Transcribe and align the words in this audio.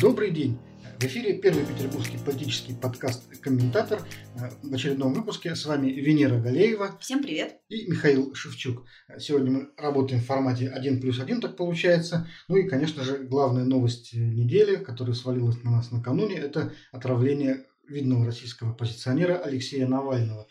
Добрый 0.00 0.32
день! 0.32 0.58
В 0.98 1.04
эфире 1.04 1.34
первый 1.34 1.64
петербургский 1.64 2.18
политический 2.18 2.74
подкаст 2.74 3.38
«Комментатор». 3.40 4.00
В 4.62 4.74
очередном 4.74 5.14
выпуске 5.14 5.54
с 5.54 5.64
вами 5.66 5.88
Венера 5.88 6.40
Галеева. 6.40 6.98
Всем 7.00 7.22
привет! 7.22 7.60
И 7.68 7.86
Михаил 7.88 8.34
Шевчук. 8.34 8.84
Сегодня 9.18 9.52
мы 9.52 9.68
работаем 9.76 10.20
в 10.20 10.26
формате 10.26 10.68
1 10.68 11.00
плюс 11.00 11.20
1, 11.20 11.40
так 11.40 11.56
получается. 11.56 12.26
Ну 12.48 12.56
и, 12.56 12.68
конечно 12.68 13.04
же, 13.04 13.18
главная 13.18 13.64
новость 13.64 14.14
недели, 14.14 14.76
которая 14.76 15.14
свалилась 15.14 15.62
на 15.62 15.70
нас 15.70 15.92
накануне, 15.92 16.38
это 16.38 16.72
отравление 16.90 17.66
видного 17.88 18.26
российского 18.26 18.70
оппозиционера 18.70 19.36
Алексея 19.36 19.86
Навального. 19.86 20.48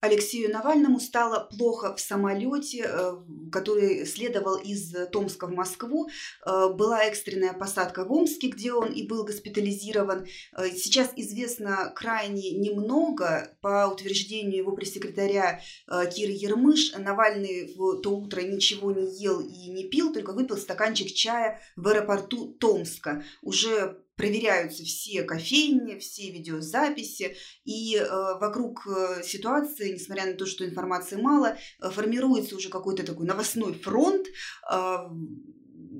Алексею 0.00 0.50
Навальному 0.50 0.98
стало 0.98 1.48
плохо 1.56 1.94
в 1.94 2.00
самолете, 2.00 2.86
э, 2.86 3.12
который 3.52 4.06
следовал 4.06 4.56
из 4.56 4.94
Томска 5.12 5.46
в 5.46 5.52
Москву. 5.52 6.08
Э, 6.46 6.68
была 6.72 7.04
экстренная 7.04 7.52
посадка 7.52 8.04
в 8.04 8.12
Омске, 8.12 8.48
где 8.48 8.72
он 8.72 8.92
и 8.92 9.06
был 9.06 9.24
госпитализирован. 9.24 10.26
Э, 10.56 10.70
сейчас 10.70 11.10
известно 11.16 11.92
крайне 11.94 12.52
немного. 12.52 13.56
По 13.60 13.88
утверждению 13.92 14.56
его 14.56 14.72
пресс-секретаря 14.72 15.60
Киры 15.86 16.32
Ермыш, 16.32 16.94
Навальный 16.96 17.74
в 17.76 18.00
то 18.00 18.16
утро 18.16 18.40
ничего 18.40 18.92
не 18.92 19.06
ел 19.22 19.40
и 19.40 19.70
не 19.70 19.84
пил, 19.84 20.12
только 20.12 20.32
выпил 20.32 20.56
стаканчик 20.56 21.12
чая 21.12 21.60
в 21.76 21.86
аэропорту 21.88 22.54
Томска. 22.54 23.22
Уже 23.42 24.02
проверяются 24.20 24.84
все 24.84 25.22
кофейни, 25.22 25.98
все 25.98 26.30
видеозаписи, 26.30 27.36
и 27.64 27.96
э, 27.96 28.06
вокруг 28.38 28.86
э, 28.86 29.22
ситуации, 29.24 29.94
несмотря 29.94 30.26
на 30.26 30.34
то, 30.34 30.44
что 30.44 30.66
информации 30.66 31.16
мало, 31.16 31.56
э, 31.56 31.88
формируется 31.88 32.54
уже 32.54 32.68
какой-то 32.68 33.02
такой 33.06 33.26
новостной 33.26 33.72
фронт, 33.72 34.26
э, 34.70 34.96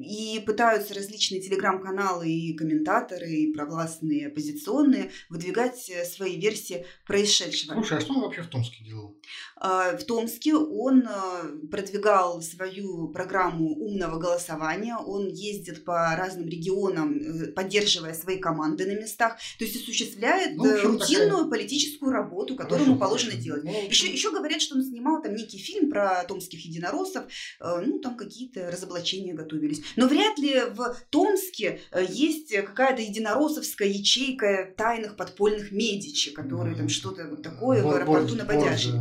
и 0.03 0.41
пытаются 0.47 0.95
различные 0.95 1.41
телеграм-каналы 1.41 2.29
и 2.31 2.55
комментаторы, 2.55 3.31
и 3.31 3.53
провластные, 3.53 4.21
и 4.21 4.25
оппозиционные 4.27 5.11
выдвигать 5.29 5.89
э, 5.89 6.05
свои 6.05 6.39
версии 6.39 6.87
происшедшего. 7.07 7.75
Слушай, 7.75 7.99
а 7.99 8.01
что 8.01 8.13
он 8.15 8.21
вообще 8.21 8.43
в 8.43 8.49
Томске 8.49 8.85
делал? 8.85 9.19
А, 9.61 9.95
в 9.95 10.05
Томске 10.05 10.55
он 10.55 11.03
э, 11.03 11.69
продвигал 11.71 12.41
свою 12.41 13.09
программу 13.09 13.75
умного 13.75 14.19
голосования, 14.19 14.97
он 14.97 15.29
ездит 15.29 15.85
по 15.85 16.17
разным 16.17 16.49
регионам, 16.49 17.19
э, 17.19 17.47
поддерживая 17.49 18.15
свои 18.15 18.39
команды 18.39 18.87
на 18.87 18.99
местах, 18.99 19.37
то 19.59 19.65
есть 19.65 19.77
осуществляет 19.77 20.57
ну, 20.57 20.65
рутинную 20.65 21.45
такая... 21.45 21.51
политическую 21.51 22.11
работу, 22.11 22.57
которую 22.57 22.89
ему 22.89 22.99
положено 22.99 23.35
делать. 23.35 23.63
Ну, 23.65 23.71
еще, 23.87 24.11
еще 24.11 24.31
говорят, 24.31 24.63
что 24.63 24.77
он 24.77 24.83
снимал 24.83 25.21
там 25.23 25.35
некий 25.35 25.59
фильм 25.59 25.91
про 25.91 26.25
томских 26.25 26.65
единороссов, 26.65 27.25
ну 27.61 27.99
там 27.99 28.17
какие-то 28.17 28.71
разоблачения 28.71 29.35
готовились. 29.35 29.83
Но 29.97 30.09
вряд 30.09 30.39
ли 30.39 30.63
в 30.71 30.97
Томске 31.11 31.81
э, 31.91 32.07
есть 32.09 32.55
какая-то 32.55 33.03
единороссовская 33.03 33.89
ячейка 33.89 34.73
тайных 34.75 35.17
подпольных 35.17 35.71
медичи, 35.71 36.31
которые 36.31 36.77
там 36.77 36.89
что-то 36.89 37.37
такое 37.37 37.83
в 37.83 37.91
аэропорту 37.91 38.37
на 38.37 38.47
Бодяжи. 38.47 38.93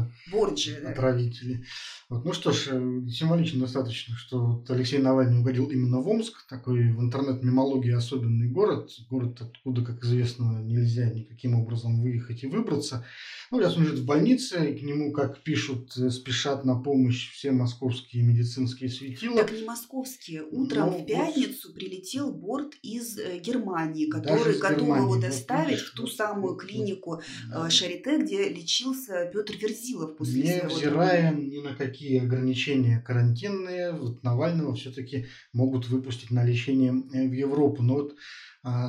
Да. 0.56 0.90
Отравители. 0.90 1.64
Вот, 2.10 2.26
ну 2.26 2.34
что 2.34 2.52
ж, 2.52 2.70
э, 2.72 3.08
символично 3.10 3.60
достаточно, 3.60 4.16
что 4.16 4.46
вот 4.46 4.70
Алексей 4.72 5.00
Навальный 5.00 5.40
угодил 5.40 5.66
именно 5.68 6.00
в 6.00 6.08
Омск, 6.08 6.46
такой 6.48 6.92
в 6.92 7.00
интернет-мемологии 7.02 7.92
особенный 7.92 8.48
город, 8.48 8.90
город, 9.10 9.42
откуда, 9.42 9.84
как 9.84 10.04
известно, 10.04 10.62
нельзя 10.64 11.10
никаким 11.10 11.56
образом 11.56 12.02
выехать 12.02 12.44
и 12.44 12.48
выбраться. 12.48 13.06
Ну, 13.52 13.60
сейчас 13.60 13.78
он 13.78 13.86
живет 13.86 14.00
в 14.00 14.06
больнице, 14.06 14.72
и 14.72 14.78
к 14.78 14.84
нему, 14.84 15.12
как 15.12 15.42
пишут, 15.42 15.98
э, 15.98 16.10
спешат 16.12 16.66
на 16.66 16.76
помощь 16.76 17.32
все 17.32 17.52
московские 17.52 18.24
медицинские 18.24 18.90
светила. 18.90 19.38
Так 19.38 19.52
не 19.52 19.64
московские. 19.64 20.44
Утром 20.44 20.92
ну, 20.92 21.00
в 21.00 21.06
пятницу 21.06 21.70
вот... 21.70 21.76
прилетел 21.76 22.32
борт 22.32 22.76
из 22.84 23.18
э, 23.18 23.40
Германии, 23.40 24.06
который 24.06 24.60
готов 24.60 24.88
его 24.88 25.16
доставить 25.18 25.80
вот, 25.80 25.88
в 25.88 25.94
ту 25.96 26.08
самую 26.08 26.56
клинику 26.56 27.22
да. 27.50 27.70
Шарите, 27.70 28.20
где 28.20 28.50
лечился 28.50 29.30
Петр 29.34 29.56
Верзилов 29.58 30.18
после 30.18 30.42
Не 30.42 30.68
взирая 30.68 31.34
ни 31.34 31.60
на 31.60 31.76
какие 31.76 32.22
ограничения 32.22 33.04
карантинные 33.06 33.94
вот 33.94 34.24
Навального 34.24 34.76
все-таки 34.76 35.26
могут 35.54 35.88
выпустить 35.88 36.32
на 36.32 36.44
лечение 36.44 37.04
э, 37.14 37.28
в 37.28 37.34
Европу. 37.34 37.82
Но 37.82 37.96
вот 37.96 38.16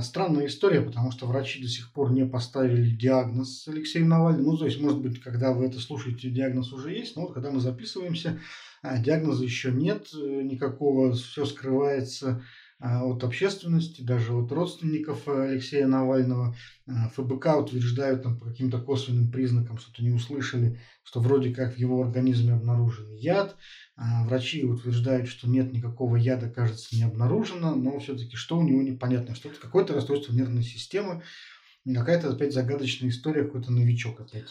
странная 0.02 0.46
история, 0.46 0.80
потому 0.80 1.12
что 1.12 1.26
врачи 1.26 1.62
до 1.62 1.68
сих 1.68 1.92
пор 1.92 2.12
не 2.12 2.26
поставили 2.26 2.90
диагноз 2.90 3.68
Алексею 3.68 4.06
Навальному. 4.06 4.52
Ну, 4.52 4.58
то 4.58 4.66
есть, 4.66 4.80
может 4.80 5.00
быть, 5.00 5.20
когда 5.20 5.52
вы 5.52 5.66
это 5.66 5.78
слушаете, 5.78 6.30
диагноз 6.30 6.72
уже 6.72 6.92
есть, 6.92 7.16
но 7.16 7.22
вот 7.22 7.34
когда 7.34 7.50
мы 7.50 7.60
записываемся, 7.60 8.40
а, 8.82 8.98
диагноза 8.98 9.44
еще 9.44 9.70
нет 9.70 10.08
э, 10.14 10.42
никакого, 10.42 11.12
все 11.12 11.44
скрывается 11.44 12.30
а, 12.30 12.42
от 12.80 13.24
общественности, 13.24 14.00
даже 14.00 14.32
от 14.32 14.50
родственников 14.52 15.28
Алексея 15.28 15.86
Навального. 15.86 16.56
А, 16.86 17.10
ФБК 17.10 17.58
утверждают 17.58 18.22
там, 18.22 18.38
по 18.38 18.46
каким-то 18.46 18.80
косвенным 18.80 19.30
признакам, 19.30 19.78
что-то 19.78 20.02
не 20.02 20.10
услышали, 20.10 20.80
что 21.02 21.20
вроде 21.20 21.54
как 21.54 21.74
в 21.74 21.78
его 21.78 22.02
организме 22.02 22.54
обнаружен 22.54 23.12
яд. 23.14 23.56
А, 23.96 24.24
врачи 24.24 24.64
утверждают, 24.64 25.28
что 25.28 25.48
нет 25.48 25.72
никакого 25.72 26.16
яда, 26.16 26.48
кажется, 26.48 26.96
не 26.96 27.02
обнаружено, 27.02 27.74
но 27.74 27.98
все-таки 27.98 28.36
что 28.36 28.58
у 28.58 28.62
него 28.62 28.82
непонятно, 28.82 29.34
что-то 29.34 29.60
какое-то 29.60 29.94
расстройство 29.94 30.32
нервной 30.32 30.62
системы, 30.62 31.22
какая-то 31.84 32.30
опять 32.30 32.54
загадочная 32.54 33.10
история, 33.10 33.44
какой-то 33.44 33.72
новичок 33.72 34.20
опять. 34.20 34.48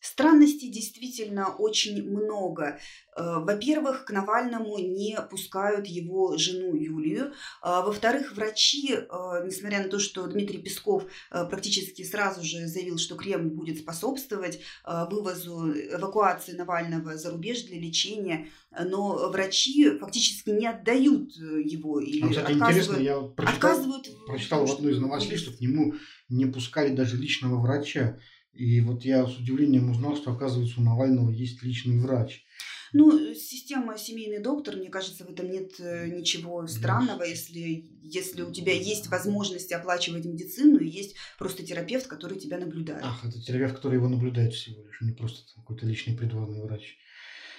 Странностей 0.00 0.70
действительно 0.70 1.48
очень 1.48 2.02
много. 2.02 2.78
Э, 3.16 3.38
во-первых, 3.38 4.06
к 4.06 4.10
Навальному 4.10 4.78
не 4.78 5.18
пускают 5.30 5.86
его 5.86 6.38
жену 6.38 6.74
Юлию. 6.74 7.32
А, 7.60 7.82
во-вторых, 7.82 8.34
врачи, 8.34 8.94
э, 8.94 9.06
несмотря 9.44 9.82
на 9.82 9.88
то, 9.88 9.98
что 9.98 10.26
Дмитрий 10.26 10.58
Песков 10.58 11.04
э, 11.30 11.44
практически 11.44 12.02
сразу 12.02 12.42
же 12.42 12.66
заявил, 12.66 12.96
что 12.96 13.14
Кремль 13.14 13.50
будет 13.50 13.78
способствовать 13.78 14.60
вывозу 14.86 15.72
эвакуации 15.72 16.52
Навального 16.52 17.16
за 17.16 17.30
рубеж 17.30 17.62
для 17.64 17.78
лечения, 17.78 18.48
но 18.70 19.28
врачи 19.30 19.98
фактически 19.98 20.50
не 20.50 20.66
отдают 20.66 21.34
его. 21.36 22.00
И 22.00 22.22
а, 22.22 22.28
кстати, 22.28 22.52
интересно, 22.52 22.96
я 22.96 23.20
прочитал, 23.20 23.72
отказывают 23.72 24.26
прочитал 24.26 24.66
в 24.66 24.72
одной 24.72 24.92
из 24.92 24.98
новостей, 24.98 25.36
что 25.36 25.52
к 25.52 25.60
нему 25.60 25.94
не 26.28 26.46
пускали 26.46 26.94
даже 26.94 27.16
личного 27.16 27.60
врача. 27.60 28.18
И 28.52 28.80
вот 28.80 29.04
я 29.04 29.26
с 29.26 29.38
удивлением 29.38 29.90
узнал, 29.90 30.16
что, 30.16 30.32
оказывается, 30.32 30.80
у 30.80 30.84
Навального 30.84 31.30
есть 31.30 31.62
личный 31.62 31.98
врач. 31.98 32.44
Ну, 32.92 33.34
система 33.34 33.96
семейный 33.96 34.40
доктор, 34.40 34.76
мне 34.76 34.88
кажется, 34.88 35.24
в 35.24 35.30
этом 35.30 35.48
нет 35.50 35.78
э, 35.78 36.08
ничего 36.08 36.66
странного, 36.66 37.22
если, 37.22 37.88
если 38.02 38.42
у 38.42 38.52
тебя 38.52 38.72
есть 38.72 39.06
возможность 39.08 39.70
оплачивать 39.72 40.24
медицину, 40.24 40.78
и 40.78 40.88
есть 40.88 41.14
просто 41.38 41.64
терапевт, 41.64 42.08
который 42.08 42.38
тебя 42.38 42.58
наблюдает. 42.58 43.04
Ах, 43.04 43.24
это 43.24 43.40
терапевт, 43.40 43.76
который 43.76 43.94
его 43.94 44.08
наблюдает 44.08 44.54
всего 44.54 44.82
лишь, 44.82 45.00
а 45.00 45.04
не 45.04 45.12
просто 45.12 45.42
какой-то 45.54 45.86
личный 45.86 46.16
придворный 46.16 46.62
врач. 46.62 46.96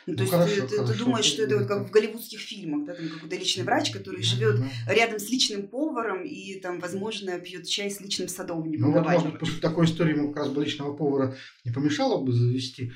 Ну, 0.07 0.15
то 0.15 0.19
ну, 0.19 0.23
есть 0.23 0.31
хорошо, 0.31 0.67
ты, 0.67 0.75
хорошо, 0.75 0.93
ты 0.93 0.99
думаешь, 0.99 1.25
что 1.25 1.43
это 1.43 1.57
вот 1.57 1.67
как 1.67 1.87
в 1.87 1.91
голливудских 1.91 2.39
фильмах, 2.39 2.85
да, 2.85 2.95
там 2.95 3.09
какой-то 3.09 3.35
личный 3.35 3.63
врач, 3.63 3.91
который 3.91 4.23
живет 4.23 4.59
да. 4.59 4.93
рядом 4.93 5.19
с 5.19 5.29
личным 5.29 5.67
поваром 5.67 6.23
и 6.23 6.59
там, 6.59 6.79
возможно, 6.79 7.39
пьет 7.39 7.67
чай 7.67 7.91
с 7.91 8.01
личным 8.01 8.27
садовником. 8.27 8.91
Ну, 8.91 8.97
вот, 8.97 9.07
может 9.07 9.39
после 9.39 9.59
такой 9.59 9.85
истории 9.85 10.15
ему 10.15 10.33
как 10.33 10.43
раз 10.43 10.49
бы 10.49 10.63
личного 10.63 10.93
повара 10.95 11.35
не 11.65 11.71
помешало 11.71 12.23
бы 12.23 12.31
завести. 12.31 12.91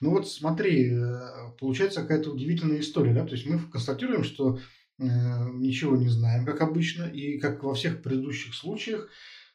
Ну 0.00 0.10
вот 0.10 0.28
смотри, 0.28 0.92
э, 0.92 1.20
получается 1.58 2.02
какая-то 2.02 2.30
удивительная 2.30 2.80
история, 2.80 3.14
да, 3.14 3.24
то 3.24 3.34
есть 3.34 3.46
мы 3.46 3.58
констатируем, 3.58 4.24
что 4.24 4.58
э, 4.98 5.04
ничего 5.54 5.96
не 5.96 6.08
знаем, 6.08 6.44
как 6.44 6.60
обычно, 6.60 7.04
и 7.04 7.38
как 7.38 7.62
во 7.62 7.74
всех 7.74 8.02
предыдущих 8.02 8.54
случаях, 8.54 9.08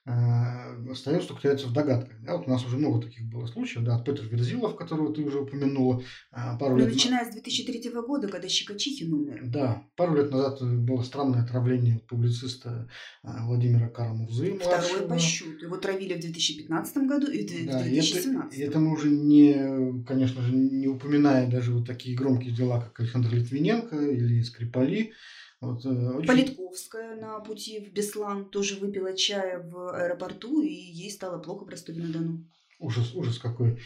остается 0.03 1.27
только 1.27 1.43
теряться 1.43 1.67
в 1.67 1.73
догадках. 1.73 2.19
Да, 2.21 2.37
вот 2.37 2.47
у 2.47 2.49
нас 2.49 2.65
уже 2.65 2.77
много 2.77 3.01
таких 3.01 3.25
было 3.25 3.45
случаев, 3.45 3.83
да, 3.83 3.95
от 3.95 4.05
Петр 4.05 4.23
Верзилов, 4.23 4.75
которого 4.75 5.13
ты 5.13 5.21
уже 5.21 5.39
упомянула. 5.39 6.01
Э, 6.31 6.57
пару 6.59 6.75
ну, 6.75 6.79
лет 6.79 6.93
начиная 6.93 7.29
с 7.29 7.33
2003 7.33 7.91
года, 8.07 8.27
когда 8.27 8.47
Щекочихин 8.47 9.13
умер. 9.13 9.43
Да, 9.45 9.83
пару 9.95 10.15
лет 10.15 10.31
назад 10.31 10.61
было 10.61 11.03
странное 11.03 11.43
отравление 11.43 11.99
публициста 12.07 12.89
э, 13.23 13.27
Владимира 13.43 13.89
Карамурзы. 13.89 14.57
Второе 14.59 15.07
по 15.07 15.19
счету. 15.19 15.65
Его 15.65 15.77
травили 15.77 16.15
в 16.15 16.21
2015 16.21 16.97
году 17.07 17.31
и 17.31 17.45
в 17.45 17.67
да, 17.67 17.83
2017. 17.83 18.57
И 18.57 18.61
это, 18.61 18.65
и 18.65 18.69
это 18.69 18.79
мы 18.79 18.93
уже 18.93 19.09
не, 19.09 20.03
конечно 20.03 20.41
же, 20.41 20.55
не 20.55 20.87
упоминая 20.87 21.49
даже 21.49 21.73
вот 21.73 21.85
такие 21.85 22.17
громкие 22.17 22.53
дела, 22.53 22.81
как 22.81 22.99
Александр 22.99 23.33
Литвиненко 23.33 23.95
или 23.97 24.41
Скрипали, 24.41 25.11
вот, 25.61 25.85
э, 25.85 25.89
очень... 25.89 26.27
Политковская 26.27 27.15
на 27.15 27.39
пути 27.39 27.79
в 27.79 27.93
Беслан 27.93 28.49
тоже 28.49 28.77
выпила 28.77 29.15
чая 29.15 29.59
в 29.59 29.95
аэропорту, 29.95 30.63
и 30.63 30.73
ей 30.73 31.11
стало 31.11 31.37
плохо 31.39 31.65
в 31.65 31.69
Ростове-на-Дону. 31.69 32.45
Ужас, 32.79 33.13
ужас 33.13 33.37
какой. 33.37 33.79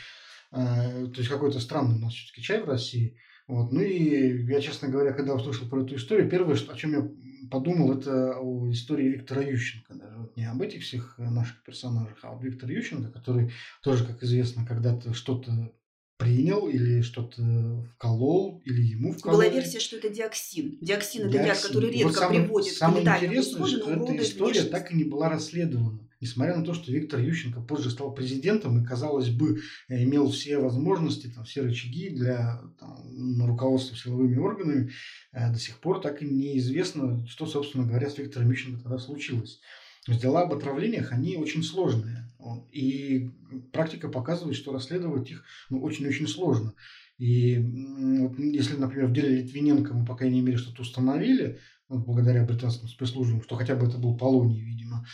А, 0.51 1.05
то 1.07 1.17
есть 1.17 1.27
какой-то 1.27 1.59
странный 1.59 1.97
у 1.97 1.99
нас 1.99 2.13
все-таки 2.13 2.41
чай 2.41 2.61
в 2.61 2.69
России. 2.69 3.17
Вот. 3.47 3.73
Ну 3.73 3.81
и 3.81 4.45
я, 4.45 4.61
честно 4.61 4.87
говоря, 4.87 5.11
когда 5.11 5.35
услышал 5.35 5.67
про 5.67 5.83
эту 5.83 5.97
историю, 5.97 6.29
первое, 6.29 6.55
о 6.55 6.75
чем 6.75 6.91
я 6.93 7.11
подумал, 7.51 7.97
это 7.97 8.37
о 8.39 8.71
истории 8.71 9.09
Виктора 9.09 9.41
Ющенко. 9.41 9.95
Даже 9.95 10.17
вот 10.17 10.37
не 10.37 10.45
об 10.45 10.61
этих 10.61 10.81
всех 10.81 11.15
наших 11.17 11.61
персонажах, 11.63 12.17
а 12.23 12.29
об 12.29 12.43
Викторе 12.43 12.75
Ющенко, 12.77 13.11
который 13.11 13.51
тоже, 13.83 14.05
как 14.05 14.23
известно, 14.23 14.65
когда-то 14.65 15.13
что-то 15.13 15.73
принял 16.17 16.67
или 16.67 17.01
что-то 17.01 17.85
вколол, 17.95 18.61
или 18.65 18.81
ему 18.81 19.11
вкололи. 19.13 19.47
Была 19.47 19.53
версия, 19.53 19.79
что 19.79 19.97
это 19.97 20.09
диоксин. 20.09 20.77
Диоксин– 20.81 21.27
это 21.29 21.37
яд, 21.37 21.61
который 21.61 21.91
редко 21.91 22.07
вот 22.07 22.15
самое, 22.15 22.41
приводит 22.41 22.73
самое 22.73 22.97
к 22.97 23.05
летальному 23.05 23.41
исходу, 23.41 23.67
что 23.67 23.91
эта 23.91 24.23
история 24.23 24.51
внешность. 24.51 24.71
так 24.71 24.91
и 24.91 24.95
не 24.95 25.03
была 25.03 25.29
расследована. 25.29 25.99
Несмотря 26.21 26.55
на 26.55 26.63
то, 26.63 26.73
что 26.73 26.91
Виктор 26.91 27.19
Ющенко 27.19 27.61
позже 27.61 27.91
стал 27.91 28.13
президентом 28.13 28.81
и, 28.81 28.85
казалось 28.85 29.29
бы, 29.29 29.59
имел 29.89 30.31
все 30.31 30.57
возможности, 30.57 31.27
там, 31.27 31.43
все 31.43 31.61
рычаги 31.61 32.09
для 32.09 32.61
там, 32.79 33.45
руководства 33.45 33.97
силовыми 33.97 34.37
органами, 34.37 34.91
э, 35.33 35.51
до 35.51 35.59
сих 35.59 35.79
пор 35.79 36.01
так 36.01 36.21
и 36.21 36.25
неизвестно, 36.25 37.27
что, 37.27 37.45
собственно 37.45 37.85
говоря, 37.85 38.09
с 38.09 38.17
Виктором 38.17 38.49
Ющенко 38.49 38.83
тогда 38.83 38.97
случилось. 38.97 39.59
Дела 40.07 40.43
об 40.43 40.53
отравлениях, 40.53 41.11
они 41.11 41.35
очень 41.35 41.63
сложные. 41.63 42.24
И 42.71 43.29
практика 43.71 44.09
показывает, 44.09 44.55
что 44.55 44.73
расследовать 44.73 45.31
их 45.31 45.43
ну, 45.69 45.81
очень-очень 45.81 46.27
сложно. 46.27 46.73
И 47.17 47.57
вот, 47.57 48.37
если, 48.39 48.75
например, 48.75 49.07
в 49.07 49.13
деле 49.13 49.41
Литвиненко 49.41 49.93
мы, 49.93 50.05
по 50.05 50.15
крайней 50.15 50.41
мере, 50.41 50.57
что-то 50.57 50.81
установили, 50.81 51.59
ну, 51.87 51.99
благодаря 51.99 52.43
британским 52.43 52.87
спецслужбам, 52.87 53.41
что 53.41 53.55
хотя 53.55 53.75
бы 53.75 53.87
это 53.87 53.97
был 53.97 54.17
полоний, 54.17 54.61
видимо, 54.61 55.05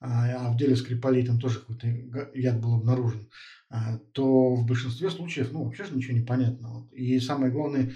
а, 0.00 0.48
а 0.48 0.52
в 0.52 0.56
деле 0.56 0.76
Скрипалей 0.76 1.26
там 1.26 1.38
тоже 1.38 1.60
какой-то 1.60 1.86
яд 2.34 2.60
был 2.60 2.74
обнаружен, 2.74 3.28
а, 3.68 3.98
то 4.12 4.54
в 4.54 4.66
большинстве 4.66 5.10
случаев, 5.10 5.52
ну, 5.52 5.64
вообще 5.64 5.84
же 5.84 5.94
ничего 5.94 6.16
не 6.16 6.24
понятно. 6.24 6.88
И 6.92 7.20
самое 7.20 7.52
главное, 7.52 7.92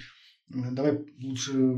давай 0.48 0.98
лучше 1.18 1.76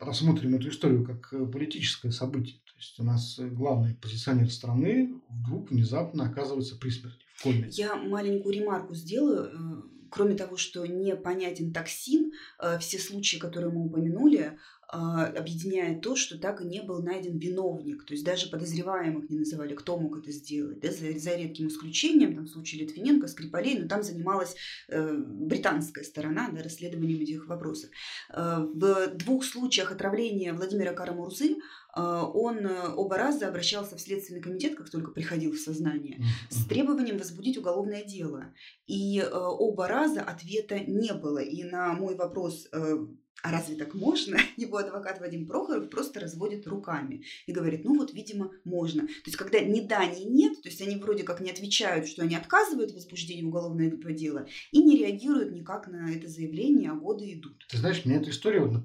рассмотрим 0.00 0.54
эту 0.54 0.68
историю 0.68 1.04
как 1.04 1.30
политическое 1.50 2.12
событие. 2.12 2.61
Есть 2.82 2.98
у 2.98 3.04
нас 3.04 3.38
главный 3.38 3.94
позиционер 3.94 4.50
страны 4.50 5.14
вдруг 5.28 5.70
внезапно 5.70 6.28
оказывается 6.28 6.76
при 6.76 6.90
смерти 6.90 7.24
в 7.36 7.42
коме. 7.44 7.68
Я 7.70 7.94
маленькую 7.94 8.52
ремарку 8.52 8.92
сделаю. 8.92 9.44
Э, 9.44 9.82
кроме 10.10 10.34
того, 10.34 10.56
что 10.56 10.84
непонятен 10.84 11.72
токсин, 11.72 12.32
э, 12.58 12.80
все 12.80 12.98
случаи, 12.98 13.36
которые 13.36 13.72
мы 13.72 13.86
упомянули, 13.86 14.58
объединяет 14.92 16.02
то, 16.02 16.16
что 16.16 16.38
так 16.38 16.60
и 16.60 16.66
не 16.66 16.82
был 16.82 17.02
найден 17.02 17.38
виновник. 17.38 18.04
То 18.04 18.12
есть 18.12 18.26
даже 18.26 18.50
подозреваемых 18.50 19.30
не 19.30 19.38
называли, 19.38 19.74
кто 19.74 19.96
мог 19.98 20.18
это 20.18 20.30
сделать. 20.30 20.80
Да, 20.80 20.92
за, 20.92 21.18
за 21.18 21.34
редким 21.34 21.68
исключением, 21.68 22.34
там 22.34 22.44
в 22.44 22.50
случае 22.50 22.82
Литвиненко, 22.82 23.26
Скрипалей, 23.26 23.78
но 23.78 23.88
там 23.88 24.02
занималась 24.02 24.54
э, 24.88 25.14
британская 25.16 26.04
сторона 26.04 26.50
да, 26.50 26.62
расследованием 26.62 27.22
этих 27.22 27.46
вопросов. 27.46 27.88
Э, 28.34 28.66
в 28.74 29.14
двух 29.16 29.44
случаях 29.44 29.92
отравления 29.92 30.52
Владимира 30.52 30.92
Карамурзы 30.92 31.52
э, 31.52 31.56
он 32.00 32.58
э, 32.58 32.94
оба 32.94 33.16
раза 33.16 33.48
обращался 33.48 33.96
в 33.96 34.00
Следственный 34.00 34.40
комитет, 34.40 34.76
как 34.76 34.88
только 34.90 35.10
приходил 35.10 35.52
в 35.52 35.58
сознание, 35.58 36.22
с 36.48 36.64
требованием 36.66 37.18
возбудить 37.18 37.58
уголовное 37.58 38.02
дело. 38.02 38.54
И 38.86 39.18
э, 39.18 39.28
оба 39.30 39.88
раза 39.88 40.22
ответа 40.22 40.78
не 40.80 41.12
было. 41.12 41.38
И 41.38 41.64
на 41.64 41.92
мой 41.92 42.14
вопрос, 42.14 42.68
э, 42.72 42.96
а 43.42 43.50
разве 43.50 43.76
так 43.76 43.94
можно? 43.94 44.38
Его 44.56 44.78
адвокат 44.78 45.20
Вадим 45.20 45.46
Прохоров 45.46 45.90
просто 45.90 46.20
разводит 46.20 46.66
руками 46.66 47.24
и 47.46 47.52
говорит, 47.52 47.84
ну 47.84 47.96
вот, 47.96 48.14
видимо, 48.14 48.52
можно. 48.64 49.02
То 49.02 49.26
есть, 49.26 49.36
когда 49.36 49.60
ни 49.60 49.80
да, 49.80 50.06
ни 50.06 50.24
нет, 50.24 50.62
то 50.62 50.68
есть 50.68 50.80
они 50.80 50.96
вроде 50.96 51.24
как 51.24 51.40
не 51.40 51.50
отвечают, 51.50 52.06
что 52.06 52.22
они 52.22 52.36
отказывают 52.36 52.92
в 52.92 52.94
возбуждении 52.94 53.42
уголовного 53.42 54.12
дела 54.12 54.46
и 54.70 54.82
не 54.82 54.96
реагируют 54.96 55.52
никак 55.52 55.88
на 55.88 56.12
это 56.12 56.28
заявление, 56.28 56.90
а 56.90 56.94
годы 56.94 57.32
идут. 57.32 57.66
Ты 57.68 57.78
знаешь, 57.78 58.04
мне 58.04 58.16
эта 58.16 58.30
история, 58.30 58.60
вот, 58.60 58.84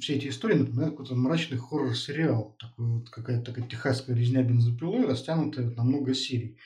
все 0.00 0.14
эти 0.14 0.28
истории 0.28 0.54
напоминают 0.54 0.92
какой-то 0.92 1.14
мрачный 1.14 1.58
хоррор-сериал. 1.58 2.56
Такой 2.58 2.86
вот, 2.86 3.10
какая-то 3.10 3.52
такая 3.52 3.66
техасская 3.66 4.16
резня 4.16 4.42
бензопилой, 4.42 5.06
растянутая 5.06 5.70
на 5.70 5.84
много 5.84 6.14
серий. 6.14 6.56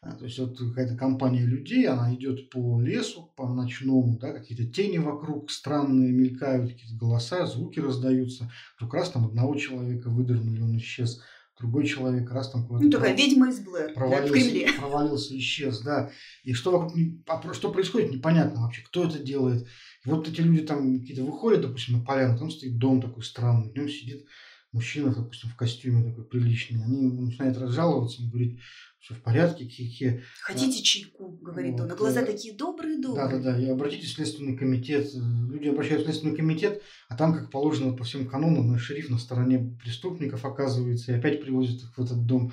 А, 0.00 0.12
то 0.12 0.24
есть 0.26 0.38
вот 0.38 0.56
какая-то 0.56 0.96
компания 0.96 1.44
людей, 1.44 1.86
она 1.88 2.14
идет 2.14 2.50
по 2.50 2.80
лесу, 2.80 3.32
по 3.36 3.48
ночному, 3.48 4.16
да, 4.18 4.32
какие-то 4.32 4.64
тени 4.64 4.98
вокруг 4.98 5.50
странные 5.50 6.12
мелькают, 6.12 6.70
какие-то 6.70 6.96
голоса, 6.96 7.46
звуки 7.46 7.80
раздаются. 7.80 8.50
Вдруг 8.76 8.94
раз 8.94 9.10
там 9.10 9.26
одного 9.26 9.56
человека 9.56 10.08
выдернули, 10.08 10.60
он 10.60 10.76
исчез. 10.76 11.20
Другой 11.58 11.88
человек 11.88 12.30
раз 12.30 12.52
там 12.52 12.64
куда-то... 12.64 12.84
Ну, 12.84 12.90
такая 12.92 13.16
ведьма 13.16 13.48
из 13.48 13.58
Блэр, 13.58 13.92
провалился, 13.92 14.32
да, 14.32 14.38
в 14.38 14.42
Кремле. 14.42 14.72
Провалился, 14.78 15.36
исчез, 15.38 15.80
да. 15.80 16.12
И 16.44 16.52
что 16.52 16.70
вокруг, 16.70 16.96
а 17.26 17.52
что 17.52 17.72
происходит, 17.72 18.12
непонятно 18.12 18.60
вообще, 18.60 18.82
кто 18.82 19.02
это 19.02 19.18
делает. 19.18 19.66
И 20.04 20.08
вот 20.08 20.28
эти 20.28 20.40
люди 20.40 20.62
там 20.62 21.00
какие-то 21.00 21.24
выходят, 21.24 21.62
допустим, 21.62 21.98
на 21.98 22.04
поляну, 22.04 22.38
там 22.38 22.52
стоит 22.52 22.78
дом 22.78 23.02
такой 23.02 23.24
странный, 23.24 23.72
в 23.72 23.74
нем 23.74 23.88
сидит 23.88 24.24
мужчина, 24.72 25.14
допустим, 25.14 25.50
в 25.50 25.56
костюме 25.56 26.10
такой 26.10 26.24
приличный. 26.24 26.82
Они 26.84 27.10
начинают 27.10 27.56
разжаловаться, 27.58 28.22
он 28.22 28.30
говорит, 28.30 28.58
все 28.98 29.14
в 29.14 29.22
порядке, 29.22 29.64
хихи. 29.64 30.22
Хотите 30.42 30.82
чайку, 30.82 31.38
говорит 31.40 31.72
вот. 31.72 31.82
он, 31.82 31.92
а 31.92 31.94
глаза 31.94 32.24
такие 32.24 32.54
добрые-добрые. 32.54 33.28
Да-да-да, 33.28 33.58
и 33.58 33.66
обратитесь 33.66 34.10
в 34.10 34.14
Следственный 34.14 34.56
комитет. 34.56 35.08
Люди 35.14 35.68
обращаются 35.68 36.04
в 36.04 36.10
Следственный 36.10 36.36
комитет, 36.36 36.82
а 37.08 37.16
там, 37.16 37.32
как 37.32 37.50
положено 37.50 37.94
по 37.94 38.04
всем 38.04 38.28
канонам, 38.28 38.78
шериф 38.78 39.08
на 39.08 39.18
стороне 39.18 39.76
преступников 39.82 40.44
оказывается, 40.44 41.12
и 41.12 41.16
опять 41.16 41.40
привозят 41.40 41.82
их 41.82 41.96
в 41.96 42.02
этот 42.02 42.26
дом. 42.26 42.52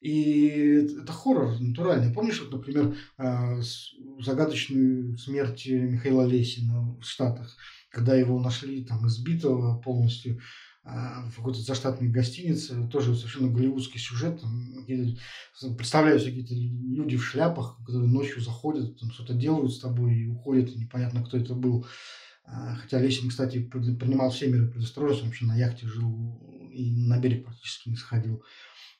И 0.00 0.48
это 1.00 1.12
хоррор 1.12 1.58
натуральный. 1.60 2.12
Помнишь, 2.12 2.40
вот, 2.42 2.52
например, 2.52 2.94
а, 3.16 3.58
загадочную 4.20 5.16
смерть 5.16 5.66
Михаила 5.66 6.26
Лесина 6.26 6.94
в 7.00 7.04
Штатах, 7.04 7.56
когда 7.88 8.14
его 8.14 8.38
нашли 8.38 8.84
там 8.84 9.06
избитого 9.06 9.80
полностью, 9.80 10.40
в 10.84 11.36
какой-то 11.36 11.60
заштатной 11.60 12.10
гостинице, 12.10 12.88
тоже 12.88 13.16
совершенно 13.16 13.48
голливудский 13.48 13.98
сюжет. 13.98 14.40
Там, 14.40 15.76
представляются 15.76 16.28
какие-то 16.28 16.54
люди 16.54 17.16
в 17.16 17.24
шляпах, 17.24 17.78
которые 17.86 18.10
ночью 18.10 18.42
заходят, 18.42 18.98
там 19.00 19.10
что-то 19.10 19.32
делают 19.32 19.72
с 19.72 19.78
тобой 19.78 20.14
и 20.14 20.28
уходят, 20.28 20.68
и 20.68 20.78
непонятно, 20.78 21.24
кто 21.24 21.38
это 21.38 21.54
был. 21.54 21.86
А, 22.44 22.74
хотя 22.76 23.00
Лесин, 23.00 23.30
кстати, 23.30 23.62
принимал 23.62 24.30
все 24.30 24.48
меры 24.48 24.68
предосторожности, 24.68 25.24
вообще 25.24 25.46
на 25.46 25.56
яхте 25.56 25.86
жил 25.86 26.38
и 26.70 26.90
на 26.90 27.18
берег 27.18 27.46
практически 27.46 27.88
не 27.88 27.96
сходил. 27.96 28.44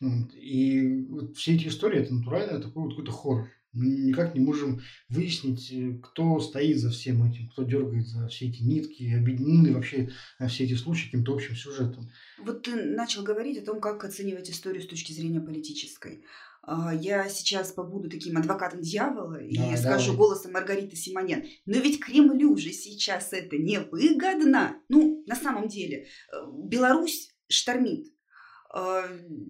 И 0.00 1.04
вот 1.10 1.36
все 1.36 1.54
эти 1.54 1.68
истории, 1.68 2.00
это 2.00 2.14
натурально 2.14 2.60
такой 2.60 2.84
вот 2.84 2.90
какой-то 2.90 3.12
хоррор. 3.12 3.48
Мы 3.74 3.86
никак 3.86 4.34
не 4.34 4.40
можем 4.40 4.80
выяснить, 5.08 5.70
э, 5.72 5.98
кто 6.02 6.40
стоит 6.40 6.78
за 6.78 6.90
всем 6.90 7.30
этим, 7.30 7.48
кто 7.50 7.64
дергает 7.64 8.06
за 8.06 8.28
все 8.28 8.48
эти 8.48 8.62
нитки, 8.62 9.12
объединены 9.14 9.74
вообще 9.74 10.10
э, 10.38 10.48
все 10.48 10.64
эти 10.64 10.74
случаи 10.74 11.06
каким-то 11.06 11.34
общим 11.34 11.56
сюжетом. 11.56 12.10
Вот 12.38 12.62
ты 12.62 12.74
начал 12.74 13.22
говорить 13.22 13.58
о 13.58 13.64
том, 13.64 13.80
как 13.80 14.04
оценивать 14.04 14.50
историю 14.50 14.82
с 14.82 14.86
точки 14.86 15.12
зрения 15.12 15.40
политической. 15.40 16.24
А, 16.66 16.94
я 16.94 17.28
сейчас 17.28 17.72
побуду 17.72 18.08
таким 18.08 18.38
адвокатом 18.38 18.80
дьявола 18.80 19.42
и 19.42 19.56
да, 19.56 19.76
скажу 19.76 20.12
давай. 20.12 20.16
голосом 20.16 20.52
Маргариты 20.52 20.96
Симонян. 20.96 21.42
Но 21.66 21.78
ведь 21.78 22.00
Кремлю 22.00 22.56
же 22.56 22.72
сейчас 22.72 23.32
это 23.32 23.58
невыгодно. 23.58 24.76
Ну, 24.88 25.22
на 25.26 25.36
самом 25.36 25.68
деле, 25.68 26.06
э, 26.32 26.36
Беларусь 26.64 27.34
штормит 27.48 28.06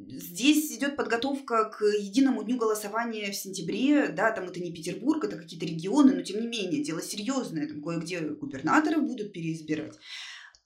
здесь 0.08 0.72
идет 0.72 0.96
подготовка 0.96 1.64
к 1.64 1.84
единому 1.84 2.44
дню 2.44 2.56
голосования 2.56 3.30
в 3.30 3.36
сентябре. 3.36 4.08
Да, 4.08 4.30
там 4.32 4.44
это 4.44 4.60
не 4.60 4.72
Петербург, 4.72 5.24
это 5.24 5.36
какие-то 5.36 5.66
регионы, 5.66 6.14
но 6.14 6.22
тем 6.22 6.40
не 6.40 6.46
менее, 6.46 6.84
дело 6.84 7.00
серьезное. 7.00 7.66
Там 7.66 7.82
кое-где 7.82 8.20
губернаторов 8.20 9.04
будут 9.04 9.32
переизбирать. 9.32 9.98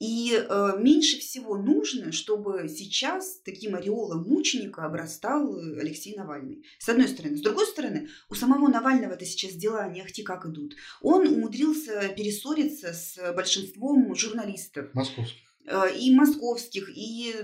И 0.01 0.33
э, 0.33 0.73
меньше 0.79 1.19
всего 1.19 1.57
нужно, 1.57 2.13
чтобы 2.13 2.69
сейчас 2.69 3.41
таким 3.45 3.75
ореолом 3.75 4.29
мученика 4.29 4.85
обрастал 4.85 5.57
Алексей 5.59 6.15
Навальный. 6.15 6.65
С 6.79 6.89
одной 6.89 7.09
стороны. 7.09 7.37
С 7.37 7.41
другой 7.41 7.67
стороны, 7.67 8.09
у 8.31 8.35
самого 8.37 8.69
Навального-то 8.69 9.25
сейчас 9.25 9.55
дела 9.55 9.89
не 9.89 10.01
ахти 10.03 10.23
как 10.23 10.47
идут. 10.47 10.77
Он 11.03 11.27
умудрился 11.27 12.13
перессориться 12.17 12.93
с 12.93 13.33
большинством 13.35 14.15
журналистов. 14.15 14.95
Московских. 14.95 15.48
Э, 15.71 15.95
и 15.95 16.15
московских, 16.15 16.89
и 16.95 17.35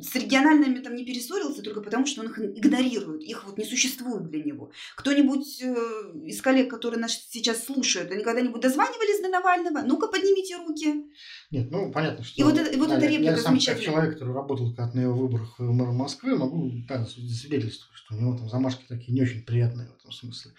с 0.00 0.14
региональными 0.14 0.78
там 0.80 0.94
не 0.94 1.04
перессорился 1.04 1.62
только 1.62 1.80
потому, 1.80 2.06
что 2.06 2.20
он 2.20 2.28
их 2.28 2.38
игнорирует, 2.38 3.22
их 3.22 3.44
вот 3.44 3.58
не 3.58 3.64
существует 3.64 4.28
для 4.28 4.42
него. 4.42 4.70
Кто-нибудь 4.96 5.60
э, 5.62 5.74
из 6.26 6.40
коллег, 6.40 6.70
которые 6.70 7.00
нас 7.00 7.12
сейчас 7.30 7.64
слушают, 7.64 8.12
они 8.12 8.22
когда-нибудь 8.22 8.60
дозванивались 8.60 9.20
до 9.22 9.28
Навального? 9.28 9.82
Ну-ка, 9.84 10.06
поднимите 10.06 10.56
руки. 10.58 11.06
Нет, 11.50 11.70
ну 11.72 11.90
понятно, 11.90 12.22
что... 12.22 12.40
И 12.40 12.44
вот, 12.44 12.56
это, 12.56 12.78
вот 12.78 12.88
да, 12.88 12.98
эта 12.98 13.06
реплика 13.06 13.32
я 13.32 13.38
сам, 13.38 13.58
как 13.58 13.80
человек, 13.80 14.12
который 14.14 14.34
работал 14.34 14.72
как 14.74 14.94
на 14.94 15.00
его 15.00 15.14
выборах 15.14 15.58
мэра 15.58 15.90
Москвы, 15.90 16.36
могу 16.36 16.70
да, 16.86 17.04
свидетельствовать, 17.04 17.96
что 17.96 18.14
у 18.14 18.18
него 18.18 18.38
там 18.38 18.48
замашки 18.48 18.84
такие 18.88 19.12
не 19.12 19.22
очень 19.22 19.42
приятные 19.42 19.88
в 19.88 20.00
этом 20.00 20.12
смысле. 20.12 20.52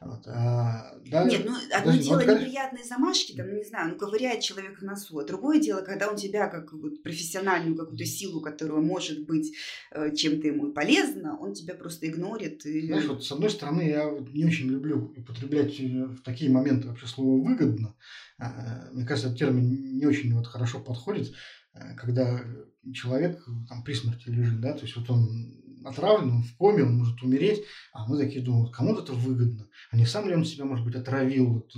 Вот, 0.00 0.26
а, 0.26 0.92
да, 1.06 1.24
Нет, 1.24 1.42
ну 1.46 1.54
одно 1.72 1.92
даже, 1.92 2.02
дело 2.02 2.16
вот, 2.16 2.26
неприятные 2.26 2.84
замашки, 2.84 3.32
там, 3.32 3.48
ну, 3.48 3.56
не 3.56 3.64
знаю, 3.64 3.90
ну 3.90 3.98
ковыряет 3.98 4.40
человек 4.40 4.78
в 4.78 4.82
носу, 4.82 5.18
а 5.18 5.24
другое 5.24 5.60
дело, 5.60 5.80
когда 5.80 6.08
он 6.08 6.16
тебя 6.16 6.48
как 6.48 6.72
вот, 6.72 7.02
профессиональную 7.02 7.76
какую-то 7.76 8.04
силу, 8.04 8.40
которая 8.40 8.80
может 8.80 9.26
быть 9.26 9.54
э, 9.92 10.14
чем-то 10.14 10.46
ему 10.46 10.72
полезна, 10.72 11.38
он 11.38 11.54
тебя 11.54 11.74
просто 11.74 12.08
игнорит. 12.08 12.66
И... 12.66 12.86
Знаешь, 12.86 13.06
вот 13.06 13.24
с 13.24 13.32
одной 13.32 13.50
стороны, 13.50 13.82
я 13.82 14.08
вот 14.08 14.32
не 14.32 14.44
очень 14.44 14.68
люблю 14.68 15.12
употреблять 15.16 15.80
э, 15.80 16.04
в 16.04 16.20
такие 16.22 16.50
моменты 16.50 16.88
вообще 16.88 17.06
слово 17.06 17.42
«выгодно». 17.42 17.94
А, 18.38 18.90
мне 18.92 19.06
кажется, 19.06 19.28
этот 19.28 19.38
термин 19.38 19.96
не 19.96 20.04
очень 20.04 20.34
вот 20.34 20.46
хорошо 20.46 20.80
подходит, 20.80 21.32
э, 21.74 21.94
когда 21.96 22.44
человек 22.92 23.44
там 23.68 23.82
при 23.82 23.94
смерти 23.94 24.28
лежит, 24.28 24.60
да, 24.60 24.72
то 24.74 24.82
есть 24.82 24.96
вот 24.96 25.08
он 25.10 25.65
отравлен, 25.84 26.30
он 26.30 26.42
в 26.42 26.56
коме, 26.56 26.84
он 26.84 26.96
может 26.96 27.22
умереть, 27.22 27.62
а 27.92 28.06
мы 28.06 28.18
такие 28.18 28.44
думаем, 28.44 28.70
кому-то 28.72 29.02
это 29.02 29.12
выгодно, 29.12 29.68
а 29.90 29.96
не 29.96 30.06
сам 30.06 30.28
ли 30.28 30.34
он 30.34 30.44
себя, 30.44 30.64
может 30.64 30.84
быть, 30.84 30.94
отравил, 30.94 31.54
вот, 31.54 31.72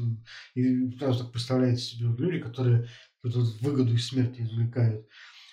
и 0.54 0.90
сразу 0.98 1.24
так 1.24 1.32
представляете 1.32 1.82
себе 1.82 2.08
люди, 2.18 2.40
которые 2.40 2.88
какую-то 3.22 3.50
выгоду 3.60 3.94
из 3.94 4.06
смерти 4.06 4.42
извлекают. 4.42 5.06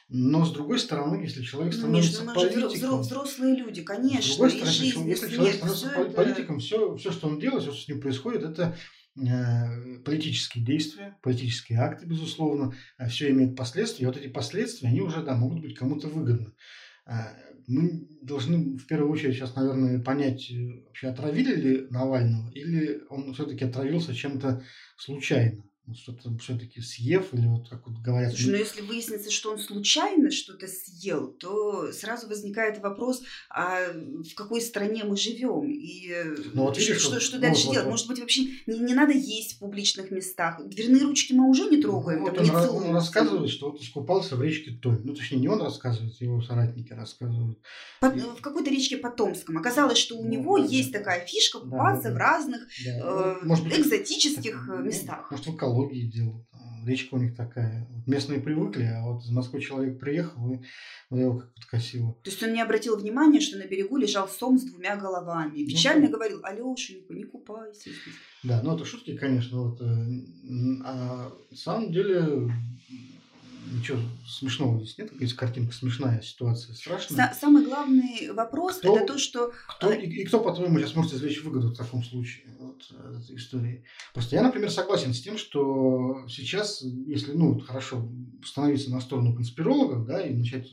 Но 0.08 0.46
с 0.46 0.52
другой 0.52 0.80
стороны, 0.80 1.24
если 1.24 1.42
человек 1.42 1.74
ну, 1.74 1.80
становится 1.80 2.24
ну, 2.24 2.34
политиком... 2.34 3.02
взрослые 3.02 3.56
люди, 3.56 3.82
конечно. 3.82 4.34
С 4.34 4.38
другой 4.38 4.52
стороны, 4.52 4.72
жизнь, 4.72 5.10
если 5.10 5.30
человек 5.30 5.56
становится 5.56 5.90
все 5.90 6.12
политиком, 6.12 6.58
это... 6.58 6.64
все, 6.64 6.96
все, 6.98 7.12
что 7.12 7.28
он 7.28 7.40
делает, 7.40 7.64
все, 7.64 7.72
что 7.72 7.82
с 7.82 7.88
ним 7.88 8.02
происходит, 8.02 8.44
это 8.44 8.78
э, 9.18 9.98
политические 10.06 10.64
действия, 10.64 11.18
политические 11.24 11.80
акты, 11.80 12.06
безусловно, 12.06 12.76
э, 13.00 13.08
все 13.08 13.32
имеет 13.32 13.56
последствия. 13.56 14.04
И 14.04 14.06
вот 14.06 14.18
эти 14.18 14.28
последствия, 14.28 14.90
они 14.90 15.02
уже, 15.02 15.24
да, 15.24 15.36
могут 15.36 15.62
быть 15.62 15.74
кому-то 15.74 16.08
выгодны. 16.08 16.54
Э, 17.68 17.72
мы 17.72 18.08
должны 18.22 18.78
в 18.78 18.86
первую 18.88 19.12
очередь 19.12 19.36
сейчас, 19.36 19.56
наверное, 19.56 20.00
понять, 20.00 20.52
вообще 20.86 21.08
отравили 21.08 21.56
ли 21.56 21.88
Навального, 21.90 22.52
или 22.52 23.02
он 23.10 23.34
все-таки 23.34 23.66
отравился 23.66 24.14
чем-то 24.14 24.64
случайно 24.98 25.64
что-то 25.94 26.36
все-таки 26.40 26.82
съев, 26.82 27.34
или 27.34 27.46
вот 27.46 27.70
как 27.70 27.88
вот 27.88 27.98
говорят... 28.00 28.32
Слушай, 28.32 28.52
ну 28.52 28.58
если 28.58 28.82
выяснится, 28.82 29.30
что 29.30 29.52
он 29.52 29.60
случайно 29.60 30.32
что-то 30.32 30.68
съел, 30.68 31.28
то 31.28 31.92
сразу 31.92 32.28
возникает 32.28 32.80
вопрос, 32.80 33.22
а 33.50 33.92
в 33.94 34.34
какой 34.36 34.62
стране 34.62 35.04
мы 35.04 35.16
живем? 35.16 35.70
И 35.72 36.12
ну, 36.54 36.64
вот 36.64 36.78
видишь, 36.78 37.02
что, 37.02 37.20
что, 37.20 37.36
ну, 37.36 37.42
дальше 37.42 37.68
вот, 37.68 37.74
делать? 37.74 37.86
Вот, 37.86 37.92
Может 37.92 38.08
быть, 38.08 38.20
вообще 38.20 38.48
не, 38.66 38.80
не 38.80 38.94
надо 38.94 39.14
есть 39.14 39.58
в 39.58 39.60
публичных 39.60 40.12
местах? 40.12 40.60
Дверные 40.66 41.04
ручки 41.04 41.34
мы 41.34 41.50
уже 41.50 41.66
не 41.70 41.82
трогаем, 41.82 42.20
ну, 42.20 42.30
вот 42.30 42.40
он, 42.40 42.46
не 42.46 42.52
он 42.52 42.94
рассказывает, 42.94 43.50
что 43.50 43.72
вот 43.72 43.82
искупался 43.82 44.36
в 44.36 44.42
речке 44.42 44.72
Той. 44.72 45.00
Ну, 45.04 45.14
точнее, 45.14 45.40
не 45.40 45.48
он 45.48 45.62
рассказывает, 45.62 46.20
его 46.20 46.42
соратники 46.42 46.94
рассказывают. 46.94 47.60
Под, 48.00 48.16
и... 48.18 48.20
В 48.22 48.42
какой-то 48.42 48.70
речке 48.70 48.98
Потомском. 48.98 49.58
Оказалось, 49.58 49.98
что 49.98 50.16
у 50.16 50.24
ну, 50.24 50.30
него 50.30 50.58
да, 50.58 50.66
есть 50.66 50.92
да. 50.92 51.00
такая 51.00 51.26
фишка 51.26 51.60
купаться 51.60 52.04
да, 52.04 52.10
да, 52.10 52.16
в 52.16 52.18
разных 52.18 52.62
да. 52.86 53.40
Э, 53.42 53.46
Может 53.46 53.66
быть, 53.66 53.80
экзотических 53.80 54.66
так, 54.68 54.86
местах. 54.86 55.32
Может, 55.32 55.46
в 55.46 55.56
экологии 55.76 56.10
дело. 56.10 56.46
Речка 56.86 57.16
у 57.16 57.18
них 57.18 57.36
такая. 57.36 57.88
Местные 58.06 58.40
привыкли, 58.40 58.84
а 58.84 59.04
вот 59.04 59.24
из 59.24 59.32
Москвы 59.32 59.60
человек 59.60 60.00
приехал, 60.00 60.54
и 60.54 60.60
его 61.10 61.40
как 61.40 61.54
подкосило. 61.56 62.14
То 62.24 62.30
есть 62.30 62.44
он 62.44 62.54
не 62.54 62.62
обратил 62.62 62.96
внимания, 62.96 63.40
что 63.40 63.58
на 63.58 63.66
берегу 63.66 63.98
лежал 63.98 64.28
сом 64.28 64.60
с 64.60 64.64
двумя 64.64 64.96
головами. 64.96 65.58
И 65.58 65.68
печально 65.68 66.06
ну, 66.06 66.12
говорил, 66.12 66.42
Алешенька, 66.44 67.14
не 67.14 67.24
купайся. 67.24 67.90
Да, 68.44 68.62
ну 68.62 68.76
это 68.76 68.86
шутки, 68.86 69.18
конечно. 69.18 69.64
Вот, 69.64 69.82
э, 69.82 69.86
а 70.84 71.32
на 71.50 71.58
самом 71.58 71.92
деле 71.92 72.52
ничего 73.72 74.00
смешного 74.28 74.80
здесь 74.80 74.98
нет, 74.98 75.22
есть 75.22 75.34
картинка 75.34 75.74
смешная, 75.74 76.22
ситуация 76.22 76.74
страшная. 76.74 77.34
Самый 77.40 77.66
главный 77.66 78.32
вопрос 78.32 78.78
кто, 78.78 78.98
это 78.98 79.14
то, 79.14 79.20
что... 79.20 79.52
Кто, 79.68 79.92
и, 79.92 80.06
и 80.06 80.26
кто, 80.26 80.40
по-твоему, 80.40 80.78
сейчас 80.80 80.96
может 80.96 81.14
извлечь 81.14 81.44
выгоду 81.44 81.70
в 81.70 81.78
таком 81.78 82.04
случае 82.04 82.46
вот, 82.60 82.84
этой 83.22 83.36
истории? 83.36 83.84
Просто 84.14 84.36
я, 84.36 84.44
например, 84.44 84.72
согласен 84.72 85.14
с 85.14 85.22
тем, 85.22 85.38
что 85.38 86.26
сейчас, 86.28 86.82
если, 86.82 87.34
ну, 87.34 87.60
хорошо, 87.60 88.10
становиться 88.44 88.92
на 88.92 89.02
сторону 89.02 89.36
конспирологов, 89.36 90.06
да, 90.06 90.26
и 90.26 90.34
начать 90.34 90.72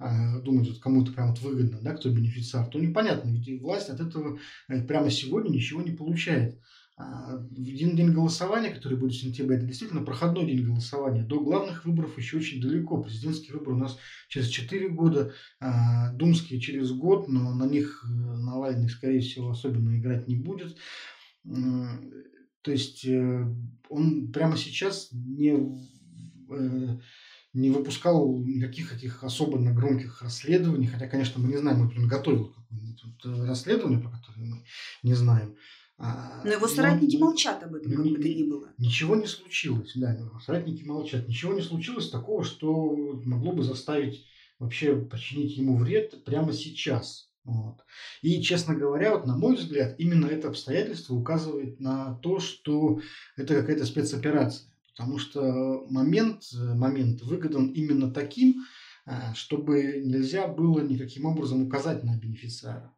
э, 0.00 0.40
думать, 0.42 0.68
вот 0.68 0.78
кому-то 0.78 1.12
прям 1.12 1.30
вот 1.30 1.40
выгодно, 1.40 1.80
да, 1.82 1.94
кто 1.94 2.10
бенефициар, 2.10 2.66
то 2.66 2.78
непонятно, 2.78 3.30
ведь 3.30 3.60
власть 3.60 3.88
от 3.88 4.00
этого 4.00 4.38
э, 4.68 4.82
прямо 4.82 5.10
сегодня 5.10 5.50
ничего 5.50 5.82
не 5.82 5.92
получает. 5.92 6.60
А, 6.96 7.34
один 7.36 7.96
день 7.96 8.12
голосования, 8.12 8.70
который 8.70 8.96
будет 8.96 9.12
в 9.12 9.20
сентябре, 9.20 9.56
это 9.56 9.66
действительно 9.66 10.02
проходной 10.02 10.46
день 10.46 10.64
голосования. 10.64 11.24
До 11.24 11.40
главных 11.40 11.84
выборов 11.84 12.16
еще 12.16 12.36
очень 12.36 12.60
далеко. 12.60 13.02
Президентские 13.02 13.54
выборы 13.54 13.76
у 13.76 13.80
нас 13.80 13.98
через 14.28 14.48
4 14.48 14.90
года, 14.90 15.32
а, 15.58 16.12
думские 16.12 16.60
через 16.60 16.92
год, 16.92 17.26
но 17.28 17.52
на 17.52 17.64
них 17.64 18.04
э, 18.04 18.08
Навальный, 18.08 18.88
скорее 18.88 19.20
всего, 19.20 19.50
особенно 19.50 19.98
играть 19.98 20.28
не 20.28 20.36
будет. 20.36 20.76
То 22.62 22.70
есть 22.70 23.04
э, 23.04 23.44
он 23.90 24.32
прямо 24.32 24.56
сейчас 24.56 25.08
не, 25.12 25.50
э, 25.50 26.98
не 27.52 27.70
выпускал 27.70 28.38
никаких 28.38 28.90
таких 28.90 29.22
особенно 29.22 29.74
громких 29.74 30.22
расследований, 30.22 30.86
хотя, 30.86 31.06
конечно, 31.08 31.42
мы 31.42 31.48
не 31.48 31.58
знаем, 31.58 31.82
он 31.82 32.08
готовил 32.08 32.54
какое-нибудь 32.54 33.46
расследование, 33.46 33.98
про 33.98 34.10
которое 34.10 34.46
мы 34.46 34.64
не 35.02 35.14
знаем. 35.14 35.56
А, 35.96 36.42
но 36.44 36.52
его 36.52 36.66
соратники 36.66 37.16
но, 37.16 37.26
молчат 37.26 37.62
об 37.62 37.74
этом, 37.74 37.92
как 37.92 38.02
бы 38.02 38.18
то 38.18 38.28
ни 38.28 38.42
было. 38.42 38.68
Ничего 38.78 39.14
не 39.14 39.26
случилось, 39.26 39.92
да, 39.94 40.18
соратники 40.44 40.82
молчат. 40.84 41.28
Ничего 41.28 41.54
не 41.54 41.62
случилось 41.62 42.10
такого, 42.10 42.42
что 42.44 42.96
могло 43.24 43.52
бы 43.52 43.62
заставить 43.62 44.24
вообще 44.58 44.96
причинить 44.96 45.56
ему 45.56 45.76
вред 45.76 46.24
прямо 46.24 46.52
сейчас. 46.52 47.30
Вот. 47.44 47.80
И, 48.22 48.40
честно 48.42 48.74
говоря, 48.74 49.14
вот 49.14 49.26
на 49.26 49.36
мой 49.36 49.54
взгляд, 49.56 49.94
именно 49.98 50.26
это 50.26 50.48
обстоятельство 50.48 51.14
указывает 51.14 51.78
на 51.78 52.14
то, 52.16 52.40
что 52.40 53.00
это 53.36 53.54
какая-то 53.54 53.84
спецоперация. 53.84 54.70
Потому 54.96 55.18
что 55.18 55.86
момент, 55.90 56.44
момент 56.52 57.22
выгодан 57.22 57.68
именно 57.68 58.10
таким, 58.10 58.64
а, 59.06 59.34
чтобы 59.34 60.00
нельзя 60.04 60.48
было 60.48 60.80
никаким 60.80 61.26
образом 61.26 61.66
указать 61.66 62.02
на 62.04 62.16
бенефициара. 62.16 62.94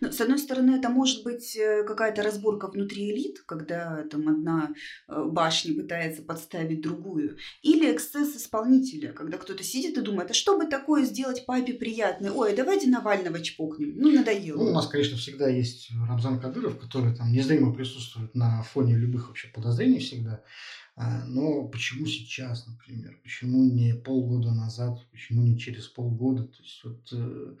Ну, 0.00 0.12
с 0.12 0.20
одной 0.20 0.38
стороны, 0.38 0.76
это 0.76 0.88
может 0.88 1.24
быть 1.24 1.56
э, 1.56 1.84
какая-то 1.84 2.22
разборка 2.22 2.68
внутри 2.68 3.10
элит, 3.10 3.42
когда 3.46 4.04
там 4.10 4.28
одна 4.28 4.74
э, 5.08 5.24
башня 5.24 5.74
пытается 5.74 6.22
подставить 6.22 6.80
другую, 6.80 7.36
или 7.62 7.92
эксцесс 7.92 8.36
исполнителя, 8.36 9.12
когда 9.12 9.38
кто-то 9.38 9.62
сидит 9.62 9.98
и 9.98 10.02
думает, 10.02 10.30
а 10.30 10.34
что 10.34 10.58
бы 10.58 10.66
такое 10.66 11.04
сделать 11.04 11.46
папе 11.46 11.74
приятное? 11.74 12.30
Ой, 12.30 12.54
давайте 12.54 12.88
Навального 12.88 13.40
чпокнем. 13.40 13.94
Ну, 13.96 14.12
надоело. 14.12 14.58
Ну, 14.62 14.70
у 14.70 14.74
нас, 14.74 14.86
конечно, 14.86 15.16
всегда 15.16 15.48
есть 15.48 15.90
Рамзан 16.08 16.40
Кадыров, 16.40 16.78
который 16.78 17.14
там 17.14 17.32
незримо 17.32 17.74
присутствует 17.74 18.34
на 18.34 18.62
фоне 18.62 18.96
любых 18.96 19.28
вообще 19.28 19.48
подозрений 19.48 19.98
всегда. 19.98 20.42
А, 20.96 21.24
но 21.26 21.66
почему 21.68 22.06
сейчас, 22.06 22.66
например? 22.66 23.18
Почему 23.22 23.64
не 23.64 23.94
полгода 23.94 24.52
назад? 24.52 25.00
Почему 25.10 25.42
не 25.42 25.58
через 25.58 25.88
полгода? 25.88 26.44
То 26.44 26.62
есть 26.62 26.84
вот 26.84 27.12
э, 27.12 27.56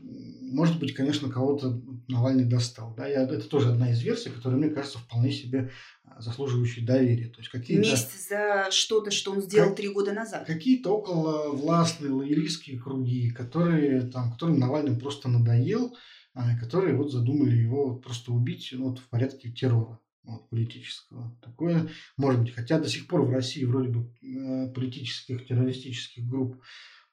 может 0.00 0.78
быть, 0.78 0.94
конечно, 0.94 1.28
кого-то 1.28 1.82
Навальный 2.08 2.44
достал. 2.44 2.94
Да? 2.94 3.06
Я, 3.06 3.24
это 3.24 3.48
тоже 3.48 3.70
одна 3.70 3.90
из 3.90 4.02
версий, 4.02 4.30
которая, 4.30 4.58
мне 4.58 4.70
кажется, 4.70 4.98
вполне 4.98 5.32
себе 5.32 5.70
а, 6.04 6.20
заслуживающей 6.20 6.84
доверия. 6.84 7.28
То 7.28 7.40
есть 7.40 7.50
какие 7.50 7.78
Месть 7.78 8.28
за 8.28 8.68
что-то, 8.70 9.10
что 9.10 9.32
он 9.32 9.42
сделал 9.42 9.68
как, 9.68 9.76
три 9.76 9.88
года 9.88 10.12
назад. 10.12 10.46
Какие-то 10.46 10.90
около 10.90 11.50
властные 11.50 12.12
лоялистские 12.12 12.78
круги, 12.78 13.30
которые, 13.30 14.02
там, 14.02 14.32
которым 14.32 14.58
Навальный 14.58 14.98
просто 14.98 15.28
надоел, 15.28 15.96
а, 16.34 16.56
которые 16.58 16.96
вот 16.96 17.10
задумали 17.10 17.56
его 17.56 17.96
просто 17.96 18.32
убить 18.32 18.70
ну, 18.72 18.90
вот, 18.90 18.98
в 18.98 19.08
порядке 19.08 19.50
террора 19.50 19.98
вот, 20.24 20.48
политического. 20.50 21.36
Такое 21.42 21.88
может 22.16 22.42
быть. 22.42 22.54
Хотя 22.54 22.78
до 22.78 22.88
сих 22.88 23.06
пор 23.06 23.22
в 23.22 23.30
России 23.30 23.64
вроде 23.64 23.88
бы 23.88 24.12
э, 24.22 24.72
политических 24.72 25.46
террористических 25.46 26.26
групп 26.26 26.60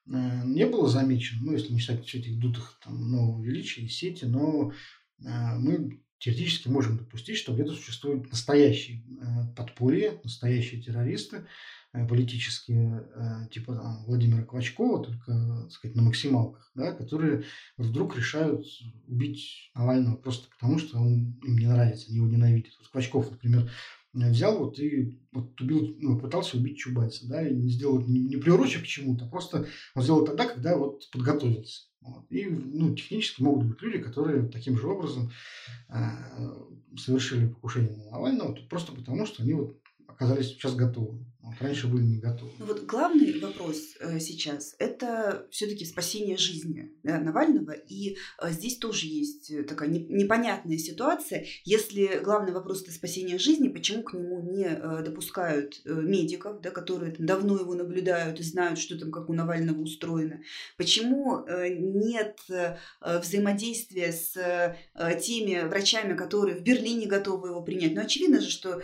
не 0.06 0.66
было 0.66 0.88
замечено, 0.88 1.42
ну, 1.44 1.54
если 1.54 1.74
не 1.74 1.80
считать 1.80 2.06
все 2.06 2.20
этих 2.20 2.40
дутых 2.40 2.80
там, 2.84 3.12
нового 3.12 3.42
величия 3.44 3.82
и 3.82 3.88
сети, 3.88 4.26
но 4.26 4.72
э, 4.72 5.56
мы 5.58 6.02
теоретически 6.18 6.68
можем 6.68 6.98
допустить, 6.98 7.38
что 7.38 7.54
где-то 7.54 7.74
существуют 7.74 8.30
настоящие 8.30 9.00
э, 9.00 9.56
подполья, 9.56 10.20
настоящие 10.24 10.82
террористы, 10.82 11.46
политические, 11.92 13.06
типа 13.52 13.76
там, 13.76 14.06
Владимира 14.06 14.46
Квачкова, 14.46 15.04
только, 15.04 15.34
так 15.64 15.72
сказать, 15.74 15.98
на 15.98 16.04
максималках, 16.04 16.72
да, 16.74 16.94
которые 16.94 17.44
вдруг 17.76 18.16
решают 18.16 18.66
убить 19.08 19.72
Навального 19.76 20.16
просто 20.16 20.50
потому, 20.52 20.80
что 20.80 21.00
он 21.00 21.38
им 21.44 21.58
не 21.58 21.68
нравится, 21.68 22.06
они 22.08 22.20
его 22.20 22.28
ненавидят. 22.28 22.76
Вот 22.80 22.88
Квачков, 22.88 23.30
например, 23.30 23.70
взял 24.14 24.58
вот 24.58 24.80
и 24.80 25.20
вот 25.32 25.60
убил, 25.62 25.96
ну, 26.00 26.20
пытался 26.20 26.58
убить 26.58 26.78
Чубайса, 26.78 27.28
да, 27.28 27.48
и 27.48 27.54
не 27.54 27.70
сделал, 27.70 28.02
не, 28.02 28.20
не 28.20 28.38
приурочив 28.38 28.84
к 28.84 28.88
чему-то, 28.88 29.26
а 29.26 29.30
просто 29.30 29.68
он 29.96 30.04
сделал 30.04 30.26
тогда, 30.26 30.48
когда 30.48 30.78
вот 30.78 31.10
подготовился. 31.12 31.84
Вот. 32.02 32.26
И, 32.32 32.46
ну, 32.46 32.96
технически 32.96 33.44
могут 33.44 33.68
быть 33.68 33.82
люди, 33.82 34.00
которые 34.00 34.50
таким 34.50 34.78
же 34.78 34.88
образом 34.88 35.32
э, 35.90 36.00
совершили 36.98 37.48
покушение 37.48 37.96
на 37.96 38.12
Навального, 38.12 38.56
просто 38.70 38.92
потому, 38.92 39.26
что 39.26 39.44
они 39.44 39.54
вот 39.54 39.81
оказались 40.14 40.48
сейчас 40.48 40.76
готовы. 40.76 41.26
Вот 41.44 41.56
раньше 41.60 41.88
были 41.88 42.04
не 42.04 42.20
готовы. 42.20 42.52
Ну 42.60 42.66
вот 42.66 42.86
главный 42.86 43.40
вопрос 43.40 43.96
э, 44.00 44.20
сейчас– 44.20 44.76
это 44.80 45.48
все-таки 45.50 45.86
спасение 45.86 46.38
жизни 46.38 46.92
да, 47.02 47.20
Навального. 47.20 47.72
И 47.72 48.16
э, 48.40 48.52
здесь 48.52 48.78
тоже 48.78 49.08
есть 49.08 49.50
э, 49.50 49.64
такая 49.64 49.90
не, 49.90 50.06
непонятная 50.06 50.78
ситуация. 50.78 51.48
Если 51.66 52.22
главный 52.24 52.54
вопрос– 52.54 52.82
это 52.84 52.92
спасение 52.92 53.40
жизни, 53.40 53.70
почему 53.70 54.04
к 54.04 54.14
нему 54.14 54.40
не 54.40 54.70
допускают 55.04 55.82
медиков, 55.84 56.62
да, 56.62 56.70
которые 56.70 57.12
там, 57.14 57.26
давно 57.26 57.58
его 57.60 57.74
наблюдают 57.74 58.40
и 58.40 58.44
знают, 58.44 58.78
что 58.78 58.98
там 59.00 59.12
как 59.12 59.28
у 59.30 59.34
Навального 59.34 59.82
устроено? 59.82 60.42
Почему 60.78 61.44
нет 61.48 62.40
взаимодействия 63.02 64.12
с 64.12 64.78
теми 65.22 65.68
врачами, 65.68 66.16
которые 66.16 66.58
в 66.58 66.62
Берлине 66.62 67.08
готовы 67.08 67.50
его 67.50 67.64
принять? 67.64 67.96
Ну, 67.96 68.02
очевидно 68.02 68.42
же, 68.42 68.50
что 68.50 68.82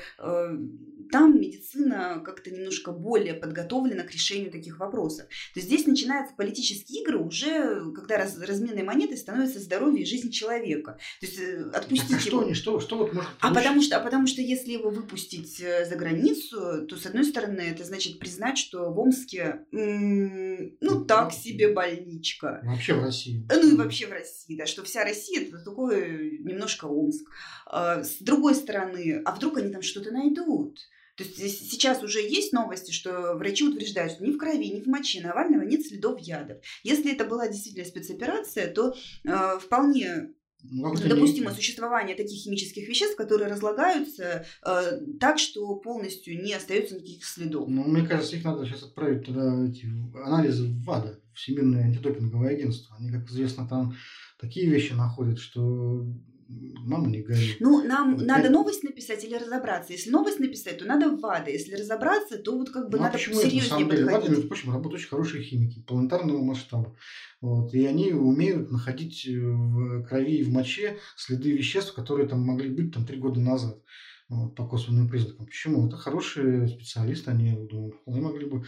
там 1.12 1.40
медицина 1.40 2.22
как-то 2.26 2.52
немножко 2.52 2.92
более 2.92 3.34
подготовлена 3.34 4.04
к 4.04 4.12
решению 4.12 4.52
таких 4.52 4.80
вопросов. 4.80 5.28
То 5.54 5.60
есть 5.60 5.68
здесь 5.68 5.86
начинаются 5.86 6.36
политические 6.36 7.02
игры 7.02 7.20
уже, 7.20 7.92
когда 7.94 8.18
раз, 8.18 8.38
разменной 8.40 8.84
монетой 8.84 9.18
становится 9.18 9.60
здоровье 9.60 10.04
и 10.04 10.06
жизнь 10.06 10.32
человека. 10.32 10.98
То 11.20 11.26
есть 11.26 11.40
э, 11.40 11.70
отпустить 11.74 12.10
так, 12.10 12.26
а 12.26 12.30
его... 12.30 12.54
Что, 12.54 12.80
что, 12.80 12.80
что 12.80 12.98
вот 12.98 13.14
может 13.14 13.30
а 13.40 13.54
потому, 13.54 13.82
что, 13.82 13.98
а 13.98 14.00
потому 14.00 14.28
что 14.28 14.42
если 14.42 14.72
его 14.72 14.90
выпустить 14.90 15.60
э, 15.62 15.86
за 15.86 15.96
границу, 15.96 16.86
то, 16.88 16.96
с 16.96 17.06
одной 17.06 17.26
стороны, 17.26 17.62
это 17.62 17.84
значит 17.84 18.20
признать, 18.20 18.58
что 18.58 18.92
в 18.92 19.00
Омске, 19.00 19.66
м- 19.72 20.78
ну, 20.82 21.06
так 21.06 21.34
себе 21.34 21.74
больничка. 21.74 22.62
Вообще 22.64 22.94
в 22.94 23.04
России. 23.04 23.46
Ну 23.50 23.74
и 23.74 23.76
вообще 23.76 24.08
в 24.08 24.12
России, 24.12 24.58
да, 24.58 24.66
что 24.66 24.84
вся 24.84 25.04
Россия 25.04 25.42
это 25.42 25.60
такой 25.60 26.40
немножко 26.40 26.86
Омск. 26.86 27.30
А, 27.66 28.04
с 28.04 28.18
другой 28.20 28.56
стороны, 28.56 29.22
а 29.26 29.34
вдруг 29.34 29.58
они 29.58 29.72
там 29.72 29.82
что-то 29.82 30.12
найдут? 30.12 30.80
То 31.18 31.24
есть 31.24 31.72
сейчас 31.72 32.04
уже 32.04 32.20
есть 32.20 32.54
новости, 32.54 32.92
что 32.92 33.34
врачи 33.34 33.64
утверждают, 33.64 34.14
что 34.14 34.24
ни 34.24 34.32
в 34.32 34.38
крови, 34.38 34.70
ни 34.70 34.82
в 34.82 34.88
моче 34.88 35.22
Навального 35.22 35.64
нет 35.64 35.86
следов 35.86 36.20
ядов. 36.20 36.58
Если 36.84 37.12
это 37.12 37.26
была 37.26 37.48
действительно 37.48 37.86
спецоперация, 37.86 38.72
то 38.72 38.94
э, 39.26 39.60
вполне 39.60 40.30
ну, 40.64 40.94
допустимо 40.96 41.52
существование 41.52 42.16
таких 42.16 42.40
химических 42.40 42.88
веществ, 42.88 43.16
которые 43.16 43.50
разлагаются 43.50 44.46
э, 44.66 45.00
так, 45.20 45.40
что 45.40 45.76
полностью 45.76 46.42
не 46.42 46.54
остается 46.54 46.96
никаких 46.96 47.26
следов. 47.26 47.68
Ну, 47.68 47.84
мне 47.84 48.06
кажется, 48.06 48.36
их 48.36 48.44
надо 48.44 48.66
сейчас 48.66 48.84
отправить 48.84 49.26
туда, 49.26 49.66
эти 49.66 49.86
анализы 50.24 50.68
в 50.68 50.84
ВАДА, 50.84 51.20
Всемирное 51.34 51.86
антидопинговое 51.86 52.52
агентство. 52.52 52.96
Они, 53.00 53.12
как 53.12 53.28
известно, 53.30 53.68
там 53.68 53.96
такие 54.40 54.70
вещи 54.70 54.94
находят, 54.94 55.40
что 55.40 56.06
мама 56.48 57.08
не 57.08 57.22
горит. 57.22 57.58
Ну, 57.60 57.84
нам 57.84 58.16
вот 58.16 58.26
надо 58.26 58.50
новость 58.50 58.84
написать 58.84 59.24
или 59.24 59.36
разобраться. 59.36 59.94
Если 59.94 60.10
новость 60.10 60.40
написать, 60.40 60.80
то 60.80 60.86
надо 60.86 61.10
в 61.10 61.20
ВАДА. 61.20 61.52
Если 61.52 61.76
разобраться, 61.76 62.38
то 62.38 62.58
вот 62.58 62.70
как 62.70 62.90
бы 62.90 62.98
ну, 62.98 63.04
а 63.04 63.08
надо 63.08 63.18
почему 63.18 63.36
серьезнее 63.36 63.60
это, 63.60 63.74
на 63.74 63.80
самом 63.80 63.92
деле. 63.92 64.06
ВАДА, 64.06 64.30
между 64.30 64.48
прочим, 64.48 64.72
работают 64.72 65.02
очень 65.02 65.10
хорошие 65.10 65.44
химики 65.44 65.82
планетарного 65.82 66.44
масштаба. 66.44 66.96
Вот, 67.42 67.74
и 67.74 67.86
они 67.86 68.14
умеют 68.14 68.72
находить 68.72 69.28
в 69.28 70.04
крови 70.04 70.38
и 70.38 70.44
в 70.44 70.52
моче 70.52 70.98
следы 71.16 71.52
веществ, 71.52 71.94
которые 71.94 72.28
там 72.28 72.42
могли 72.42 72.70
быть 72.70 72.94
там 72.94 73.06
три 73.06 73.18
года 73.18 73.40
назад 73.40 73.82
вот, 74.30 74.56
по 74.56 74.68
косвенным 74.68 75.10
признакам. 75.10 75.46
Почему? 75.46 75.88
Это 75.88 75.98
хорошие 75.98 76.68
специалисты, 76.68 77.32
они, 77.32 77.56
думаю, 77.68 77.92
вполне 77.92 78.22
могли 78.22 78.46
бы 78.46 78.66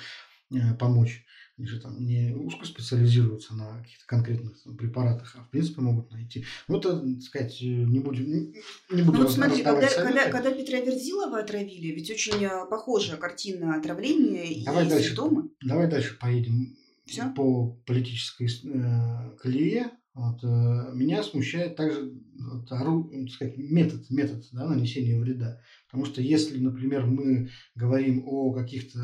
э, 0.54 0.76
помочь. 0.78 1.26
Они 1.60 1.68
же 1.68 1.82
там 1.82 2.06
не 2.06 2.34
узко 2.34 2.66
специализируются 2.66 3.54
на 3.54 3.82
каких-то 3.82 4.06
конкретных 4.06 4.64
там, 4.64 4.78
препаратах, 4.78 5.36
а 5.38 5.44
в 5.44 5.50
принципе 5.50 5.82
могут 5.82 6.10
найти. 6.10 6.46
Ну, 6.70 6.78
это, 6.78 6.98
так 7.02 7.22
сказать, 7.22 7.58
не 7.62 8.00
будем, 8.00 8.54
не, 8.90 9.02
буду 9.02 9.18
ну, 9.18 9.24
вот 9.24 9.32
смотри, 9.34 9.62
когда, 9.62 9.90
когда, 9.90 10.30
когда 10.30 10.52
Петра 10.52 10.80
Верзилова 10.80 11.40
отравили, 11.40 11.88
ведь 11.88 12.10
очень 12.10 12.46
э, 12.46 12.66
похожая 12.70 13.18
картина 13.18 13.76
отравления 13.76 14.64
давай 14.64 14.86
и 14.86 14.90
дальше, 14.90 15.10
симптомы. 15.10 15.50
Давай 15.62 15.90
дальше 15.90 16.18
поедем 16.18 16.78
Все? 17.06 17.30
по 17.36 17.72
политической 17.86 18.48
э, 18.48 19.38
колее. 19.42 19.92
Вот, 20.14 20.42
э, 20.42 20.92
меня 20.94 21.24
смущает 21.24 21.76
также 21.76 22.14
вот, 22.38 22.72
ору, 22.72 23.12
сказать, 23.30 23.58
метод, 23.58 24.10
метод 24.10 24.46
да, 24.54 24.66
нанесения 24.66 25.20
вреда. 25.20 25.62
Потому 25.88 26.06
что 26.06 26.22
если, 26.22 26.58
например, 26.58 27.06
мы 27.06 27.50
говорим 27.76 28.24
о 28.26 28.54
каких-то 28.54 29.00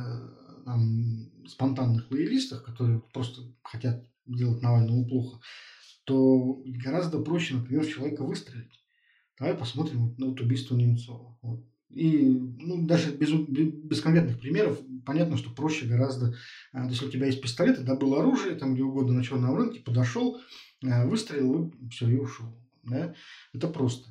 спонтанных 1.47 2.09
лоялистах, 2.11 2.63
которые 2.63 3.01
просто 3.13 3.41
хотят 3.63 4.03
делать 4.25 4.61
Навальному 4.61 5.07
плохо, 5.07 5.39
то 6.05 6.61
гораздо 6.65 7.19
проще, 7.19 7.55
например, 7.55 7.85
человека 7.85 8.23
выстрелить. 8.23 8.83
Давай 9.39 9.55
посмотрим 9.55 10.07
вот, 10.07 10.17
на 10.17 10.27
вот 10.27 10.39
убийство 10.39 10.75
Немцова. 10.75 11.37
Вот. 11.41 11.65
И 11.89 12.27
ну, 12.27 12.85
даже 12.85 13.11
без, 13.15 13.31
без 13.31 14.01
конкретных 14.01 14.39
примеров 14.39 14.79
понятно, 15.05 15.37
что 15.37 15.49
проще 15.49 15.85
гораздо, 15.85 16.35
а, 16.71 16.87
если 16.87 17.05
у 17.05 17.11
тебя 17.11 17.27
есть 17.27 17.41
пистолет, 17.41 17.79
и 17.79 17.83
добыл 17.83 18.15
оружие, 18.15 18.55
там 18.55 18.73
где 18.73 18.83
угодно 18.83 19.13
на 19.13 19.23
черном 19.23 19.55
рынке, 19.55 19.79
подошел, 19.79 20.39
а, 20.83 21.05
выстрелил, 21.05 21.73
и 21.79 21.89
все, 21.89 22.09
и 22.09 22.17
ушел. 22.17 22.57
Да? 22.83 23.13
Это 23.53 23.67
просто. 23.67 24.09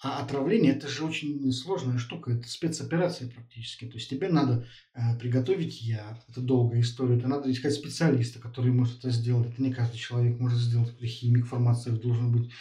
А, 0.00 0.22
отравление 0.22 0.74
это 0.74 0.86
же 0.86 1.04
очень 1.04 1.50
сложная 1.52 1.98
штука, 1.98 2.30
это 2.30 2.48
спецоперация 2.48 3.28
практически. 3.28 3.84
То 3.86 3.94
есть 3.94 4.08
тебе 4.08 4.28
надо 4.28 4.64
э, 4.94 5.18
приготовить 5.18 5.82
яд, 5.82 6.24
это 6.28 6.40
долгая 6.40 6.82
история, 6.82 7.16
это 7.16 7.26
надо 7.26 7.50
искать 7.50 7.74
специалиста, 7.74 8.38
который 8.38 8.70
может 8.70 8.98
это 8.98 9.10
сделать. 9.10 9.50
Это 9.52 9.60
не 9.60 9.72
каждый 9.72 9.96
человек 9.96 10.38
может 10.38 10.58
сделать, 10.60 10.94
это 10.94 11.04
химик, 11.04 11.46
фармацевт 11.46 12.00
должен 12.00 12.30
быть. 12.30 12.52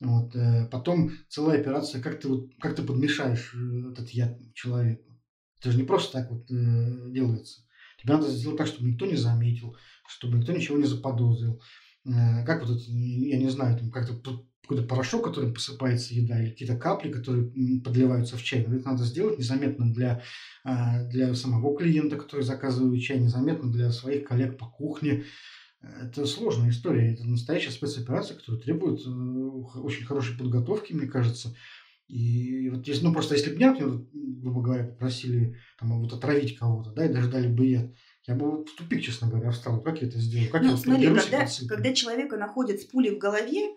Вот, 0.00 0.36
э, 0.36 0.68
потом 0.70 1.12
целая 1.28 1.60
операция, 1.60 2.02
как 2.02 2.20
ты, 2.20 2.28
вот, 2.28 2.50
как 2.60 2.76
ты 2.76 2.82
подмешаешь 2.82 3.54
э, 3.54 3.92
этот 3.92 4.10
яд 4.10 4.36
человеку. 4.52 5.18
Это 5.60 5.70
же 5.70 5.78
не 5.78 5.84
просто 5.84 6.20
так 6.20 6.30
вот 6.30 6.50
э, 6.50 7.10
делается. 7.10 7.62
Тебе 8.02 8.14
надо 8.14 8.28
сделать 8.28 8.58
так, 8.58 8.66
чтобы 8.66 8.90
никто 8.90 9.06
не 9.06 9.16
заметил, 9.16 9.76
чтобы 10.06 10.36
никто 10.36 10.52
ничего 10.52 10.76
не 10.76 10.86
заподозрил. 10.86 11.62
Э, 12.04 12.44
как 12.44 12.66
вот 12.66 12.76
это, 12.76 12.90
я 12.90 13.38
не 13.38 13.48
знаю, 13.48 13.78
там 13.78 13.90
как-то 13.90 14.44
какой-то 14.72 14.88
порошок, 14.88 15.24
который 15.24 15.52
посыпается 15.52 16.14
еда, 16.14 16.40
или 16.40 16.50
какие-то 16.50 16.76
капли, 16.76 17.10
которые 17.10 17.50
подливаются 17.80 18.36
в 18.36 18.42
чай. 18.42 18.64
Но 18.66 18.76
это 18.76 18.88
надо 18.88 19.04
сделать 19.04 19.38
незаметно 19.38 19.92
для, 19.92 20.22
а, 20.64 21.04
для 21.04 21.34
самого 21.34 21.76
клиента, 21.76 22.16
который 22.16 22.42
заказывает 22.42 23.02
чай, 23.02 23.18
незаметно 23.18 23.70
для 23.70 23.90
своих 23.90 24.24
коллег 24.24 24.58
по 24.58 24.66
кухне. 24.66 25.24
Это 25.80 26.26
сложная 26.26 26.70
история. 26.70 27.12
Это 27.12 27.24
настоящая 27.24 27.72
спецоперация, 27.72 28.36
которая 28.36 28.62
требует 28.62 29.00
э, 29.04 29.10
очень 29.10 30.06
хорошей 30.06 30.38
подготовки, 30.38 30.92
мне 30.92 31.08
кажется. 31.08 31.54
И 32.06 32.68
вот 32.68 32.86
если, 32.86 33.04
ну 33.04 33.12
просто 33.12 33.34
если 33.34 33.50
бы 33.50 33.56
меня, 33.56 33.74
грубо 33.74 34.60
говоря, 34.62 34.84
попросили 34.84 35.56
там, 35.78 36.00
вот 36.00 36.12
отравить 36.12 36.56
кого-то, 36.58 36.90
да, 36.90 37.06
и 37.06 37.12
даже 37.12 37.30
дали 37.30 37.48
бы 37.48 37.66
яд, 37.66 37.90
я 38.26 38.34
бы 38.34 38.50
вот 38.50 38.68
в 38.68 38.76
тупик, 38.76 39.02
честно 39.02 39.28
говоря, 39.28 39.50
встал. 39.50 39.80
Как 39.80 40.00
я 40.00 40.08
это 40.08 40.18
сделаю? 40.18 40.50
Как 40.50 40.62
ну, 40.62 40.70
я 40.70 40.76
смотри, 40.76 41.06
когда, 41.06 41.46
когда 41.68 41.92
человека 41.92 42.36
находят 42.36 42.80
с 42.80 42.84
пулей 42.84 43.16
в 43.16 43.18
голове, 43.18 43.74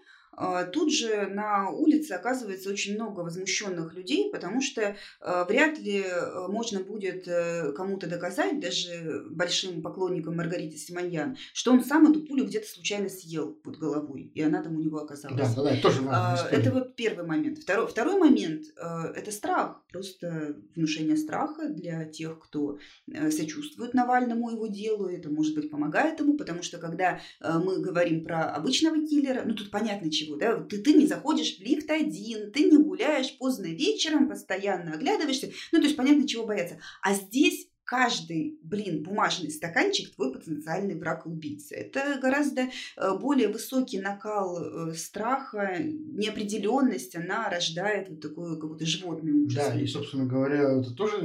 тут 0.73 0.91
же 0.91 1.27
на 1.27 1.69
улице 1.69 2.13
оказывается 2.13 2.69
очень 2.69 2.95
много 2.95 3.21
возмущенных 3.21 3.93
людей, 3.93 4.29
потому 4.31 4.61
что 4.61 4.95
а, 5.21 5.45
вряд 5.45 5.79
ли 5.79 6.03
а, 6.03 6.47
можно 6.47 6.79
будет 6.79 7.27
э, 7.27 7.71
кому-то 7.73 8.07
доказать, 8.07 8.59
даже 8.59 9.23
большим 9.29 9.81
поклонникам 9.81 10.35
Маргариты 10.35 10.77
Симоньян, 10.77 11.37
что 11.53 11.71
он 11.71 11.83
сам 11.83 12.09
эту 12.09 12.21
пулю 12.21 12.45
где-то 12.45 12.67
случайно 12.67 13.09
съел 13.09 13.53
под 13.53 13.77
головой, 13.77 14.31
и 14.33 14.41
она 14.41 14.61
там 14.61 14.75
у 14.75 14.79
него 14.79 14.99
оказалась. 14.99 15.53
Да, 15.53 15.63
да, 15.63 15.75
тоже 15.81 16.01
важно. 16.01 16.47
Это 16.49 16.71
вот 16.71 16.95
первый 16.95 17.25
момент. 17.25 17.59
Второй, 17.59 17.87
второй 17.87 18.17
момент– 18.19 18.65
это 19.15 19.31
страх, 19.31 19.83
просто 19.91 20.57
внушение 20.75 21.17
страха 21.17 21.69
для 21.69 22.05
тех, 22.05 22.39
кто 22.39 22.77
э, 23.07 23.31
сочувствует 23.31 23.93
Навальному 23.93 24.51
его 24.51 24.67
делу, 24.67 25.07
это, 25.07 25.29
может 25.29 25.55
быть, 25.55 25.69
помогает 25.69 26.19
ему, 26.19 26.37
потому 26.37 26.63
что 26.63 26.77
когда 26.77 27.19
мы 27.41 27.81
говорим 27.81 28.23
про 28.23 28.49
обычного 28.51 29.05
киллера, 29.05 29.43
ну, 29.45 29.53
тут 29.53 29.71
понятно, 29.71 30.11
чего 30.11 30.24
чего, 30.25 30.37
да, 30.37 30.59
ты, 30.61 30.79
ты 30.79 30.93
не 30.93 31.07
заходишь 31.07 31.57
в 31.57 31.61
лифт 31.61 31.89
один, 31.89 32.51
ты 32.51 32.65
не 32.65 32.77
гуляешь 32.77 33.37
поздно 33.37 33.65
вечером, 33.65 34.29
постоянно 34.29 34.93
оглядываешься, 34.93 35.51
ну, 35.71 35.79
то 35.79 35.85
есть 35.85 35.95
понятно, 35.95 36.27
чего 36.27 36.45
бояться. 36.45 36.79
А 37.01 37.13
здесь 37.13 37.67
каждый, 37.85 38.59
блин, 38.63 39.03
бумажный 39.03 39.51
стаканчик 39.51 40.13
твой 40.13 40.33
потенциальный 40.33 40.95
враг 40.95 41.25
убийца. 41.25 41.75
Это 41.75 42.17
гораздо 42.19 42.61
э, 42.61 43.17
более 43.19 43.47
высокий 43.47 43.99
накал 43.99 44.57
э, 44.89 44.93
страха, 44.95 45.77
неопределенность, 45.79 47.15
она 47.15 47.49
рождает 47.49 48.09
вот 48.09 48.21
такой 48.21 48.59
какой-то 48.59 48.85
животный 48.85 49.31
ужас. 49.31 49.55
Да, 49.55 49.79
и, 49.79 49.85
собственно 49.85 50.25
говоря, 50.25 50.79
это 50.79 50.93
тоже 50.93 51.21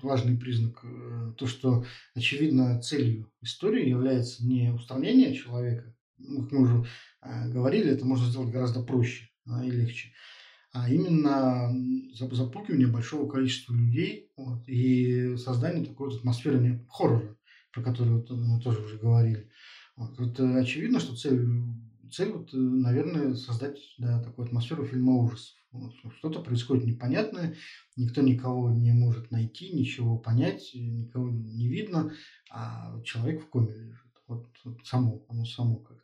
важный 0.00 0.36
признак, 0.36 0.84
э, 0.84 1.32
то, 1.36 1.46
что, 1.46 1.84
очевидно, 2.14 2.80
целью 2.80 3.30
истории 3.40 3.88
является 3.88 4.44
не 4.46 4.72
устранение 4.72 5.34
человека, 5.34 5.94
ну, 6.18 6.42
как 6.42 6.52
мы 6.52 6.62
уже 6.62 6.86
говорили, 7.22 7.90
это 7.90 8.04
можно 8.04 8.28
сделать 8.28 8.50
гораздо 8.50 8.82
проще 8.82 9.28
и 9.46 9.70
легче. 9.70 10.12
А 10.72 10.88
именно 10.88 11.70
запугивание 12.14 12.86
большого 12.86 13.28
количества 13.28 13.74
людей 13.74 14.30
вот, 14.36 14.66
и 14.66 15.36
создание 15.36 15.84
такой 15.84 16.08
вот 16.08 16.18
атмосферы 16.18 16.86
хоррора, 16.88 17.36
про 17.72 17.82
который 17.82 18.14
вот 18.14 18.30
мы 18.30 18.58
тоже 18.60 18.80
уже 18.80 18.96
говорили. 18.96 19.50
Вот, 19.96 20.18
вот 20.18 20.40
э, 20.40 20.58
очевидно, 20.58 20.98
что 20.98 21.14
цель, 21.14 21.46
цель 22.10 22.32
вот, 22.32 22.54
э, 22.54 22.56
наверное, 22.56 23.34
создать 23.34 23.78
да, 23.98 24.22
такую 24.22 24.46
атмосферу 24.46 24.86
фильма 24.86 25.12
ужасов. 25.16 25.54
Вот, 25.72 25.94
что-то 26.18 26.40
происходит 26.40 26.86
непонятное, 26.86 27.54
никто 27.96 28.22
никого 28.22 28.70
не 28.70 28.92
может 28.92 29.30
найти, 29.30 29.72
ничего 29.72 30.18
понять, 30.18 30.70
никого 30.74 31.30
не 31.30 31.68
видно, 31.68 32.12
а 32.50 32.98
человек 33.04 33.42
в 33.42 33.48
коме 33.48 33.74
лежит. 33.74 34.12
Вот, 34.26 34.46
вот 34.64 34.86
само, 34.86 35.24
оно 35.28 35.44
само 35.44 35.76
как-то. 35.76 36.01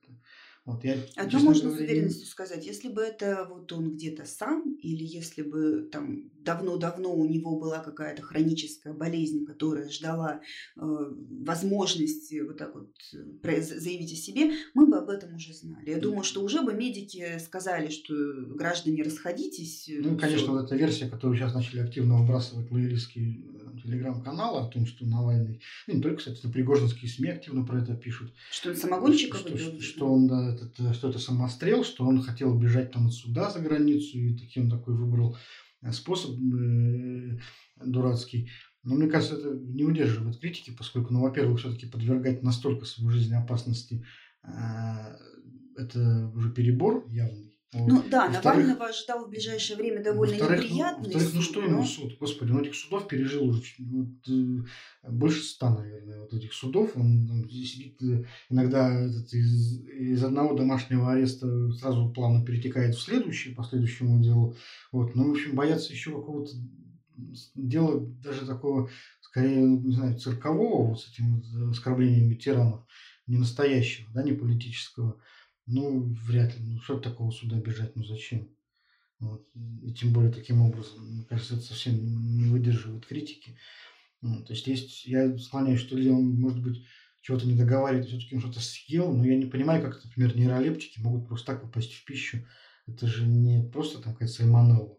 Вот 0.68 0.84
я, 0.84 0.98
Одно 1.16 1.38
можно 1.40 1.70
говоря, 1.70 1.78
с 1.78 1.88
уверенностью 1.88 2.26
сказать, 2.26 2.66
если 2.66 2.90
бы 2.90 3.00
это 3.00 3.46
вот 3.48 3.72
он 3.72 3.94
где-то 3.94 4.26
сам, 4.26 4.74
или 4.74 5.02
если 5.02 5.40
бы 5.40 5.88
там 5.90 6.30
давно-давно 6.44 7.14
у 7.14 7.26
него 7.26 7.58
была 7.58 7.78
какая-то 7.78 8.20
хроническая 8.20 8.92
болезнь, 8.92 9.46
которая 9.46 9.88
ждала 9.88 10.42
э, 10.76 10.80
возможности 10.80 12.40
вот 12.40 12.58
так 12.58 12.74
вот 12.74 12.92
э, 13.14 13.62
заявить 13.62 14.12
о 14.12 14.16
себе, 14.16 14.52
мы 14.74 14.86
бы 14.86 14.98
об 14.98 15.08
этом 15.08 15.36
уже 15.36 15.54
знали. 15.54 15.88
Я 15.88 15.98
думаю, 15.98 16.22
что 16.22 16.42
уже 16.42 16.60
бы 16.60 16.74
медики 16.74 17.38
сказали, 17.38 17.88
что 17.88 18.14
граждане 18.54 19.02
расходитесь. 19.02 19.88
Ну, 19.88 20.16
и, 20.16 20.18
конечно, 20.18 20.52
вот 20.52 20.66
эта 20.66 20.76
версия, 20.76 21.08
которую 21.08 21.38
сейчас 21.38 21.54
начали 21.54 21.80
активно 21.80 22.20
выбрасывать 22.20 22.70
лоялистские 22.70 23.42
телеграм-каналы 23.88 24.60
о 24.60 24.68
том, 24.68 24.86
что 24.86 25.06
Навальный, 25.06 25.60
ну, 25.86 25.94
не 25.94 26.00
только, 26.00 26.18
кстати, 26.18 26.46
пригожинские 26.46 27.10
СМИ 27.10 27.30
активно 27.30 27.64
про 27.64 27.80
это 27.80 27.94
пишут. 27.94 28.32
Что 28.50 28.70
он 28.70 28.76
самогонщиков 28.76 29.40
что, 29.40 29.56
что, 29.56 29.80
что 29.80 30.12
он, 30.12 30.28
да, 30.28 30.54
этот, 30.54 30.78
э, 30.78 30.92
что 30.92 31.10
это 31.10 31.18
самострел, 31.18 31.84
что 31.84 32.04
он 32.04 32.22
хотел 32.22 32.56
бежать 32.58 32.92
там 32.92 33.06
отсюда 33.06 33.50
за 33.50 33.60
границу, 33.60 34.18
и 34.18 34.36
таким 34.36 34.70
такой 34.70 34.94
выбрал 34.94 35.36
э, 35.82 35.92
способ 35.92 36.32
э, 36.32 37.38
дурацкий. 37.84 38.50
Но 38.84 38.94
мне 38.94 39.08
кажется, 39.08 39.36
это 39.36 39.50
не 39.50 39.84
удерживает 39.84 40.38
критики, 40.38 40.74
поскольку, 40.76 41.12
ну, 41.12 41.20
во-первых, 41.20 41.60
все-таки 41.60 41.86
подвергать 41.86 42.42
настолько 42.42 42.84
свою 42.84 43.10
жизнь 43.10 43.34
опасности 43.34 44.04
э, 44.44 44.48
это 45.76 46.30
уже 46.34 46.50
перебор 46.50 47.06
явный. 47.08 47.47
Ну 47.74 48.02
да, 48.10 48.30
Навального 48.30 48.86
ожидал 48.86 49.26
в 49.26 49.28
ближайшее 49.28 49.76
время 49.76 50.02
довольно 50.02 50.34
неприятный 50.34 51.12
ну, 51.12 51.20
суд. 51.20 51.34
Ну 51.34 51.42
что 51.42 51.62
ему 51.62 51.84
суд? 51.84 52.16
Господи, 52.18 52.52
он 52.52 52.62
этих 52.62 52.74
судов 52.74 53.08
пережил 53.08 53.44
уже 53.44 53.62
вот, 53.78 54.08
э, 54.26 55.10
больше 55.10 55.42
ста, 55.42 55.74
наверное, 55.76 56.20
вот 56.20 56.32
этих 56.32 56.54
судов. 56.54 56.96
Он, 56.96 57.30
он 57.30 57.50
сидит 57.50 58.02
э, 58.02 58.24
иногда 58.48 58.88
этот, 58.90 59.34
из, 59.34 59.84
из 59.86 60.24
одного 60.24 60.54
домашнего 60.54 61.12
ареста 61.12 61.70
сразу 61.72 62.10
плавно 62.10 62.42
перетекает 62.42 62.94
в 62.94 63.02
следующий, 63.02 63.54
по 63.54 63.62
следующему 63.64 64.22
делу. 64.22 64.56
Вот. 64.90 65.14
Ну, 65.14 65.28
в 65.28 65.32
общем, 65.32 65.54
боятся 65.54 65.92
еще 65.92 66.12
какого-то 66.12 66.52
дела 67.54 68.00
даже 68.00 68.46
такого, 68.46 68.88
скорее, 69.20 69.58
ну, 69.58 69.80
не 69.80 69.92
знаю, 69.92 70.18
циркового, 70.18 70.88
вот 70.88 71.00
с 71.02 71.12
этим 71.12 71.42
вот 71.42 71.70
оскорблением 71.72 72.30
ветеранов, 72.30 72.86
не 73.26 73.36
настоящего, 73.36 74.10
да, 74.14 74.22
не 74.22 74.32
политического. 74.32 75.20
Ну, 75.70 76.16
вряд 76.26 76.56
ли. 76.56 76.64
Ну, 76.64 76.80
что 76.80 76.98
такого 76.98 77.30
сюда 77.30 77.56
бежать? 77.56 77.94
Ну, 77.94 78.02
зачем? 78.02 78.48
Вот. 79.20 79.46
И 79.82 79.92
тем 79.92 80.12
более 80.12 80.32
таким 80.32 80.62
образом. 80.62 81.06
Мне 81.06 81.24
кажется, 81.24 81.56
это 81.56 81.64
совсем 81.64 81.94
не 82.36 82.44
выдерживает 82.44 83.04
критики. 83.04 83.58
Ну, 84.22 84.42
то 84.42 84.54
есть, 84.54 84.66
есть, 84.66 85.04
я 85.06 85.36
склоняюсь, 85.38 85.80
что 85.80 85.96
ли, 85.96 86.10
он, 86.10 86.40
может 86.40 86.62
быть, 86.62 86.84
чего-то 87.20 87.46
не 87.46 87.54
договаривает, 87.54 88.08
все-таки 88.08 88.34
он 88.34 88.40
что-то 88.40 88.60
съел, 88.60 89.12
но 89.12 89.24
я 89.24 89.36
не 89.36 89.46
понимаю, 89.46 89.82
как, 89.82 90.02
например, 90.02 90.36
нейролептики 90.36 91.00
могут 91.00 91.28
просто 91.28 91.52
так 91.52 91.62
попасть 91.62 91.92
в 91.92 92.04
пищу. 92.04 92.46
Это 92.86 93.06
же 93.06 93.26
не 93.26 93.62
просто 93.62 94.00
там 94.00 94.14
какая-то 94.14 94.32
сальмонелла. 94.32 94.96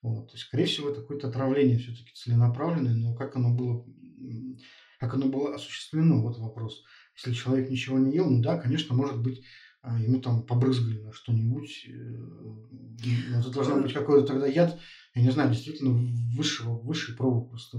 Вот. 0.00 0.28
То 0.28 0.34
есть, 0.34 0.46
скорее 0.46 0.66
всего, 0.66 0.90
это 0.90 1.00
какое-то 1.00 1.28
отравление 1.28 1.78
все-таки 1.78 2.12
целенаправленное, 2.14 2.94
но 2.94 3.16
как 3.16 3.34
оно 3.34 3.52
было, 3.52 3.84
как 5.00 5.14
оно 5.14 5.26
было 5.26 5.54
осуществлено, 5.54 6.22
вот 6.22 6.38
вопрос. 6.38 6.84
Если 7.16 7.32
человек 7.32 7.70
ничего 7.70 7.98
не 7.98 8.14
ел, 8.14 8.30
ну 8.30 8.40
да, 8.40 8.58
конечно, 8.58 8.94
может 8.94 9.20
быть, 9.20 9.42
ему 9.98 10.20
там 10.20 10.42
побрызгали 10.42 11.00
на 11.00 11.12
что-нибудь. 11.12 11.86
Э, 11.88 11.94
ну, 13.30 13.40
это 13.40 13.50
должно 13.50 13.80
быть 13.80 13.92
какой-то 13.92 14.26
тогда 14.26 14.46
яд, 14.46 14.78
я 15.14 15.22
не 15.22 15.30
знаю, 15.30 15.50
действительно 15.50 16.12
высшего, 16.36 16.76
высшей 16.78 17.14
пробы 17.14 17.48
просто. 17.48 17.78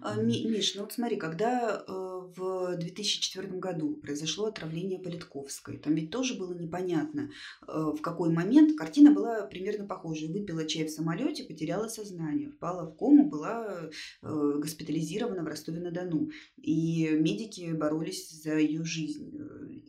А, 0.00 0.20
Миш, 0.20 0.74
ну 0.74 0.82
вот 0.82 0.92
смотри, 0.92 1.16
когда 1.16 1.84
э, 1.86 1.92
в 2.36 2.76
2004 2.78 3.48
году 3.58 3.96
произошло 3.96 4.46
отравление 4.46 4.98
Политковской, 4.98 5.76
там 5.76 5.94
ведь 5.94 6.10
тоже 6.10 6.34
было 6.34 6.54
непонятно, 6.54 7.30
э, 7.66 7.72
в 7.72 8.00
какой 8.00 8.32
момент. 8.32 8.78
Картина 8.78 9.12
была 9.12 9.42
примерно 9.46 9.86
похожая. 9.86 10.30
Выпила 10.30 10.66
чай 10.66 10.86
в 10.86 10.90
самолете, 10.90 11.44
потеряла 11.44 11.88
сознание, 11.88 12.48
впала 12.48 12.90
в 12.90 12.96
кому, 12.96 13.28
была 13.28 13.90
э, 14.22 14.52
госпитализирована 14.58 15.42
в 15.42 15.46
Ростове-на-Дону. 15.46 16.30
И 16.56 17.10
медики 17.10 17.72
боролись 17.72 18.30
за 18.42 18.56
ее 18.56 18.84
жизнь. 18.84 19.36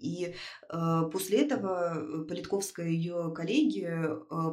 И 0.06 0.34
после 1.12 1.40
этого 1.40 2.26
Политковская 2.28 2.88
и 2.88 2.96
ее 2.96 3.34
коллеги 3.36 3.90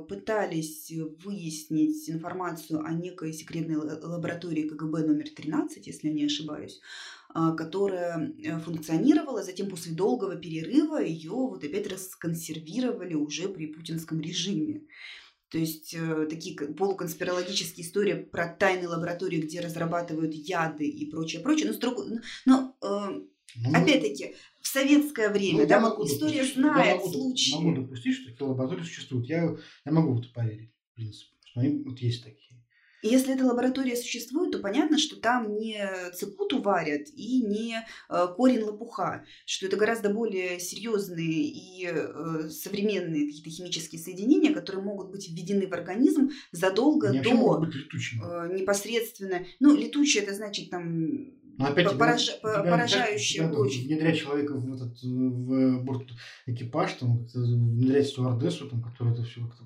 пытались 0.08 0.92
выяснить 1.24 2.08
информацию 2.08 2.82
о 2.84 2.92
некой 2.92 3.32
секретной 3.32 3.76
лаборатории 3.76 4.68
КГБ 4.68 5.06
номер 5.06 5.28
13, 5.28 5.86
если 5.86 6.08
я 6.08 6.14
не 6.14 6.24
ошибаюсь, 6.24 6.80
которая 7.56 8.34
э, 8.38 8.58
функционировала, 8.58 9.42
затем 9.42 9.68
после 9.70 9.92
долгого 9.92 10.36
перерыва 10.36 11.02
ее 11.02 11.30
вот 11.30 11.64
опять 11.64 11.90
расконсервировали 11.90 13.14
уже 13.14 13.48
при 13.48 13.66
путинском 13.66 14.20
режиме. 14.20 14.82
То 15.48 15.58
есть 15.58 15.94
э, 15.94 16.26
такие 16.28 16.56
полуконспирологические 16.56 17.86
истории 17.86 18.14
про 18.14 18.48
тайные 18.48 18.88
лаборатории, 18.88 19.40
где 19.40 19.60
разрабатывают 19.60 20.34
яды 20.34 20.86
и 20.86 21.10
прочее, 21.10 21.42
прочее. 21.42 21.68
Но, 21.68 21.74
строго, 21.74 22.04
но 22.44 22.76
э, 22.82 23.22
ну, 23.56 23.70
опять-таки, 23.70 24.34
в 24.60 24.66
советское 24.66 25.28
время, 25.28 25.62
ну, 25.62 25.68
да, 25.68 25.80
могу 25.80 26.06
история 26.06 26.36
допустить, 26.36 26.56
знает 26.56 26.96
могу, 26.98 27.12
случаи. 27.12 27.54
Могу 27.54 27.82
допустить, 27.82 28.14
что 28.14 28.30
такие 28.30 28.46
лаборатории 28.46 28.82
существуют. 28.82 29.26
Я, 29.26 29.56
я 29.84 29.92
могу 29.92 30.14
в 30.14 30.20
это 30.20 30.28
поверить, 30.32 30.70
в 30.92 30.94
принципе. 30.94 31.32
Что 31.44 31.60
они 31.60 31.82
вот 31.84 31.98
есть 31.98 32.24
такие. 32.24 32.52
И 33.02 33.08
если 33.08 33.34
эта 33.34 33.44
лаборатория 33.44 33.96
существует, 33.96 34.52
то 34.52 34.60
понятно, 34.60 34.96
что 34.96 35.16
там 35.16 35.56
не 35.56 35.76
цикуту 36.14 36.62
варят 36.62 37.08
и 37.14 37.42
не 37.42 37.84
э, 38.08 38.26
корень 38.36 38.62
лопуха, 38.62 39.24
что 39.44 39.66
это 39.66 39.76
гораздо 39.76 40.10
более 40.10 40.60
серьезные 40.60 41.42
и 41.48 41.84
э, 41.84 42.48
современные 42.48 43.26
какие-то 43.26 43.50
химические 43.50 44.00
соединения, 44.00 44.54
которые 44.54 44.84
могут 44.84 45.10
быть 45.10 45.28
введены 45.28 45.66
в 45.66 45.72
организм 45.72 46.30
задолго 46.52 47.10
Они 47.10 47.20
до 47.22 47.30
э, 47.30 48.54
непосредственно. 48.54 49.46
Ну, 49.58 49.76
летучие 49.76 50.22
это 50.22 50.32
значит 50.32 50.70
там 50.70 51.41
но 51.58 51.66
ну, 51.66 51.72
опять 51.72 51.98
пораж... 51.98 52.24
тебя, 52.24 52.62
поражающая 52.62 53.44
тебя, 53.44 53.56
дочь. 53.56 53.82
Внедрять 53.84 54.18
человека 54.18 54.54
в 54.54 54.74
этот 54.74 55.02
в 55.02 55.84
борт 55.84 56.08
экипаж, 56.46 56.92
там, 56.94 57.26
внедрять 57.34 58.08
стюардессу, 58.08 58.68
там, 58.68 58.82
которая 58.82 59.14
это 59.14 59.22
все 59.24 59.42
как-то 59.42 59.64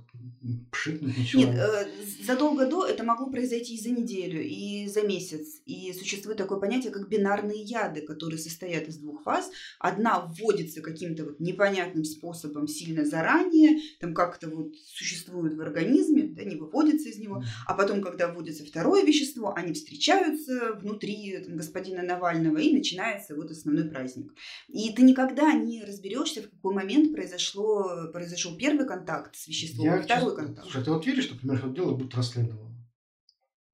пшикнуть 0.70 1.16
на 1.16 1.38
Нет, 1.38 1.55
э, 1.55 1.87
задолго 2.25 2.66
до 2.66 2.87
это 2.87 3.05
могло 3.05 3.31
произойти 3.31 3.75
и 3.75 3.81
за 3.81 3.90
неделю, 3.90 4.42
и 4.42 4.87
за 4.87 5.03
месяц. 5.03 5.61
И 5.64 5.92
существует 5.92 6.38
такое 6.38 6.59
понятие, 6.59 6.92
как 6.92 7.09
бинарные 7.09 7.62
яды, 7.62 8.03
которые 8.03 8.38
состоят 8.38 8.88
из 8.88 8.99
двух 8.99 9.22
фаз. 9.22 9.51
Одна 9.79 10.20
вводится 10.20 10.83
каким-то 10.83 11.25
вот 11.25 11.40
непонятным 11.40 12.05
способом 12.05 12.68
сильно 12.68 13.05
заранее, 13.05 13.81
там 14.01 14.14
как-то 14.14 14.49
вот 14.49 14.75
существует 14.77 15.55
в 15.57 15.61
организме, 15.61 16.25
да, 16.25 16.44
не 16.44 16.57
выводится 16.57 17.09
из 17.09 17.18
него. 17.18 17.42
А 17.66 17.75
потом, 17.75 18.03
когда 18.03 18.33
вводится 18.33 18.64
второе 18.64 19.05
вещество, 19.05 19.55
они 19.55 19.72
встречаются 19.72 20.75
внутри 20.81 21.38
там, 21.44 21.57
господина 21.57 21.86
Навального, 21.94 22.59
и 22.59 22.72
начинается 22.72 23.35
вот 23.35 23.51
основной 23.51 23.88
праздник. 23.88 24.33
И 24.68 24.92
ты 24.92 25.03
никогда 25.03 25.53
не 25.53 25.85
разберешься, 25.85 26.42
в 26.42 26.51
какой 26.51 26.75
момент 26.75 27.12
произошло, 27.12 28.11
произошел 28.12 28.57
первый 28.57 28.87
контакт 28.87 29.37
с 29.37 29.46
веществом, 29.46 29.85
Я, 29.85 30.03
второй 30.03 30.31
честно, 30.31 30.44
контакт. 30.44 30.68
Слушай, 30.70 30.85
ты 30.85 30.90
вот 30.90 31.07
веришь, 31.07 31.25
что, 31.25 31.35
например, 31.35 31.59
что 31.59 31.68
дело 31.68 31.94
будет 31.94 32.14
расследовано? 32.14 32.66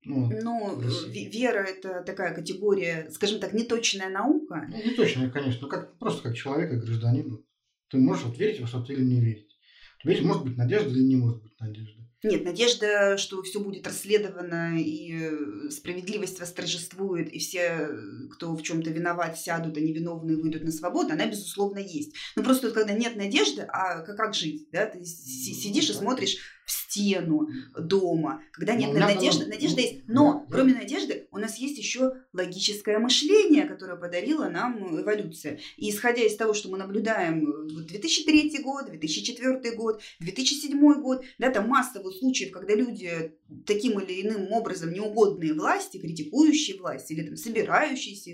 Ну, 0.05 0.31
ну 0.43 0.81
вера 0.81 1.63
это 1.63 2.03
такая 2.03 2.35
категория, 2.35 3.09
скажем 3.13 3.39
так, 3.39 3.53
неточная 3.53 4.11
наука. 4.11 4.67
Ну, 4.69 4.77
неточная, 4.77 5.31
конечно, 5.31 5.63
но 5.63 5.69
как, 5.69 5.97
просто 5.99 6.23
как 6.25 6.37
человек, 6.37 6.71
как 6.71 6.85
гражданин. 6.85 7.45
Ты 7.89 7.99
можешь 7.99 8.25
вот 8.25 8.39
верить 8.39 8.61
во 8.61 8.67
что-то 8.67 8.93
или 8.93 9.05
не 9.05 9.21
верить. 9.21 9.57
Тебя 10.03 10.21
может 10.23 10.45
быть 10.45 10.57
надежда 10.57 10.91
или 10.91 11.03
не 11.03 11.17
может 11.17 11.43
быть 11.43 11.59
надежда. 11.61 12.02
Нет, 12.23 12.45
надежда, 12.45 13.17
что 13.19 13.43
все 13.43 13.59
будет 13.59 13.87
расследовано 13.87 14.79
и 14.79 15.71
справедливость 15.71 16.39
восторжествует, 16.39 17.33
и 17.33 17.39
все, 17.41 17.89
кто 18.31 18.55
в 18.55 18.63
чем-то 18.63 18.91
виноват, 18.91 19.39
сядут, 19.39 19.77
а 19.77 19.81
невиновные 19.81 20.37
выйдут 20.37 20.63
на 20.63 20.71
свободу, 20.71 21.13
она, 21.13 21.27
безусловно, 21.27 21.79
есть. 21.79 22.15
Но 22.37 22.45
просто 22.45 22.69
вот 22.69 22.75
когда 22.75 22.93
нет 22.93 23.17
надежды, 23.17 23.63
а 23.63 24.03
как, 24.03 24.17
как 24.17 24.35
жить? 24.35 24.69
Да? 24.71 24.87
Ты 24.87 25.05
сидишь 25.05 25.91
и 25.91 25.95
смотришь 25.95 26.37
в 26.73 26.93
стену 26.93 27.49
дома, 27.79 28.43
когда 28.53 28.75
нет 28.75 28.91
ну, 28.93 29.01
надежды, 29.01 29.47
надежда 29.47 29.81
есть. 29.81 30.03
Но 30.09 30.47
кроме 30.51 30.75
надежды 30.75 31.29
у 31.31 31.39
нас 31.39 31.59
есть 31.59 31.79
еще 31.79 32.13
логическое 32.33 32.99
мышление, 32.99 33.65
которое 33.65 33.97
подарила 33.97 34.49
нам 34.49 35.01
эволюция. 35.01 35.61
И 35.77 35.91
исходя 35.91 36.23
из 36.23 36.37
того, 36.37 36.55
что 36.55 36.71
мы 36.71 36.79
наблюдаем 36.79 37.69
2003 37.69 38.57
э, 38.57 38.63
год, 38.63 38.91
2004 38.91 39.77
год, 39.77 40.01
2007 40.21 41.01
год, 41.01 41.25
да, 41.39 41.51
там 41.51 41.69
масса 41.69 42.03
случаев, 42.19 42.53
когда 42.53 42.75
люди 42.75 43.33
таким 43.67 44.01
или 44.01 44.23
иным 44.23 44.53
образом 44.53 44.93
неугодные 44.93 45.55
власти, 45.55 45.99
критикующие 45.99 46.79
власть 46.79 47.11
или 47.11 47.27
там 47.27 47.37
собирающиеся 47.37 48.31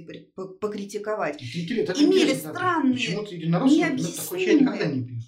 покритиковать, 0.60 1.42
имели 1.42 2.34
странные, 2.34 3.08
необъяснимые, 3.08 5.20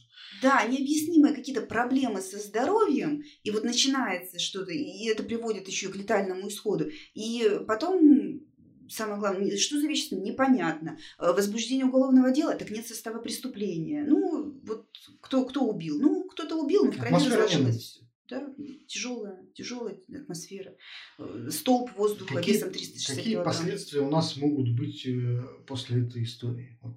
да, 0.42 0.64
необъяснимые 0.64 1.34
какие-то 1.34 1.62
проблемы 1.62 2.20
со 2.20 2.38
здоровьем, 2.38 3.24
и 3.42 3.50
вот 3.50 3.64
начинается 3.64 4.38
что-то, 4.38 4.72
и 4.72 5.06
это 5.06 5.22
приводит 5.22 5.68
еще 5.68 5.88
к 5.88 5.96
летальному 5.96 6.48
исходу. 6.48 6.90
И 7.14 7.60
потом 7.66 8.40
самое 8.88 9.18
главное, 9.18 9.56
что 9.56 9.80
за 9.80 9.86
вещество, 9.86 10.18
непонятно. 10.18 10.98
Э, 11.18 11.32
возбуждение 11.32 11.86
уголовного 11.86 12.30
дела, 12.30 12.54
так 12.54 12.70
нет 12.70 12.86
состава 12.86 13.20
преступления. 13.20 14.04
Ну, 14.04 14.60
вот 14.64 14.86
кто, 15.20 15.44
кто 15.44 15.64
убил? 15.64 16.00
Ну, 16.00 16.24
кто-то 16.24 16.56
убил, 16.56 16.84
но 16.84 16.92
в 16.92 16.98
крови 16.98 17.14
разложилось 17.14 17.76
все 17.76 18.00
да, 18.30 18.46
тяжелая, 18.86 19.44
тяжелая 19.60 19.96
атмосфера, 20.14 20.74
э, 21.18 21.48
столб 21.50 21.90
воздуха 21.96 22.36
какие, 22.36 22.54
весом 22.54 22.70
360 22.70 23.16
Какие 23.16 23.32
килограмм. 23.34 23.54
последствия 23.54 24.00
у 24.00 24.10
нас 24.10 24.36
могут 24.36 24.70
быть 24.70 25.06
э, 25.06 25.42
после 25.66 26.02
этой 26.02 26.22
истории? 26.22 26.78
Вот, 26.82 26.96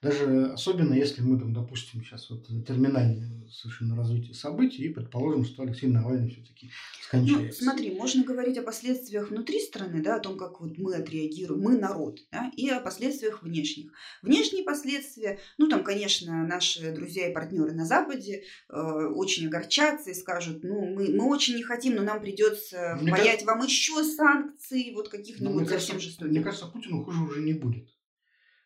даже 0.00 0.52
особенно 0.52 0.94
если 0.94 1.22
мы 1.22 1.38
там, 1.38 1.52
допустим, 1.52 2.02
сейчас 2.02 2.28
вот 2.30 2.46
терминальное 2.66 3.42
совершенно 3.52 3.96
развитие 3.96 4.34
событий 4.34 4.84
и 4.84 4.88
предположим, 4.88 5.44
что 5.44 5.62
Алексей 5.62 5.86
Навальный 5.86 6.30
все-таки 6.30 6.66
ну, 6.66 7.02
скончается. 7.02 7.64
Ну, 7.64 7.70
смотри, 7.70 7.90
можно 7.92 8.24
говорить 8.24 8.58
о 8.58 8.62
последствиях 8.62 9.30
внутри 9.30 9.60
страны, 9.60 10.02
да, 10.02 10.16
о 10.16 10.20
том, 10.20 10.38
как 10.38 10.60
вот 10.60 10.78
мы 10.78 10.94
отреагируем, 10.94 11.62
мы 11.62 11.78
народ, 11.78 12.20
да, 12.32 12.50
и 12.56 12.68
о 12.68 12.80
последствиях 12.80 13.42
внешних. 13.42 13.92
Внешние 14.22 14.64
последствия, 14.64 15.38
ну 15.58 15.68
там, 15.68 15.84
конечно, 15.84 16.46
наши 16.46 16.92
друзья 16.92 17.28
и 17.28 17.34
партнеры 17.34 17.72
на 17.72 17.84
Западе 17.84 18.44
э, 18.68 18.76
очень 19.14 19.46
огорчатся 19.46 20.10
и 20.10 20.14
скажут, 20.14 20.64
ну, 20.64 20.86
мы, 20.86 21.10
мы 21.10 21.28
очень 21.28 21.56
не 21.56 21.62
хотим, 21.62 21.91
но 21.94 22.02
нам 22.02 22.20
придется 22.20 22.96
мне 23.00 23.12
впаять 23.12 23.44
кажется, 23.44 23.46
вам 23.46 23.62
еще 23.64 24.04
санкций, 24.04 24.92
вот 24.94 25.08
каких-нибудь 25.08 25.68
совсем 25.68 26.00
жестоких. 26.00 26.32
Мне 26.32 26.42
кажется, 26.42 26.66
Путину 26.66 27.04
хуже 27.04 27.22
уже 27.22 27.40
не 27.40 27.52
будет. 27.52 27.88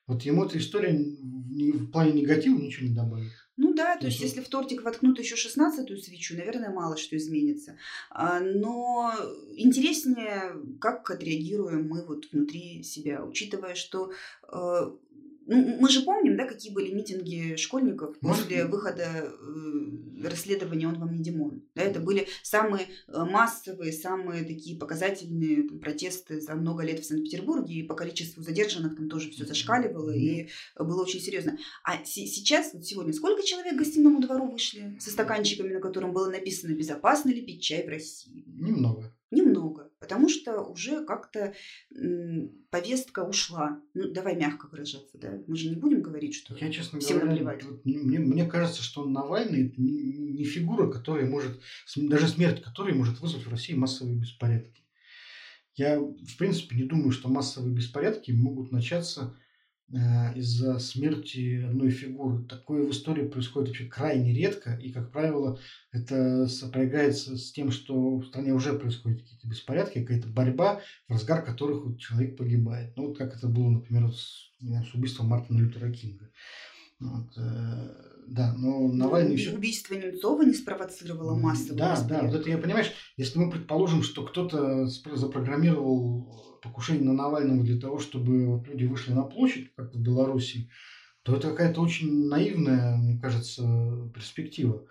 Вот 0.07 0.23
ему 0.23 0.45
эта 0.45 0.59
история 0.59 0.93
в 0.93 1.91
плане 1.91 2.13
негатива 2.13 2.57
ничего 2.57 2.87
не 2.87 2.95
добавит. 2.95 3.33
Ну 3.57 3.75
да, 3.75 3.97
то 3.97 4.07
есть 4.07 4.21
если 4.21 4.41
в 4.41 4.49
тортик 4.49 4.83
воткнут 4.83 5.19
еще 5.19 5.35
шестнадцатую 5.35 5.99
свечу, 5.99 6.37
наверное, 6.37 6.71
мало 6.71 6.97
что 6.97 7.17
изменится. 7.17 7.77
А, 8.11 8.39
но 8.41 9.13
интереснее, 9.57 10.53
как 10.81 11.11
отреагируем 11.11 11.89
мы 11.89 12.05
вот 12.05 12.27
внутри 12.31 12.83
себя, 12.83 13.25
учитывая, 13.25 13.75
что 13.75 14.13
э, 14.53 14.91
ну, 15.47 15.77
мы 15.81 15.89
же 15.89 16.03
помним, 16.03 16.37
да, 16.37 16.45
какие 16.45 16.73
были 16.73 16.93
митинги 16.93 17.57
школьников 17.57 18.19
после 18.19 18.65
Может... 18.65 18.71
выхода 18.71 19.03
э, 19.05 20.29
расследования 20.29 20.89
«Он 20.89 20.99
вам 20.99 21.15
не 21.15 21.23
Димон». 21.23 21.63
Да, 21.75 21.83
это 21.83 22.01
были 22.01 22.27
самые 22.43 22.87
э, 23.07 23.25
массовые, 23.25 23.93
самые 23.93 24.45
такие 24.45 24.77
показательные 24.77 25.69
там, 25.69 25.79
протесты 25.79 26.41
за 26.41 26.55
много 26.55 26.83
лет 26.83 27.01
в 27.01 27.07
Санкт-Петербурге, 27.07 27.75
и 27.75 27.83
по 27.85 27.95
количеству 27.95 28.43
задержанных 28.43 28.97
там 28.97 29.09
тоже 29.09 29.31
все 29.31 29.45
зашкаливало, 29.45 30.11
и 30.11 30.49
было 30.79 31.03
очень 31.03 31.21
серьезно. 31.21 31.59
А 31.85 32.05
сейчас, 32.05 32.75
вот 32.75 32.85
сегодня, 32.85 33.13
сколько 33.13 33.43
человек 33.43 33.75
к 33.75 33.79
гостиному 33.79 34.21
двору 34.21 34.51
вышли 34.51 34.99
со 34.99 35.11
стаканчиками, 35.11 35.73
на 35.73 35.81
котором 35.81 36.13
было 36.13 36.29
написано 36.29 36.75
«Безопасно 36.75 37.31
ли 37.31 37.43
пить 37.43 37.63
чай 37.63 37.87
в 37.87 37.89
России»? 37.89 38.45
Немного. 38.47 39.13
Немного, 39.31 39.86
потому 39.99 40.29
что 40.29 40.63
уже 40.63 41.05
как-то 41.05 41.55
повестка 42.71 43.25
ушла. 43.25 43.81
Ну, 43.95 44.11
давай 44.13 44.37
мягко 44.37 44.67
выражаться, 44.67 45.19
да. 45.19 45.41
Мы 45.47 45.57
же 45.57 45.69
не 45.69 45.77
будем 45.77 46.03
говорить, 46.03 46.35
что 46.35 46.55
Я, 46.57 46.71
честно 46.71 47.01
всем 47.01 47.19
говоря, 47.19 47.33
наплевать. 47.33 47.65
Вот, 47.65 47.85
мне, 47.85 48.19
мне 48.19 48.47
кажется, 48.47 48.83
что 48.83 49.05
Навальный 49.05 49.69
это 49.69 49.81
не, 49.81 49.93
не 49.93 50.45
фигура, 50.45 50.91
которая 50.91 51.27
может, 51.27 51.61
даже 51.97 52.29
смерть 52.29 52.63
которой 52.63 52.95
может 52.95 53.21
вызвать 53.21 53.47
в 53.47 53.51
России 53.51 53.75
массовые 53.75 54.17
беспорядки. 54.17 54.83
Я, 55.75 55.99
в 56.01 56.37
принципе, 56.39 56.77
не 56.77 56.85
думаю, 56.85 57.11
что 57.11 57.29
массовые 57.29 57.75
беспорядки 57.75 58.31
могут 58.31 58.73
начаться 58.73 59.39
из-за 59.89 60.79
смерти 60.81 61.63
одной 61.63 61.91
фигуры. 61.91 62.45
Такое 62.45 62.85
в 62.85 62.91
истории 62.91 63.27
происходит 63.27 63.69
вообще 63.69 63.85
крайне 63.87 64.33
редко, 64.35 64.75
и, 64.83 64.91
как 64.91 65.13
правило, 65.13 65.61
это 65.93 66.49
сопрягается 66.49 67.37
с 67.37 67.53
тем, 67.53 67.71
что 67.71 68.19
в 68.19 68.27
стране 68.27 68.53
уже 68.53 68.73
происходят 68.79 69.23
какие-то 69.23 69.47
беспорядки, 69.47 70.01
какая-то 70.01 70.29
борьба, 70.29 70.81
в 71.09 71.13
разгар 71.13 71.45
которых 71.45 71.85
вот 71.85 71.99
человек 71.99 72.37
погибает. 72.37 72.97
Ну, 72.97 73.09
вот 73.09 73.19
как 73.19 73.37
это 73.37 73.47
было, 73.47 73.71
например, 73.71 74.11
с, 74.11 74.51
с 74.61 74.95
убийством 74.95 75.29
Мартина 75.29 75.61
Лютера 75.61 75.93
Кинга. 75.93 76.31
Вот, 76.99 77.37
э, 77.37 78.07
да, 78.27 78.55
но 78.55 78.89
Навальный 78.89 79.33
ну, 79.33 79.37
все... 79.37 79.53
Убийство 79.53 79.95
Немцова 79.95 80.43
не 80.43 80.55
спровоцировало 80.55 81.37
массовое 81.37 81.79
Да, 81.79 82.03
да, 82.03 82.23
вот 82.23 82.35
это 82.35 82.49
я 82.49 82.59
понимаешь, 82.59 82.91
если 83.17 83.39
мы 83.39 83.51
предположим, 83.51 84.03
что 84.03 84.25
кто-то 84.25 84.87
запрограммировал 84.87 86.56
покушение 86.67 87.05
на 87.05 87.13
Навального 87.13 87.63
для 87.63 87.81
того, 87.81 87.99
чтобы 87.99 88.47
вот 88.47 88.69
люди 88.69 88.85
вышли 88.85 89.13
на 89.13 89.23
площадь, 89.23 89.75
как 89.75 89.95
в 89.95 90.01
Беларуси, 90.01 90.71
то 91.23 91.35
это 91.35 91.51
какая-то 91.51 91.81
очень 91.81 92.29
наивная, 92.29 92.97
мне 92.97 93.19
кажется, 93.19 94.11
перспектива. 94.15 94.87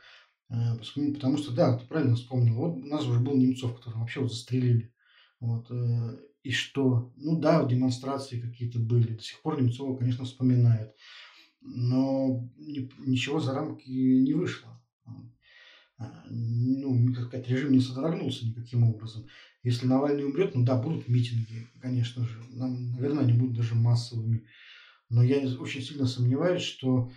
Э, 0.50 0.78
потому 1.14 1.38
что, 1.38 1.54
да, 1.54 1.78
ты 1.78 1.86
правильно 1.86 2.16
вспомнил, 2.16 2.56
вот 2.56 2.76
у 2.76 2.86
нас 2.86 3.06
уже 3.06 3.20
был 3.20 3.36
Немцов, 3.36 3.76
которого 3.76 4.02
вообще 4.02 4.22
вот 4.22 4.32
застрелили. 4.32 4.94
Вот, 5.40 5.68
э, 5.70 6.18
и 6.44 6.52
что? 6.52 7.12
Ну 7.16 7.40
да, 7.40 7.64
демонстрации 7.64 8.40
какие-то 8.40 8.80
были. 8.80 9.14
До 9.14 9.22
сих 9.22 9.42
пор 9.42 9.62
Немцова, 9.62 9.98
конечно, 9.98 10.26
вспоминают 10.26 10.92
но 11.66 12.48
ничего 12.58 13.40
за 13.40 13.54
рамки 13.54 13.90
не 13.90 14.34
вышло. 14.34 14.82
А, 15.98 16.26
ну, 16.30 17.14
как 17.14 17.28
сказать, 17.28 17.48
режим 17.48 17.72
не 17.72 17.80
содрогнулся 17.80 18.46
никаким 18.46 18.84
образом. 18.84 19.28
Если 19.64 19.88
Навальный 19.88 20.26
умрет, 20.26 20.54
ну 20.54 20.64
да, 20.64 20.80
будут 20.80 21.08
митинги, 21.08 21.68
конечно 21.82 22.26
же. 22.26 22.40
Нам, 22.52 22.92
наверное, 22.92 23.24
они 23.24 23.34
будут 23.34 23.56
даже 23.56 23.76
массовыми. 23.76 24.46
Но 25.10 25.24
я 25.24 25.38
очень 25.58 25.82
сильно 25.82 26.06
сомневаюсь, 26.06 26.64
что 26.64 27.12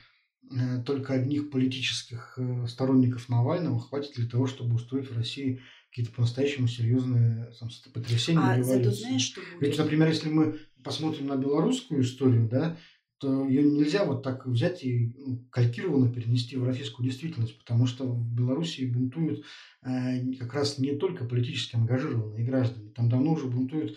э, 0.50 0.82
только 0.84 1.14
одних 1.14 1.50
политических 1.50 2.34
э, 2.38 2.66
сторонников 2.68 3.28
Навального 3.28 3.80
хватит 3.80 4.14
для 4.14 4.28
того, 4.28 4.46
чтобы 4.46 4.76
устроить 4.76 5.10
в 5.10 5.16
России 5.16 5.60
какие-то 5.90 6.12
по-настоящему 6.12 6.68
серьезные 6.68 7.50
там, 7.58 7.70
потрясения. 7.92 8.40
А 8.40 8.62
зато 8.62 8.90
знаешь, 8.92 9.22
что 9.22 9.40
будет? 9.40 9.60
Ведь, 9.60 9.78
например, 9.78 10.08
если 10.08 10.28
мы 10.28 10.58
посмотрим 10.84 11.26
на 11.26 11.36
белорусскую 11.36 12.02
историю, 12.02 12.48
да, 12.48 12.76
ее 13.24 13.62
нельзя 13.62 14.04
вот 14.04 14.22
так 14.22 14.46
взять 14.46 14.84
и 14.84 15.12
ну, 15.16 15.44
калькированно 15.50 16.12
перенести 16.12 16.56
в 16.56 16.64
российскую 16.64 17.06
действительность, 17.06 17.58
потому 17.58 17.86
что 17.86 18.04
в 18.04 18.34
Беларуси 18.34 18.84
бунтуют 18.84 19.44
э, 19.82 20.34
как 20.34 20.54
раз 20.54 20.78
не 20.78 20.94
только 20.96 21.24
политически 21.24 21.76
ангажированные 21.76 22.44
граждане, 22.44 22.90
там 22.90 23.08
давно 23.08 23.32
уже 23.32 23.46
бунтуют 23.46 23.96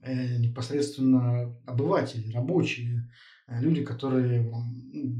э, 0.00 0.38
непосредственно 0.38 1.54
обыватели, 1.66 2.32
рабочие, 2.32 3.10
э, 3.46 3.60
люди, 3.60 3.84
которые 3.84 4.50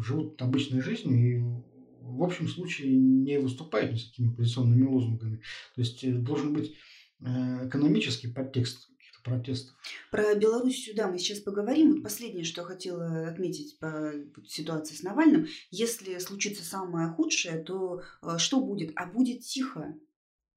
живут 0.02 0.40
обычной 0.40 0.80
жизнью 0.80 1.18
и 1.18 1.62
в 2.00 2.22
общем 2.22 2.48
случае 2.48 2.96
не 2.96 3.38
выступают 3.38 3.92
ни 3.92 3.96
с 3.96 4.08
какими 4.08 4.32
оппозиционными 4.32 4.86
лозунгами. 4.86 5.40
То 5.74 5.80
есть 5.80 6.22
должен 6.22 6.52
быть 6.52 6.74
экономический 7.20 8.26
подтекст 8.26 8.91
протестов. 9.22 9.74
Про 10.10 10.34
Белоруссию, 10.34 10.94
да, 10.96 11.08
мы 11.08 11.18
сейчас 11.18 11.38
поговорим. 11.38 11.92
Вот 11.92 12.02
последнее, 12.02 12.44
что 12.44 12.62
я 12.62 12.66
хотела 12.66 13.28
отметить 13.28 13.78
по 13.78 14.12
ситуации 14.46 14.94
с 14.94 15.02
Навальным. 15.02 15.46
Если 15.70 16.18
случится 16.18 16.64
самое 16.64 17.08
худшее, 17.08 17.58
то 17.62 18.02
э, 18.22 18.38
что 18.38 18.60
будет? 18.60 18.92
А 18.96 19.06
будет 19.06 19.40
тихо. 19.40 19.94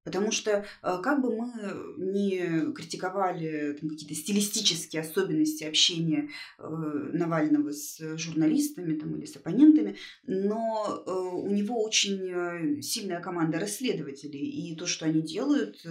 Потому 0.06 0.30
что 0.30 0.64
э, 0.84 0.98
как 1.02 1.20
бы 1.20 1.36
мы 1.36 1.52
не 1.96 2.72
критиковали 2.72 3.72
какие-то 3.72 4.14
стилистические 4.14 5.02
особенности 5.02 5.64
общения 5.64 6.28
э, 6.58 7.10
Навального 7.12 7.72
с 7.72 8.16
журналистами 8.16 8.94
там, 8.94 9.16
или 9.16 9.26
с 9.26 9.34
оппонентами, 9.34 9.96
но 10.24 11.02
э, 11.04 11.10
у 11.10 11.50
него 11.50 11.82
очень 11.82 12.80
сильная 12.82 13.20
команда 13.20 13.58
расследователей, 13.58 14.38
и 14.38 14.76
то, 14.76 14.86
что 14.86 15.06
они 15.06 15.22
делают, 15.22 15.84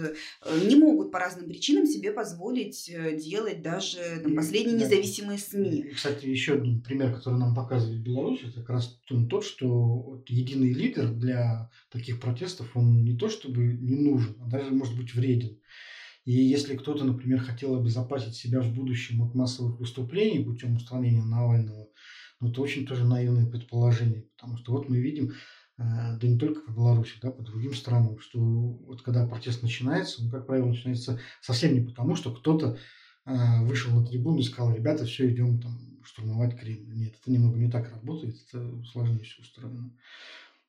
не 0.64 0.76
могут 0.76 1.12
по 1.12 1.18
разным 1.18 1.50
причинам 1.50 1.86
себе 1.86 2.10
позволить 2.10 2.90
делать 3.22 3.60
даже 3.60 3.98
там, 4.24 4.34
последние 4.34 4.78
да. 4.78 4.86
независимые 4.86 5.38
СМИ. 5.38 5.80
И, 5.80 5.94
кстати, 5.94 6.24
еще 6.24 6.54
один 6.54 6.80
пример, 6.80 7.14
который 7.14 7.38
нам 7.38 7.54
показывает 7.54 8.00
Беларусь, 8.00 8.40
это 8.44 8.60
как 8.60 8.70
раз 8.70 8.98
тот, 9.28 9.44
что 9.44 9.68
вот 9.68 10.30
единый 10.30 10.72
лидер 10.72 11.12
для 11.12 11.70
таких 11.90 12.18
протестов, 12.18 12.74
он 12.74 13.04
не 13.04 13.14
то 13.14 13.28
чтобы 13.28 13.64
не 13.64 14.05
нужен, 14.10 14.36
а 14.40 14.46
даже 14.46 14.70
может 14.70 14.96
быть 14.96 15.14
вреден. 15.14 15.58
И 16.24 16.32
если 16.32 16.76
кто-то, 16.76 17.04
например, 17.04 17.40
хотел 17.40 17.78
обезопасить 17.78 18.34
себя 18.34 18.60
в 18.60 18.74
будущем 18.74 19.22
от 19.22 19.34
массовых 19.34 19.78
выступлений 19.78 20.44
путем 20.44 20.74
устранения 20.74 21.22
Навального, 21.22 21.88
ну, 22.40 22.50
это 22.50 22.60
очень 22.60 22.86
тоже 22.86 23.06
наивное 23.06 23.46
предположение, 23.46 24.22
потому 24.36 24.58
что 24.58 24.72
вот 24.72 24.88
мы 24.88 24.98
видим, 24.98 25.32
э, 25.78 26.18
да 26.20 26.26
не 26.26 26.36
только 26.36 26.60
по 26.60 26.72
Беларуси, 26.72 27.14
да, 27.22 27.30
по 27.30 27.42
другим 27.42 27.74
странам, 27.74 28.18
что 28.18 28.40
вот 28.40 29.02
когда 29.02 29.26
протест 29.26 29.62
начинается, 29.62 30.22
он, 30.22 30.30
как 30.30 30.46
правило, 30.46 30.66
начинается 30.66 31.20
совсем 31.40 31.74
не 31.74 31.80
потому, 31.80 32.16
что 32.16 32.34
кто-то 32.34 32.76
э, 33.24 33.64
вышел 33.64 33.94
на 33.94 34.04
трибуну 34.04 34.40
и 34.40 34.42
сказал, 34.42 34.74
ребята, 34.74 35.06
все, 35.06 35.30
идем 35.30 35.60
там 35.60 35.78
штурмовать 36.06 36.58
Кремль. 36.58 36.94
Нет, 36.94 37.14
это 37.20 37.30
немного 37.30 37.58
не 37.58 37.70
так 37.70 37.90
работает, 37.90 38.36
это 38.48 38.84
сложнее 38.84 39.24
все 39.24 39.42
устроено. 39.42 39.92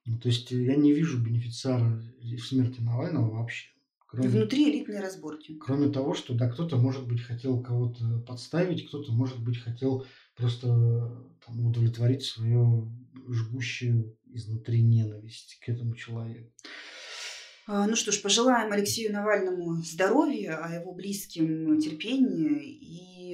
Ну, 0.08 0.18
то 0.18 0.30
есть 0.30 0.52
я 0.52 0.76
не 0.76 0.94
вижу 0.94 1.22
бенефициара 1.22 2.02
в 2.22 2.40
смерти 2.40 2.80
Навального 2.80 3.30
вообще. 3.30 3.68
Кроме, 4.08 4.30
Внутри 4.30 4.72
элитной 4.72 5.02
разборки. 5.02 5.58
Кроме 5.58 5.90
того, 5.90 6.14
что 6.14 6.34
да, 6.34 6.50
кто-то, 6.50 6.78
может 6.78 7.06
быть, 7.06 7.22
хотел 7.22 7.62
кого-то 7.62 8.20
подставить, 8.26 8.88
кто-то, 8.88 9.12
может 9.12 9.44
быть, 9.44 9.58
хотел 9.58 10.06
просто 10.38 10.68
там, 11.46 11.66
удовлетворить 11.66 12.24
свою 12.24 12.90
жгущую 13.28 14.18
изнутри 14.28 14.82
ненависть 14.82 15.60
к 15.62 15.68
этому 15.68 15.94
человеку. 15.96 16.54
А, 17.68 17.86
ну 17.86 17.98
что 17.98 18.14
ж, 18.14 18.22
пожелаем 18.22 18.72
Алексею 18.72 19.12
Навальному 19.12 19.76
здоровья, 19.84 20.58
а 20.64 20.74
его 20.74 20.94
близким 20.94 21.82
терпения 21.82 22.64
и 22.64 23.27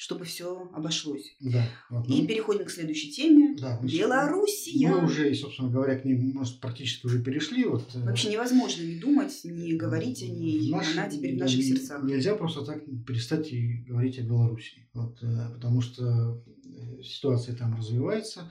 чтобы 0.00 0.24
все 0.24 0.70
обошлось. 0.72 1.34
Да. 1.40 1.68
Вот, 1.90 2.08
И 2.08 2.22
ну, 2.22 2.28
переходим 2.28 2.64
к 2.64 2.70
следующей 2.70 3.10
теме. 3.10 3.56
да, 3.60 3.80
мы 3.82 3.88
Белоруссия. 3.90 4.88
Мы 4.88 5.04
уже, 5.04 5.34
собственно 5.34 5.68
говоря, 5.70 5.98
к 5.98 6.04
ней, 6.04 6.14
может, 6.14 6.60
практически 6.60 7.04
уже 7.04 7.20
перешли. 7.20 7.64
Вот, 7.64 7.90
э, 7.96 8.04
Вообще 8.04 8.30
невозможно 8.30 8.82
не 8.82 9.00
думать, 9.00 9.40
не 9.42 9.74
говорить 9.76 10.22
о 10.22 10.26
ней. 10.28 10.70
наш- 10.70 10.96
Она 10.96 11.10
теперь 11.10 11.34
в 11.34 11.38
наших 11.40 11.64
сердцах. 11.64 12.04
Нельзя 12.04 12.36
просто 12.36 12.64
так 12.64 12.84
перестать 13.06 13.52
и 13.52 13.78
говорить 13.88 14.20
о 14.20 14.22
Беларуси. 14.22 14.88
Вот, 14.94 15.18
э, 15.20 15.50
потому 15.54 15.80
что 15.80 16.44
э, 16.64 17.02
ситуация 17.02 17.56
там 17.56 17.76
развивается. 17.76 18.50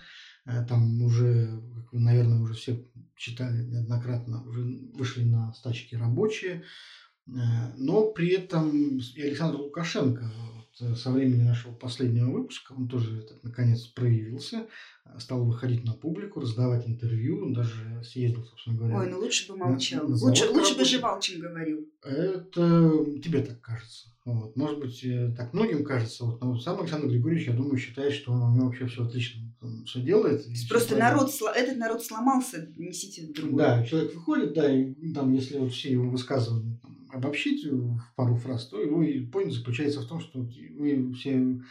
Там 0.70 1.02
уже, 1.02 1.62
как 1.76 1.94
вы, 1.94 2.00
наверное, 2.00 2.40
уже 2.40 2.54
все 2.56 2.86
читали 3.16 3.64
неоднократно, 3.64 4.44
уже 4.48 4.64
вышли 4.94 5.24
на 5.24 5.54
стачки 5.54 5.96
рабочие. 5.96 6.64
Но 7.26 8.12
при 8.12 8.30
этом 8.30 8.98
и 8.98 9.22
Александр 9.22 9.60
Лукашенко 9.60 10.32
со 10.96 11.12
времени 11.12 11.44
нашего 11.44 11.74
последнего 11.74 12.32
выпуска, 12.32 12.74
он 12.74 12.88
тоже 12.88 13.22
так, 13.22 13.44
наконец 13.44 13.86
проявился, 13.88 14.68
э, 15.06 15.20
стал 15.20 15.46
выходить 15.46 15.84
на 15.84 15.94
публику, 15.94 16.40
раздавать 16.40 16.88
интервью, 16.88 17.44
он 17.46 17.54
даже 17.54 18.04
съездил, 18.04 18.46
собственно 18.46 18.78
говоря, 18.78 18.98
Ой, 18.98 19.10
ну 19.10 19.20
лучше 19.20 19.52
бы 19.52 19.58
молчал. 19.58 20.08
на 20.08 20.16
лучше, 20.16 20.46
завод 20.46 20.56
лучше 20.56 20.78
бы 20.78 20.86
жевал, 20.86 21.20
чем 21.20 21.42
говорил. 21.42 21.88
Это 22.04 23.06
тебе 23.24 23.42
так 23.44 23.62
кажется. 23.62 24.10
Вот. 24.26 24.56
Может 24.58 24.80
быть, 24.80 25.04
э, 25.06 25.34
так 25.38 25.54
многим 25.54 25.86
кажется. 25.86 26.26
Вот. 26.26 26.42
Но 26.42 26.60
сам 26.60 26.80
Александр 26.82 27.08
Григорьевич, 27.08 27.48
я 27.48 27.54
думаю, 27.54 27.78
считает, 27.78 28.14
что 28.14 28.34
он 28.34 28.42
у 28.42 28.56
него 28.56 28.66
вообще 28.66 28.86
все 28.88 29.06
отлично 29.06 29.48
все 29.86 30.02
делает. 30.02 30.46
Просто 30.70 30.96
народ, 30.98 31.30
сло- 31.30 31.52
этот 31.54 31.78
народ 31.78 32.04
сломался, 32.04 32.72
несите 32.78 33.32
другой. 33.34 33.58
Да, 33.58 33.84
человек 33.86 34.14
выходит, 34.14 34.54
да, 34.54 34.72
и 34.72 35.14
там, 35.14 35.34
если 35.34 35.58
вот 35.58 35.72
все 35.72 35.92
его 35.92 36.10
высказывания 36.10 36.77
обобщить 37.12 37.66
в 37.66 38.00
пару 38.16 38.36
фраз, 38.36 38.68
то 38.68 38.82
его 38.82 39.04
и 39.04 39.26
point 39.26 39.52
заключается 39.52 40.02
в 40.02 40.08
том, 40.08 40.20
что 40.20 40.40
вы 40.40 41.14
все 41.14 41.62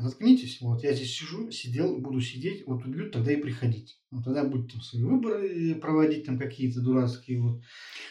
заткнитесь, 0.00 0.60
вот 0.60 0.82
я 0.82 0.92
здесь 0.92 1.16
сижу, 1.16 1.50
сидел, 1.50 1.96
буду 1.96 2.20
сидеть, 2.20 2.64
вот 2.66 2.84
убьют, 2.84 3.12
тогда 3.12 3.32
и 3.32 3.36
приходите. 3.36 3.94
Вот 4.10 4.24
тогда 4.24 4.44
будете 4.44 4.72
там 4.74 4.82
свои 4.82 5.02
выборы 5.02 5.74
проводить 5.76 6.26
там 6.26 6.38
какие-то 6.38 6.82
дурацкие, 6.82 7.40
вот. 7.40 7.62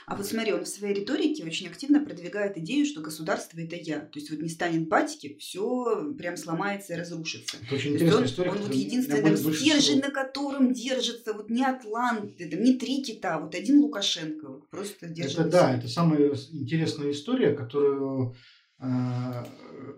А 0.07 0.15
вот 0.15 0.25
смотри, 0.25 0.53
он 0.53 0.63
в 0.63 0.67
своей 0.67 0.95
риторике 0.95 1.45
очень 1.45 1.67
активно 1.67 2.03
продвигает 2.03 2.57
идею, 2.57 2.87
что 2.87 3.01
государство 3.01 3.59
это 3.59 3.75
я. 3.75 3.99
То 3.99 4.17
есть 4.17 4.31
вот 4.31 4.41
не 4.41 4.49
станет 4.49 4.87
батики, 4.87 5.37
все 5.39 6.11
прям 6.17 6.37
сломается 6.37 6.93
и 6.93 6.97
разрушится. 6.97 7.57
Это 7.61 7.75
очень 7.75 7.91
То 7.91 7.95
интересная 7.97 8.21
он, 8.21 8.25
история. 8.25 8.49
он 8.49 8.57
вот 8.57 8.73
единственный 8.73 9.37
стержень, 9.37 9.99
на 9.99 10.09
котором 10.09 10.73
держится 10.73 11.33
вот 11.33 11.51
не 11.51 11.63
Атланты, 11.63 12.49
там, 12.49 12.63
не 12.63 12.77
три 12.77 13.03
кита, 13.03 13.39
вот 13.39 13.53
один 13.53 13.81
Лукашенко 13.81 14.49
вот 14.49 14.69
просто 14.71 15.07
держит. 15.07 15.39
Это 15.39 15.49
да, 15.49 15.77
это 15.77 15.87
самая 15.87 16.33
интересная 16.51 17.11
история, 17.11 17.53
которую, 17.53 18.35
а, 18.83 19.47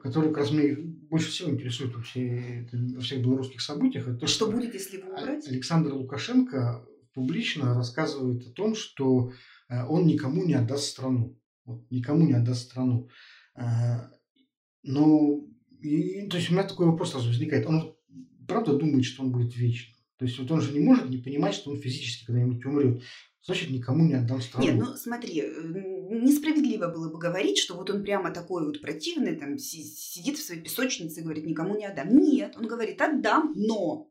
которая 0.01 0.29
как 0.29 0.39
раз 0.39 0.51
меня 0.51 0.75
больше 1.09 1.29
всего 1.31 1.49
интересует 1.49 1.95
во, 1.95 2.01
всей- 2.03 2.67
во 2.95 3.01
всех 3.01 3.21
белорусских 3.21 3.61
событиях. 3.61 4.07
Это 4.09 4.17
то, 4.17 4.27
Что 4.27 4.51
будет, 4.51 4.73
если 4.73 4.97
его 4.97 5.13
А- 5.15 5.21
убрать? 5.21 5.47
Александр 5.47 5.93
Лукашенко 5.93 6.85
публично 7.13 7.73
рассказывает 7.75 8.45
о 8.45 8.51
том, 8.51 8.75
что 8.75 9.31
э, 9.69 9.85
он 9.87 10.05
никому 10.05 10.43
не 10.43 10.53
отдаст 10.55 10.85
страну. 10.85 11.39
Вот, 11.65 11.89
никому 11.89 12.25
не 12.27 12.33
отдаст 12.33 12.63
страну. 12.69 13.07
А, 13.55 14.09
Но, 14.83 15.45
и- 15.79 16.27
то 16.27 16.35
есть 16.37 16.49
у 16.49 16.53
меня 16.53 16.63
такой 16.63 16.87
вопрос 16.87 17.11
сразу 17.11 17.29
возникает. 17.29 17.65
Он 17.65 17.95
правда 18.47 18.75
думает, 18.77 19.05
что 19.05 19.23
он 19.23 19.31
будет 19.31 19.55
вечно? 19.55 19.95
То 20.17 20.25
есть 20.25 20.37
вот 20.39 20.51
он 20.51 20.59
же 20.61 20.73
не 20.73 20.79
может 20.81 21.09
не 21.09 21.17
понимать, 21.19 21.53
что 21.55 21.71
он 21.71 21.79
физически 21.79 22.25
когда-нибудь 22.25 22.65
умрет. 22.65 23.01
Значит, 23.45 23.71
никому 23.71 24.05
не 24.05 24.13
отдам 24.13 24.41
страну. 24.41 24.65
Нет, 24.65 24.75
ну 24.77 24.95
смотри, 24.95 25.41
несправедливо 25.41 26.87
было 26.87 27.09
бы 27.09 27.19
говорить, 27.19 27.57
что 27.57 27.75
вот 27.75 27.89
он 27.89 28.03
прямо 28.03 28.31
такой 28.31 28.65
вот 28.65 28.81
противный, 28.81 29.35
там 29.35 29.57
си- 29.57 29.83
сидит 29.83 30.37
в 30.37 30.43
своей 30.43 30.61
песочнице 30.61 31.19
и 31.19 31.23
говорит, 31.23 31.45
никому 31.45 31.75
не 31.75 31.85
отдам. 31.85 32.17
Нет, 32.17 32.55
он 32.57 32.67
говорит, 32.67 33.01
отдам, 33.01 33.53
но 33.55 34.09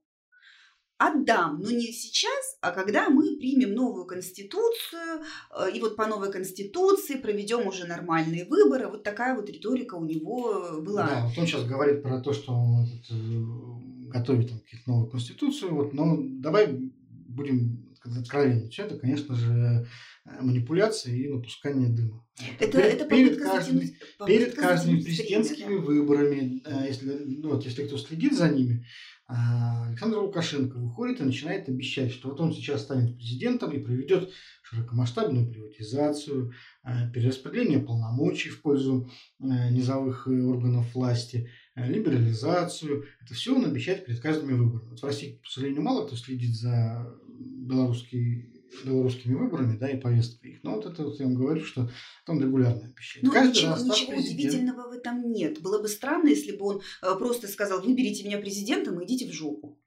отдам, 0.98 1.60
но 1.60 1.70
не 1.70 1.92
сейчас, 1.92 2.58
а 2.60 2.70
когда 2.70 3.08
мы 3.08 3.36
примем 3.38 3.74
новую 3.74 4.04
конституцию, 4.06 5.22
э, 5.58 5.72
и 5.74 5.80
вот 5.80 5.96
по 5.96 6.06
новой 6.06 6.30
конституции 6.30 7.16
проведем 7.16 7.66
уже 7.66 7.86
нормальные 7.86 8.44
выборы. 8.44 8.88
Вот 8.88 9.02
такая 9.02 9.34
вот 9.34 9.48
риторика 9.48 9.94
у 9.94 10.04
него 10.04 10.80
была. 10.80 11.06
Да, 11.06 11.26
вот 11.26 11.38
он 11.38 11.46
сейчас 11.46 11.64
говорит 11.64 12.02
про 12.02 12.20
то, 12.20 12.32
что 12.32 12.52
он 12.52 12.84
этот, 12.84 13.10
э, 13.10 14.10
готовит 14.10 14.50
там 14.50 14.58
какую-то 14.60 14.90
новую 14.90 15.10
конституцию. 15.10 15.74
Вот, 15.74 15.92
но 15.92 16.18
давай 16.20 16.92
будем 17.28 17.91
Все 18.04 18.82
это, 18.84 18.98
конечно 18.98 19.34
же, 19.34 19.86
э, 20.24 20.40
манипуляция 20.40 21.14
и 21.14 21.28
напускание 21.28 21.88
дыма. 21.88 22.24
Это, 22.58 22.72
Перед- 22.78 22.94
это 22.94 23.04
перед 23.06 23.38
каждыми- 23.38 23.96
Перед 24.26 24.54
каждыми 24.54 25.00
президентскими 25.00 25.76
да. 25.76 25.82
выборами, 25.82 26.62
э, 26.64 26.86
если, 26.88 27.10
ну, 27.24 27.50
вот, 27.50 27.64
если 27.64 27.84
кто 27.86 27.96
следит 27.98 28.36
за 28.36 28.48
ними, 28.48 28.84
а, 29.28 29.86
Александр 29.88 30.18
Лукашенко 30.18 30.76
выходит 30.76 31.20
и 31.20 31.24
начинает 31.24 31.68
обещать, 31.68 32.12
что 32.12 32.30
вот 32.30 32.40
он 32.40 32.52
сейчас 32.52 32.82
станет 32.82 33.16
президентом 33.16 33.70
и 33.72 33.78
проведет 33.78 34.30
широкомасштабную 34.62 35.50
приватизацию, 35.50 36.52
э, 36.84 37.10
перераспределение 37.12 37.78
полномочий 37.80 38.50
в 38.50 38.62
пользу 38.62 39.08
низовых 39.38 40.26
органов 40.26 40.94
власти, 40.94 41.48
либерализацию. 41.74 43.04
Это 43.24 43.34
все 43.34 43.54
он 43.54 43.64
обещает 43.64 44.04
перед 44.06 44.20
каждыми 44.20 44.52
выборами. 44.54 44.90
Вот 44.90 45.00
в 45.00 45.04
России, 45.04 45.40
к 45.42 45.46
сожалению, 45.48 45.82
мало 45.82 46.06
кто 46.06 46.16
следит 46.16 46.54
за 46.54 47.06
белорусский, 47.28 48.50
белорусскими 48.84 49.34
выборами 49.34 49.76
да, 49.78 49.88
и 49.90 50.00
повесткой 50.00 50.52
их. 50.52 50.62
Но 50.62 50.76
вот 50.76 50.86
это 50.86 51.04
вот 51.04 51.18
я 51.18 51.26
вам 51.26 51.34
говорю, 51.34 51.64
что 51.64 51.90
там 52.26 52.40
регулярно 52.40 52.84
обещает. 52.86 53.24
Ну, 53.24 53.32
Каждый 53.32 53.50
ничего, 53.56 53.70
раз 53.70 53.84
ничего 53.84 54.12
президентом- 54.12 54.34
удивительного 54.34 54.88
в 54.88 54.92
этом 54.92 55.32
нет. 55.32 55.60
Было 55.60 55.80
бы 55.80 55.88
странно, 55.88 56.28
если 56.28 56.56
бы 56.56 56.64
он 56.66 56.80
э, 57.02 57.14
просто 57.18 57.48
сказал, 57.48 57.82
выберите 57.82 58.24
меня 58.24 58.38
президентом 58.38 59.00
и 59.00 59.04
идите 59.04 59.28
в 59.30 59.32
жопу. 59.32 59.78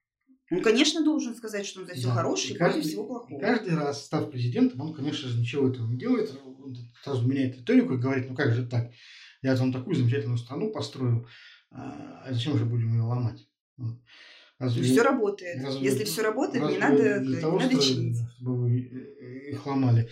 Он, 0.51 0.61
конечно, 0.61 1.03
должен 1.03 1.33
сказать, 1.35 1.65
что 1.65 1.81
он 1.81 1.87
за 1.87 1.93
все 1.95 2.07
Да. 2.07 2.13
хорошее 2.13 2.51
и 2.51 2.55
И 2.55 2.57
каждый- 2.59 2.73
против 2.75 2.89
всего 2.89 3.03
И 3.03 3.07
плохого. 3.07 3.39
каждый 3.39 3.75
раз, 3.75 4.05
став 4.05 4.29
президентом, 4.29 4.79
он, 4.81 4.93
конечно 4.93 5.27
же, 5.27 5.39
ничего 5.39 5.67
этого 5.69 5.87
не 5.89 5.97
делает. 5.97 6.39
Он 6.45 6.75
сразу 7.03 7.27
меняет 7.27 7.57
риторику 7.57 7.95
и 7.95 7.97
говорит, 7.97 8.29
ну 8.29 8.35
как 8.35 8.53
же 8.53 8.67
так? 8.67 8.91
Я 9.41 9.55
там 9.55 9.73
такую 9.73 9.95
замечательную 9.95 10.37
страну 10.37 10.71
построил, 10.71 11.27
а 11.71 12.27
зачем 12.31 12.57
же 12.57 12.65
будем 12.65 12.93
ее 12.93 13.01
ломать? 13.03 13.47
Вот. 13.77 13.99
Разве- 14.59 14.83
все 14.83 15.01
работает. 15.01 15.61
разве- 15.63 15.83
Если 15.83 16.03
все 16.05 16.21
работает, 16.23 16.63
не 16.69 16.77
разве 16.77 16.79
надо, 16.79 17.19
для 17.25 17.35
не 17.35 17.41
того 17.41 17.59
надо 17.59 17.75
строили, 17.75 17.93
чинить. 17.93 18.17
чтобы 18.37 18.57
вы 18.61 18.79
э, 18.81 19.51
их 19.51 19.65
ломали. 19.65 20.09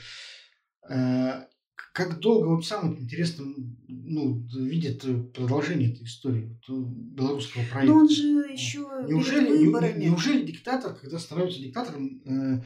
Э, 0.90 1.46
Как 1.94 2.20
долго, 2.20 2.48
вот 2.56 2.66
самое 2.66 3.00
интересное, 3.00 3.54
ну, 3.88 4.46
видит 4.58 5.06
э, 5.06 5.24
продолжение 5.34 5.94
этой 5.94 6.06
истории 6.06 6.46
вот, 6.68 6.70
у 6.76 6.86
белорусского 6.88 7.64
проекта? 7.72 7.86
Но 7.94 8.00
он 8.00 8.10
же 8.10 8.24
еще 8.52 8.80
Неужели, 9.08 9.46
перед 9.46 9.60
не- 9.60 9.66
выборами. 9.68 10.04
неужели 10.06 10.46
диктатор, 10.46 10.96
когда 10.96 11.20
становится 11.20 11.60
диктатором, 11.62 12.22
э, 12.26 12.64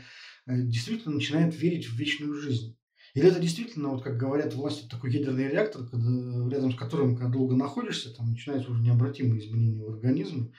э, 0.48 0.62
действительно 0.64 1.16
начинает 1.16 1.54
верить 1.56 1.88
в 1.88 1.96
вечную 1.98 2.34
жизнь? 2.36 2.78
Или 3.18 3.30
это 3.30 3.40
действительно, 3.40 3.90
вот 3.90 4.04
как 4.04 4.16
говорят 4.16 4.54
власти, 4.54 4.88
такой 4.88 5.12
ядерный 5.12 5.48
реактор, 5.48 5.88
когда, 5.88 6.08
рядом 6.56 6.72
с 6.72 6.76
которым, 6.76 7.16
когда 7.16 7.32
долго 7.32 7.56
находишься, 7.56 8.14
там 8.16 8.30
начинаются 8.30 8.70
уже 8.70 8.84
необратимые 8.84 9.42
изменения 9.42 9.84
в 9.84 9.90
организме. 9.90 10.52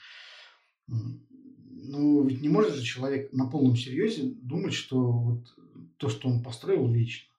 Ну, 0.88 2.26
ведь 2.26 2.42
не 2.42 2.48
может 2.48 2.74
же 2.74 2.82
человек 2.82 3.32
на 3.32 3.46
полном 3.46 3.76
серьезе 3.76 4.32
думать, 4.42 4.74
что 4.74 5.00
вот 5.00 5.54
то, 5.98 6.08
что 6.08 6.28
он 6.28 6.42
построил, 6.42 6.90
вечно. 6.90 7.32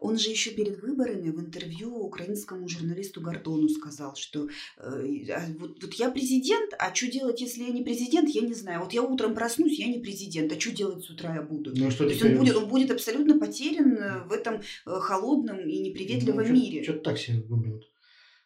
Он 0.00 0.18
же 0.18 0.30
еще 0.30 0.50
перед 0.50 0.82
выборами 0.82 1.30
в 1.30 1.40
интервью 1.40 1.94
украинскому 1.94 2.68
журналисту 2.68 3.20
Гордону 3.20 3.68
сказал, 3.68 4.16
что 4.16 4.48
э, 4.78 5.30
а 5.30 5.46
вот, 5.58 5.82
вот 5.82 5.94
я 5.94 6.10
президент, 6.10 6.72
а 6.78 6.94
что 6.94 7.10
делать, 7.10 7.40
если 7.40 7.64
я 7.64 7.70
не 7.70 7.82
президент, 7.82 8.30
я 8.30 8.40
не 8.40 8.54
знаю. 8.54 8.80
Вот 8.80 8.92
я 8.92 9.02
утром 9.02 9.34
проснусь, 9.34 9.78
я 9.78 9.86
не 9.88 9.98
президент, 9.98 10.52
а 10.52 10.58
что 10.58 10.70
делать 10.70 11.04
с 11.04 11.10
утра 11.10 11.34
я 11.34 11.42
буду? 11.42 11.72
Ну, 11.76 11.90
что 11.90 12.04
То 12.04 12.10
есть 12.10 12.22
он 12.22 12.36
будет, 12.36 12.56
он 12.56 12.68
будет 12.68 12.90
абсолютно 12.90 13.38
потерян 13.38 13.92
э, 13.96 14.24
в 14.26 14.32
этом 14.32 14.54
э, 14.56 14.60
холодном 14.84 15.68
и 15.68 15.78
неприветливом 15.80 16.46
Ну, 16.46 16.52
мире. 16.52 16.82
Что-то 16.82 17.00
так 17.00 17.18
себе 17.18 17.38
аргумент, 17.38 17.82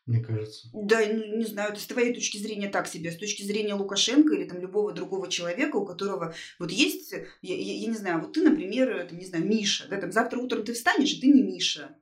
мне 0.06 0.20
кажется. 0.22 0.68
Да, 0.74 1.00
ну, 1.06 1.36
не 1.38 1.44
знаю, 1.46 1.72
это 1.72 1.80
с 1.80 1.86
твоей 1.86 2.12
точки 2.14 2.36
зрения 2.38 2.68
так 2.68 2.86
себе, 2.86 3.10
с 3.10 3.16
точки 3.16 3.42
зрения 3.42 3.74
Лукашенко 3.74 4.34
или 4.34 4.44
там 4.44 4.60
любого 4.60 4.92
другого 4.92 5.30
человека, 5.30 5.76
у 5.76 5.86
которого 5.86 6.34
вот 6.58 6.70
есть, 6.70 7.12
я, 7.12 7.22
я- 7.56 7.56
я 7.80 7.86
не 7.88 7.96
знаю, 7.96 8.20
вот 8.20 8.32
ты, 8.34 8.42
например, 8.42 8.90
э, 8.90 9.04
там, 9.06 9.18
не 9.18 9.24
знаю, 9.24 9.46
Миша, 9.46 9.86
да, 9.88 10.00
там 10.00 10.12
завтра 10.12 10.38
утром 10.40 10.64
ты 10.64 10.74
встанешь, 10.74 11.14
и 11.14 11.20
ты 11.20 11.28
не 11.28 11.42
Миша, 11.42 11.96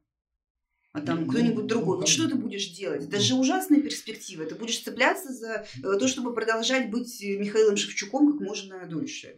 а 0.93 1.01
там 1.01 1.25
Ну, 1.25 1.31
кто-нибудь 1.31 1.63
ну, 1.63 1.69
другой. 1.69 1.97
Вот 1.99 2.07
там- 2.07 2.13
что 2.13 2.29
ты 2.29 2.35
будешь 2.35 2.69
делать? 2.71 3.05
Это 3.05 3.17
ну. 3.17 3.23
же 3.23 3.35
ужасная 3.35 3.81
перспектива. 3.81 4.45
Ты 4.45 4.57
будешь 4.57 4.79
цепляться 4.83 5.33
за 5.33 5.65
э, 5.83 5.99
то, 5.99 6.09
чтобы 6.09 6.35
продолжать 6.35 6.91
быть 6.91 7.23
э, 7.23 7.39
Михаилом 7.39 7.77
Шевчуком 7.77 8.33
как 8.33 8.41
можно 8.47 8.85
дольше. 8.87 9.37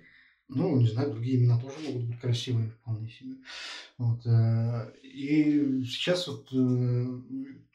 Ну, 0.49 0.77
не 0.79 0.87
знаю, 0.89 1.11
другие 1.11 1.39
имена 1.39 1.59
тоже 1.59 1.77
могут 1.87 2.05
быть 2.05 2.21
красивые 2.21 2.71
вполне 2.71 3.09
себе. 3.09 3.37
Вот, 3.97 4.27
э, 4.27 4.93
и 5.03 5.83
сейчас 5.85 6.29
вот 6.29 6.53
э, 6.53 7.07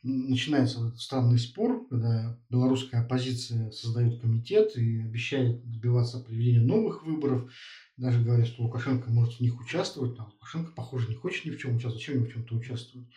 начинается 0.04 0.88
этот 0.88 1.00
странный 1.00 1.40
спор, 1.40 1.88
когда 1.90 2.38
белорусская 2.50 3.02
оппозиция 3.02 3.72
создает 3.72 4.22
комитет 4.22 4.78
и 4.78 5.02
обещает 5.02 5.68
добиваться 5.70 6.20
проведения 6.20 6.62
новых 6.62 7.04
выборов. 7.04 7.52
Даже 7.98 8.24
говорят, 8.24 8.48
что 8.48 8.64
Лукашенко 8.64 9.10
может 9.10 9.36
в 9.36 9.40
них 9.42 9.60
участвовать. 9.60 10.18
А 10.20 10.26
Лукашенко, 10.26 10.72
похоже, 10.72 11.10
не 11.10 11.16
хочет 11.16 11.46
ни 11.46 11.52
в 11.52 11.58
чем 11.58 11.72
участвовать. 11.76 11.98
Зачем 12.00 12.16
ему 12.16 12.26
в 12.26 12.34
чем-то 12.34 12.56
участвовать? 12.56 13.08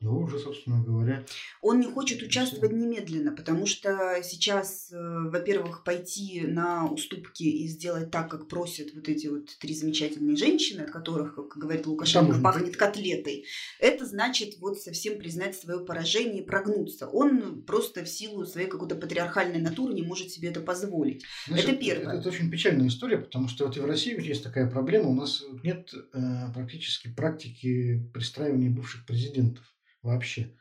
Его 0.00 0.20
уже, 0.20 0.38
собственно 0.38 0.82
говоря... 0.82 1.24
Он 1.62 1.80
не 1.80 1.86
хочет 1.86 2.22
участвовать 2.22 2.72
немедленно, 2.72 3.32
потому 3.32 3.66
что 3.66 4.20
сейчас, 4.22 4.92
э, 4.92 4.96
во-первых, 4.96 5.84
пойти 5.84 6.42
на 6.42 6.86
уступки 6.86 7.44
и 7.44 7.66
сделать 7.66 8.10
так, 8.10 8.30
как 8.30 8.48
просят 8.48 8.94
вот 8.94 9.08
эти 9.08 9.26
вот 9.28 9.56
три 9.58 9.74
замечательные 9.74 10.36
женщины, 10.36 10.82
от 10.82 10.90
которых, 10.90 11.34
как 11.34 11.56
говорит 11.56 11.86
Лукашенко, 11.86 12.34
Там 12.34 12.42
пахнет 12.42 12.76
котлетой, 12.76 13.46
это 13.80 14.04
значит 14.04 14.58
вот 14.60 14.78
совсем 14.78 15.18
признать 15.18 15.56
свое 15.56 15.84
поражение 15.84 16.42
и 16.42 16.46
прогнуться. 16.46 17.08
Он 17.08 17.62
просто 17.62 18.04
в 18.04 18.08
силу 18.08 18.44
своей 18.44 18.68
какой-то 18.68 18.96
патриархальной 18.96 19.60
натуры 19.60 19.94
не 19.94 20.02
может 20.02 20.30
себе 20.30 20.50
это 20.50 20.60
позволить. 20.60 21.24
Значит, 21.48 21.68
это 21.70 21.76
первое. 21.78 22.08
Это, 22.08 22.18
это 22.18 22.28
очень 22.28 22.50
печальная 22.50 22.88
история, 22.88 23.18
потому 23.18 23.48
что 23.48 23.66
вот 23.66 23.76
и 23.76 23.80
в 23.80 23.86
России 23.86 24.20
есть 24.22 24.42
такая 24.42 24.68
проблема, 24.70 25.08
у 25.08 25.14
нас 25.14 25.42
нет 25.62 25.92
э, 25.94 26.52
практически 26.52 27.08
практики 27.08 28.10
пристраивания 28.12 28.70
бывших 28.70 29.06
президентов 29.06 29.64
вообще. 30.06 30.54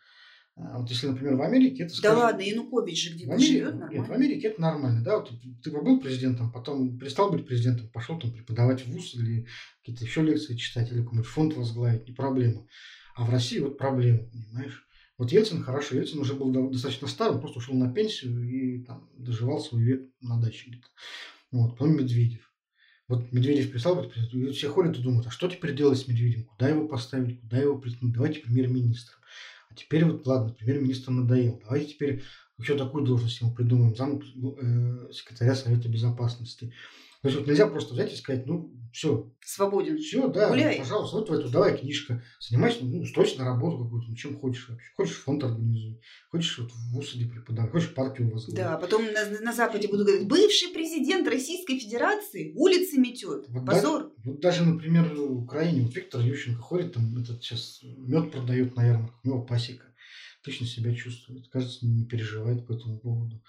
А 0.57 0.79
вот 0.79 0.89
если, 0.89 1.07
например, 1.07 1.35
в 1.35 1.41
Америке 1.41 1.83
это... 1.83 2.01
Да 2.01 2.17
ладно, 2.17 2.41
Янукович 2.41 3.03
же 3.03 3.13
где-то 3.13 3.37
живет 3.37 3.73
нормально. 3.73 3.99
Нет, 3.99 4.07
в 4.07 4.11
Америке 4.13 4.47
это 4.47 4.61
нормально, 4.61 5.03
да, 5.03 5.17
вот 5.19 5.31
ты 5.61 5.69
был 5.71 5.99
президентом, 5.99 6.51
потом 6.51 6.97
перестал 6.97 7.29
быть 7.29 7.45
президентом, 7.45 7.89
пошел 7.89 8.17
там 8.17 8.31
преподавать 8.31 8.85
в 8.85 8.91
ВУЗ 8.91 9.15
или 9.15 9.47
какие-то 9.79 10.05
еще 10.05 10.21
лекции 10.21 10.55
читать, 10.55 10.89
или 10.91 11.01
какой-нибудь 11.01 11.27
фонд 11.27 11.55
возглавить, 11.55 12.07
не 12.07 12.13
проблема. 12.13 12.65
А 13.15 13.25
в 13.25 13.29
России 13.29 13.59
вот 13.59 13.77
проблема, 13.77 14.29
понимаешь? 14.29 14.87
Вот 15.17 15.31
Ельцин 15.31 15.61
хорошо, 15.61 15.95
Ельцин 15.95 16.19
уже 16.19 16.33
был 16.35 16.51
достаточно 16.69 17.07
старым, 17.07 17.41
просто 17.41 17.59
ушел 17.59 17.75
на 17.75 17.91
пенсию 17.93 18.41
и 18.43 18.83
там 18.83 19.09
доживал 19.17 19.59
свой 19.59 19.83
век 19.83 20.09
на 20.21 20.41
даче 20.41 20.69
где-то. 20.69 20.87
Вот, 21.51 21.71
потом 21.71 21.97
Медведев. 21.97 22.49
Вот 23.07 23.31
Медведев 23.31 23.71
прислал, 23.71 24.03
и 24.03 24.51
все 24.51 24.69
ходят 24.69 24.97
и 24.97 25.01
думают, 25.01 25.27
а 25.27 25.31
что 25.31 25.47
теперь 25.47 25.75
делать 25.75 25.99
с 25.99 26.07
Медведем? 26.07 26.45
Куда 26.45 26.69
его 26.69 26.87
поставить? 26.87 27.39
Куда 27.41 27.57
его 27.57 27.77
приткнуть? 27.77 28.13
Давайте 28.13 28.39
премьер-министром. 28.39 29.19
А 29.69 29.75
теперь 29.75 30.05
вот, 30.05 30.25
ладно, 30.25 30.53
премьер-министр 30.53 31.11
надоел. 31.11 31.61
Давайте 31.63 31.93
теперь 31.93 32.23
еще 32.57 32.77
такую 32.77 33.05
должность 33.05 33.39
ему 33.41 33.53
придумаем. 33.53 33.95
Зам 33.95 34.21
э, 34.21 35.11
секретаря 35.11 35.55
Совета 35.55 35.87
Безопасности. 35.87 36.73
То 37.25 37.29
есть 37.29 37.39
вот 37.39 37.47
нельзя 37.47 37.65
просто 37.65 37.95
взять 37.95 38.13
и 38.13 38.15
сказать, 38.15 38.45
ну, 38.45 38.71
все. 38.93 39.33
Свободен. 39.43 39.97
Все, 39.97 40.27
да, 40.27 40.49
Гуляй. 40.49 40.77
пожалуйста, 40.77 41.17
вот 41.17 41.29
в 41.31 41.33
эту, 41.33 41.49
давай 41.49 41.75
книжка, 41.75 42.23
занимайся, 42.39 42.85
ну, 42.85 43.03
стройся 43.03 43.39
на 43.39 43.45
работу 43.45 43.83
какую-то, 43.83 44.09
ну, 44.09 44.15
чем 44.15 44.37
хочешь 44.37 44.69
вообще. 44.69 44.91
Хочешь 44.95 45.15
фонд 45.15 45.43
организуй, 45.43 45.99
хочешь 46.29 46.59
вот 46.59 46.69
в 46.69 46.93
ВУЗ 46.93 47.15
иди 47.15 47.25
преподавай, 47.25 47.71
хочешь 47.71 47.95
партию 47.95 48.29
возглавить. 48.29 48.59
Да, 48.59 48.77
потом 48.77 49.11
на, 49.11 49.41
на 49.41 49.53
Западе 49.53 49.87
будут 49.87 50.05
говорить, 50.05 50.27
бывший 50.27 50.67
президент 50.69 51.27
Российской 51.27 51.79
Федерации 51.79 52.53
улицы 52.55 52.99
метет. 52.99 53.45
Вот 53.47 53.65
Позор. 53.65 54.03
Да, 54.03 54.09
вот 54.23 54.39
даже, 54.39 54.63
например, 54.63 55.11
в 55.11 55.43
Украине, 55.45 55.81
вот 55.81 55.95
Виктор 55.95 56.21
Ющенко 56.21 56.61
ходит, 56.61 56.93
там 56.93 57.17
этот 57.17 57.43
сейчас 57.43 57.79
мед 57.81 58.31
продает 58.31 58.75
на 58.75 58.85
ярмарках, 58.85 59.19
у 59.23 59.27
него 59.27 59.41
пасека. 59.41 59.87
Отлично 60.41 60.67
себя 60.67 60.93
чувствует, 60.93 61.47
кажется, 61.47 61.87
не 61.87 62.05
переживает 62.05 62.67
по 62.67 62.73
этому 62.73 62.99
поводу. 62.99 63.41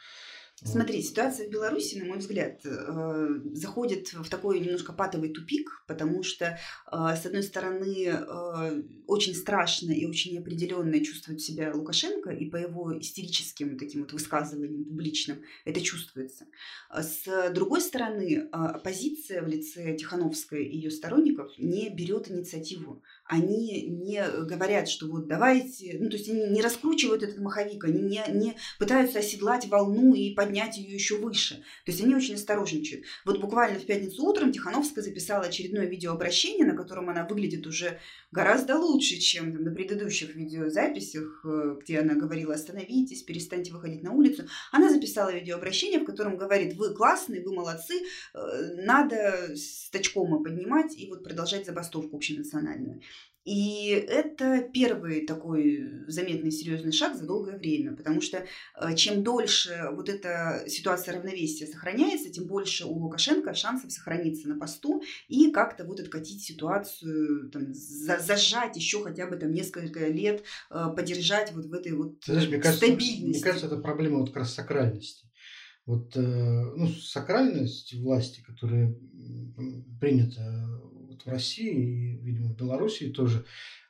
Смотри, 0.65 1.03
ситуация 1.03 1.47
в 1.47 1.51
Беларуси, 1.51 1.97
на 1.97 2.07
мой 2.07 2.17
взгляд, 2.17 2.61
э, 2.65 3.29
заходит 3.53 4.15
в 4.15 4.27
такой 4.31 4.59
немножко 4.59 4.95
патовый 4.95 5.29
тупик, 5.29 5.85
потому 5.87 6.23
что, 6.23 6.47
э, 6.47 6.97
с 7.15 7.27
одной 7.27 7.43
стороны, 7.43 8.07
э, 8.09 8.83
очень 9.07 9.35
страшно 9.35 9.93
и 9.93 10.07
очень 10.07 10.33
неопределенно 10.33 10.99
чувствует 11.05 11.43
себя 11.43 11.73
Лукашенко, 11.75 12.31
и 12.31 12.49
по 12.49 12.57
его 12.57 12.99
истерическим 12.99 13.79
таким 13.79 14.01
вот 14.01 14.15
высказываниям 14.15 14.85
публичным 14.85 15.43
это 15.67 15.83
чувствуется. 15.83 16.47
С 16.91 17.51
другой 17.53 17.83
стороны, 17.83 18.49
оппозиция 18.51 19.43
в 19.43 19.49
лице 19.49 19.95
Тихановской 19.95 20.65
и 20.65 20.77
ее 20.77 20.91
сторонников 20.91 21.53
не 21.59 21.91
берет 21.91 22.31
инициативу. 22.31 23.03
Они 23.27 23.83
не 23.83 24.25
говорят, 24.47 24.89
что 24.89 25.07
вот 25.07 25.29
давайте, 25.29 25.99
ну 26.01 26.09
то 26.09 26.17
есть 26.17 26.31
они 26.31 26.47
не 26.47 26.63
раскручивают 26.63 27.23
этот 27.23 27.39
маховик, 27.41 27.85
они 27.85 28.01
не, 28.01 28.23
не 28.33 28.57
пытаются 28.79 29.19
оседлать 29.19 29.69
волну 29.69 30.15
и 30.15 30.35
поднять 30.35 30.46
поднять 30.47 30.79
ее 30.79 30.95
еще 30.95 31.19
выше. 31.19 31.57
То 31.85 31.93
есть 31.93 32.01
они 32.03 32.15
очень 32.15 32.35
осторожничают. 32.35 33.05
Вот 33.25 33.41
буквально 33.41 33.79
в 33.79 33.87
пятницу 33.87 34.25
утром 34.25 34.53
Тихановская 34.53 35.05
записала 35.05 35.45
очередное 35.45 35.87
видеообращение, 35.87 36.67
на 36.67 36.77
котором 36.77 37.11
она 37.11 37.27
выглядит 37.27 37.67
уже 37.67 37.99
гораздо 38.31 38.77
лучше, 38.77 39.17
чем 39.17 39.63
на 39.63 39.75
предыдущих 39.75 40.35
видеозаписях, 40.35 41.45
э, 41.45 41.77
где 41.83 42.01
она 42.01 42.15
говорила 42.15 42.55
«остановитесь, 42.55 43.23
перестаньте 43.23 43.73
выходить 43.73 44.03
на 44.03 44.13
улицу». 44.13 44.47
Она 44.73 44.91
записала 44.91 45.33
видеообращение, 45.33 46.01
в 46.01 46.05
котором 46.05 46.37
говорит 46.37 46.77
«вы 46.77 46.95
классные, 46.95 47.43
вы 47.43 47.55
молодцы, 47.55 47.95
э, 48.35 48.39
надо 48.77 49.55
с 49.57 49.91
тачкома 49.91 50.43
поднимать 50.43 50.97
и 50.97 51.09
вот 51.09 51.25
продолжать 51.25 51.67
забастовку 51.67 52.17
общенациональную». 52.17 53.01
И 53.47 53.91
это 53.91 54.69
первый 54.73 55.25
такой 55.25 56.05
заметный 56.09 56.51
серьезный 56.51 56.91
шаг 56.91 57.17
за 57.17 57.27
долгое 57.27 57.57
время, 57.57 57.95
потому 57.95 58.21
что 58.21 58.45
э, 58.75 58.95
чем 58.97 59.23
дольше 59.23 59.89
вот 59.93 60.09
эта 60.09 60.65
ситуация 60.67 61.15
равновесия 61.15 61.69
сохраняется, 61.69 62.29
тем 62.29 62.47
больше 62.49 62.87
у 62.87 62.95
Лукашенко 62.95 63.55
шансов 63.55 63.93
сохраниться 63.93 64.49
на 64.49 64.59
посту 64.59 65.01
и 65.29 65.53
как-то 65.53 65.85
вот 65.85 66.01
откатить 66.01 66.43
ситуацию, 66.43 67.49
там, 67.51 67.73
за, 67.73 68.19
зажать 68.19 68.77
еще 68.77 69.05
хотя 69.05 69.29
бы 69.29 69.37
там 69.37 69.53
несколько 69.53 70.09
лет, 70.09 70.43
э, 70.73 70.89
поддержать 70.97 71.53
вот 71.53 71.67
в 71.67 71.73
этой 71.73 71.93
вот 71.93 72.17
Знаешь, 72.25 72.49
мне 72.49 72.59
кажется, 72.59 72.85
стабильности. 72.85 73.39
Мне 73.39 73.41
кажется, 73.41 73.67
это 73.67 73.77
проблема 73.77 74.19
вот 74.19 74.31
как 74.31 74.39
раз 74.39 74.55
сакральности. 74.55 75.31
Вот, 75.85 76.17
э, 76.17 76.21
ну, 76.21 76.89
сакральность 76.89 77.95
власти, 77.95 78.43
которая 78.45 78.93
принята 80.01 80.69
вот 81.17 81.25
в 81.25 81.29
России 81.29 81.73
и, 81.73 82.17
видимо, 82.25 82.49
в 82.49 82.57
Белоруссии 82.57 83.11
тоже, 83.11 83.45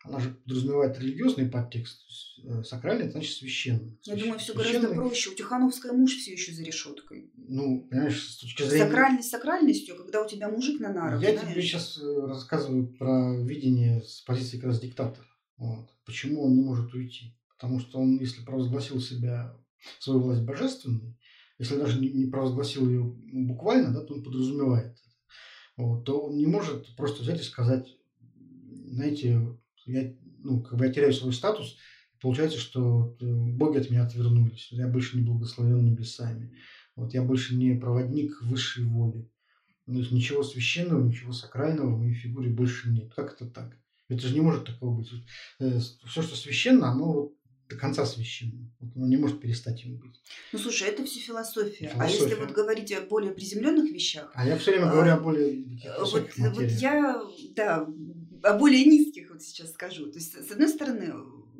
она 0.04 0.20
же 0.20 0.30
подразумевает 0.30 0.98
религиозный 0.98 1.48
подтекст. 1.48 2.02
Э, 2.44 2.62
сакральный, 2.62 3.04
это 3.04 3.12
значит 3.12 3.36
священный. 3.36 3.98
Я 4.04 4.16
думаю, 4.16 4.38
все 4.38 4.54
гораздо 4.54 4.88
проще. 4.88 5.30
У 5.30 5.34
Тихановской 5.34 5.92
муж 5.92 6.14
все 6.16 6.32
еще 6.32 6.52
за 6.52 6.62
решеткой. 6.62 7.30
Ну, 7.36 7.86
понимаешь, 7.90 8.22
с 8.22 8.38
точки 8.38 8.62
зрения... 8.62 8.84
Сакральность 8.84 9.30
сакральностью, 9.30 9.96
когда 9.96 10.24
у 10.24 10.28
тебя 10.28 10.48
мужик 10.48 10.80
на 10.80 10.92
нарах, 10.92 11.22
Я 11.22 11.32
знаешь? 11.32 11.52
тебе 11.52 11.62
сейчас 11.62 11.98
э, 11.98 12.26
рассказываю 12.26 12.86
про 12.86 13.36
видение 13.42 14.02
с 14.02 14.20
позиции 14.20 14.58
как 14.58 14.66
раз 14.66 14.80
диктатора. 14.80 15.26
Вот. 15.56 15.88
Почему 16.04 16.44
он 16.44 16.54
не 16.54 16.62
может 16.62 16.92
уйти? 16.94 17.34
Потому 17.58 17.80
что 17.80 17.98
он, 17.98 18.18
если 18.18 18.44
провозгласил 18.44 19.00
себя, 19.00 19.56
свою 19.98 20.20
власть 20.20 20.42
божественной, 20.42 21.16
если 21.58 21.76
даже 21.76 21.98
не 22.00 22.26
провозгласил 22.26 22.88
ее 22.88 23.02
буквально, 23.02 23.92
да, 23.92 24.02
то 24.02 24.14
он 24.14 24.22
подразумевает 24.22 24.94
вот, 25.76 26.04
то 26.04 26.20
он 26.20 26.36
не 26.36 26.46
может 26.46 26.94
просто 26.96 27.22
взять 27.22 27.40
и 27.40 27.44
сказать, 27.44 27.96
знаете, 28.86 29.46
я, 29.84 30.12
ну, 30.42 30.62
как 30.62 30.78
бы 30.78 30.86
я 30.86 30.92
теряю 30.92 31.12
свой 31.12 31.32
статус, 31.32 31.76
получается, 32.20 32.58
что 32.58 33.16
э, 33.20 33.24
боги 33.26 33.78
от 33.78 33.90
меня 33.90 34.04
отвернулись, 34.04 34.68
я 34.70 34.88
больше 34.88 35.16
не 35.16 35.22
благословен 35.22 35.84
небесами, 35.84 36.56
вот, 36.94 37.12
я 37.14 37.22
больше 37.22 37.56
не 37.56 37.74
проводник 37.74 38.40
высшей 38.42 38.84
воли. 38.84 39.28
То 39.86 39.92
есть 39.92 40.10
ничего 40.10 40.42
священного, 40.42 41.06
ничего 41.06 41.32
сакрального 41.32 41.94
в 41.94 41.98
моей 41.98 42.14
фигуре 42.14 42.50
больше 42.50 42.90
нет. 42.90 43.12
Как 43.14 43.34
это 43.34 43.46
так? 43.46 43.76
Это 44.08 44.26
же 44.26 44.34
не 44.34 44.40
может 44.40 44.64
такого 44.64 44.96
быть. 44.98 45.12
Э, 45.60 45.78
Все, 45.78 46.22
что 46.22 46.36
священно, 46.36 46.90
оно 46.90 47.32
до 47.68 47.76
конца 47.76 48.06
священным. 48.06 48.72
Вот 48.80 48.96
оно 48.96 49.06
не 49.06 49.16
может 49.16 49.40
перестать 49.40 49.84
им 49.84 49.96
быть. 49.96 50.20
Ну 50.52 50.58
слушай, 50.58 50.88
это 50.88 51.04
все 51.04 51.20
философия. 51.20 51.88
философия. 51.88 52.00
А 52.00 52.08
если 52.08 52.34
вот 52.34 52.52
говорить 52.52 52.92
о 52.92 53.00
более 53.00 53.32
приземленных 53.32 53.90
вещах. 53.90 54.30
А 54.34 54.46
я 54.46 54.56
все 54.56 54.72
время 54.72 54.90
говорю 54.90 55.12
а, 55.12 55.14
о 55.14 55.20
более 55.20 55.64
вот, 55.98 56.30
вот 56.36 56.62
я, 56.62 57.20
да, 57.54 57.88
о 58.42 58.58
более 58.58 58.84
низких 58.84 59.30
вот 59.30 59.42
сейчас 59.42 59.72
скажу. 59.72 60.10
То 60.10 60.18
есть, 60.18 60.34
с 60.34 60.50
одной 60.50 60.68
стороны, 60.68 61.12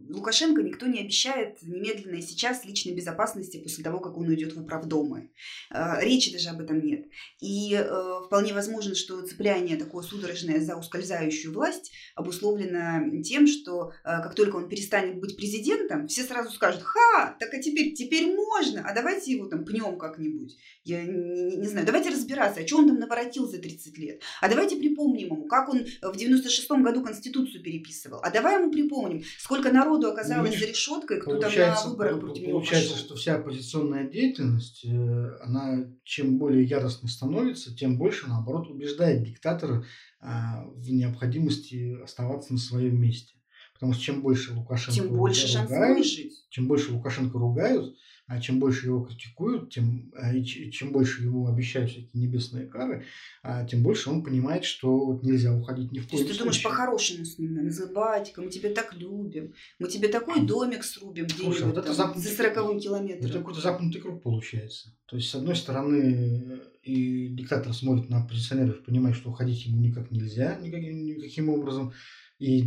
Лукашенко 0.09 0.62
никто 0.62 0.86
не 0.86 1.00
обещает 1.00 1.62
немедленно 1.62 2.16
и 2.16 2.22
сейчас 2.22 2.64
личной 2.64 2.94
безопасности 2.94 3.59
после 3.59 3.82
того, 3.82 4.00
как 4.00 4.16
он 4.16 4.28
уйдет 4.28 4.54
в 4.54 4.62
управдомы. 4.62 5.30
Э, 5.70 6.00
речи 6.00 6.32
даже 6.32 6.48
об 6.50 6.61
этом 6.61 6.80
нет. 6.80 7.07
И 7.40 7.74
э, 7.74 8.20
вполне 8.26 8.52
возможно, 8.52 8.94
что 8.94 9.22
цепляние 9.22 9.76
такое 9.76 10.02
судорожное 10.04 10.61
за 10.61 10.76
ускользающую 10.76 11.52
власть 11.52 11.92
обусловлено 12.14 13.22
тем, 13.22 13.46
что 13.46 13.90
э, 13.90 13.92
как 14.04 14.34
только 14.34 14.57
он 14.57 14.68
перестанет 14.68 15.20
быть 15.20 15.36
президентом, 15.36 16.09
все 16.09 16.22
сразу 16.22 16.50
скажут, 16.52 16.82
ха, 16.82 17.36
так 17.38 17.52
а 17.52 17.59
теперь, 17.59 17.94
теперь 17.94 18.34
можно, 18.34 18.82
а 18.86 18.94
давайте 18.94 19.32
его 19.32 19.46
там 19.46 19.64
пнем 19.64 19.98
как-нибудь. 19.98 20.57
Я 20.84 21.02
не, 21.02 21.57
не, 21.57 21.66
знаю, 21.66 21.84
давайте 21.84 22.11
разбираться, 22.11 22.61
а 22.61 22.66
что 22.66 22.78
он 22.78 22.88
там 22.88 22.98
наворотил 23.00 23.48
за 23.48 23.59
30 23.59 23.98
лет. 23.98 24.22
А 24.40 24.48
давайте 24.48 24.76
припомним 24.76 25.26
ему, 25.26 25.44
как 25.46 25.68
он 25.68 25.84
в 25.84 26.16
96-м 26.16 26.82
году 26.82 27.02
Конституцию 27.02 27.62
переписывал. 27.62 28.20
А 28.22 28.30
давай 28.30 28.61
ему 28.61 28.70
припомним, 28.70 29.22
сколько 29.38 29.72
народу 29.72 29.95
народу 29.97 30.12
оказалось 30.12 30.55
ну, 30.55 30.61
за 30.61 30.66
решеткой, 30.66 31.20
кто 31.20 31.38
там 31.38 31.53
на 31.53 31.84
выборах 31.86 32.20
против 32.20 32.42
него 32.42 32.59
Получается, 32.59 32.92
пошел. 32.92 33.07
что 33.07 33.16
вся 33.16 33.36
оппозиционная 33.36 34.09
деятельность, 34.09 34.84
э, 34.84 35.38
она 35.42 35.86
чем 36.05 36.38
более 36.38 36.64
яростной 36.64 37.11
становится, 37.11 37.74
тем 37.74 37.99
больше, 37.99 38.28
наоборот, 38.28 38.68
убеждает 38.68 39.24
диктатора 39.24 39.84
а, 40.20 40.64
в 40.74 40.90
необходимости 40.90 42.01
оставаться 42.03 42.53
на 42.53 42.59
своем 42.59 43.01
месте. 43.01 43.34
Потому 43.74 43.92
что 43.92 44.03
чем 44.03 44.22
больше 44.22 44.55
Лукашенко 44.55 45.01
тем 45.01 45.14
больше 45.14 45.59
ругают, 45.59 45.99
выжить. 45.99 46.47
чем 46.49 46.66
больше 46.66 46.92
Лукашенко 46.92 47.38
ругают, 47.38 47.94
а 48.29 48.41
чем 48.41 48.59
больше 48.59 48.87
его 48.87 49.05
критикуют, 49.05 49.72
тем, 49.72 50.11
а, 50.16 50.35
и 50.35 50.45
чем 50.45 50.91
больше 50.91 51.22
ему 51.22 51.47
обещают 51.47 51.91
всякие 51.91 52.11
небесные 52.14 52.66
кары, 52.66 53.05
а, 53.43 53.64
тем 53.64 53.85
больше 53.85 54.11
он 54.11 54.24
понимает, 54.24 54.64
что 54.64 55.07
вот 55.07 55.22
нельзя 55.22 55.55
уходить 55.55 55.93
ни 55.93 56.01
в 56.01 56.09
коем 56.09 56.22
То 56.22 56.29
есть 56.29 56.33
ты 56.33 56.39
думаешь 56.39 56.62
по-хорошему 56.62 57.24
с 57.24 57.39
ним, 57.39 57.55
называть, 57.55 58.35
мы 58.37 58.49
тебя 58.49 58.70
так 58.70 58.95
любим, 58.95 59.55
мы 59.79 59.89
тебе 59.89 60.09
такой 60.09 60.45
домик 60.45 60.83
срубим 60.83 61.27
где-нибудь 61.27 61.61
вот 61.61 61.79
это 61.79 61.95
там, 61.95 62.18
за 62.18 62.29
40 62.29 62.81
километром. 62.83 63.31
Это 63.31 63.39
какой-то 63.39 63.61
запнутый 63.61 64.01
круг 64.01 64.22
получается. 64.22 64.93
То 65.07 65.16
есть, 65.16 65.31
с 65.31 65.35
одной 65.37 65.55
стороны, 65.55 66.61
и 66.83 67.29
диктатор 67.29 67.72
смотрит 67.72 68.11
на 68.11 68.22
оппозиционеров, 68.22 68.83
понимает, 68.83 69.14
что 69.14 69.31
уходить 69.31 69.66
ему 69.66 69.81
никак 69.81 70.11
нельзя, 70.11 70.59
никаким, 70.61 71.05
никаким 71.05 71.49
образом, 71.49 71.93
и 72.41 72.64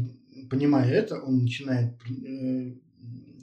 понимая 0.50 0.90
это, 0.90 1.20
он 1.22 1.44
начинает 1.44 1.96
э, 2.10 2.76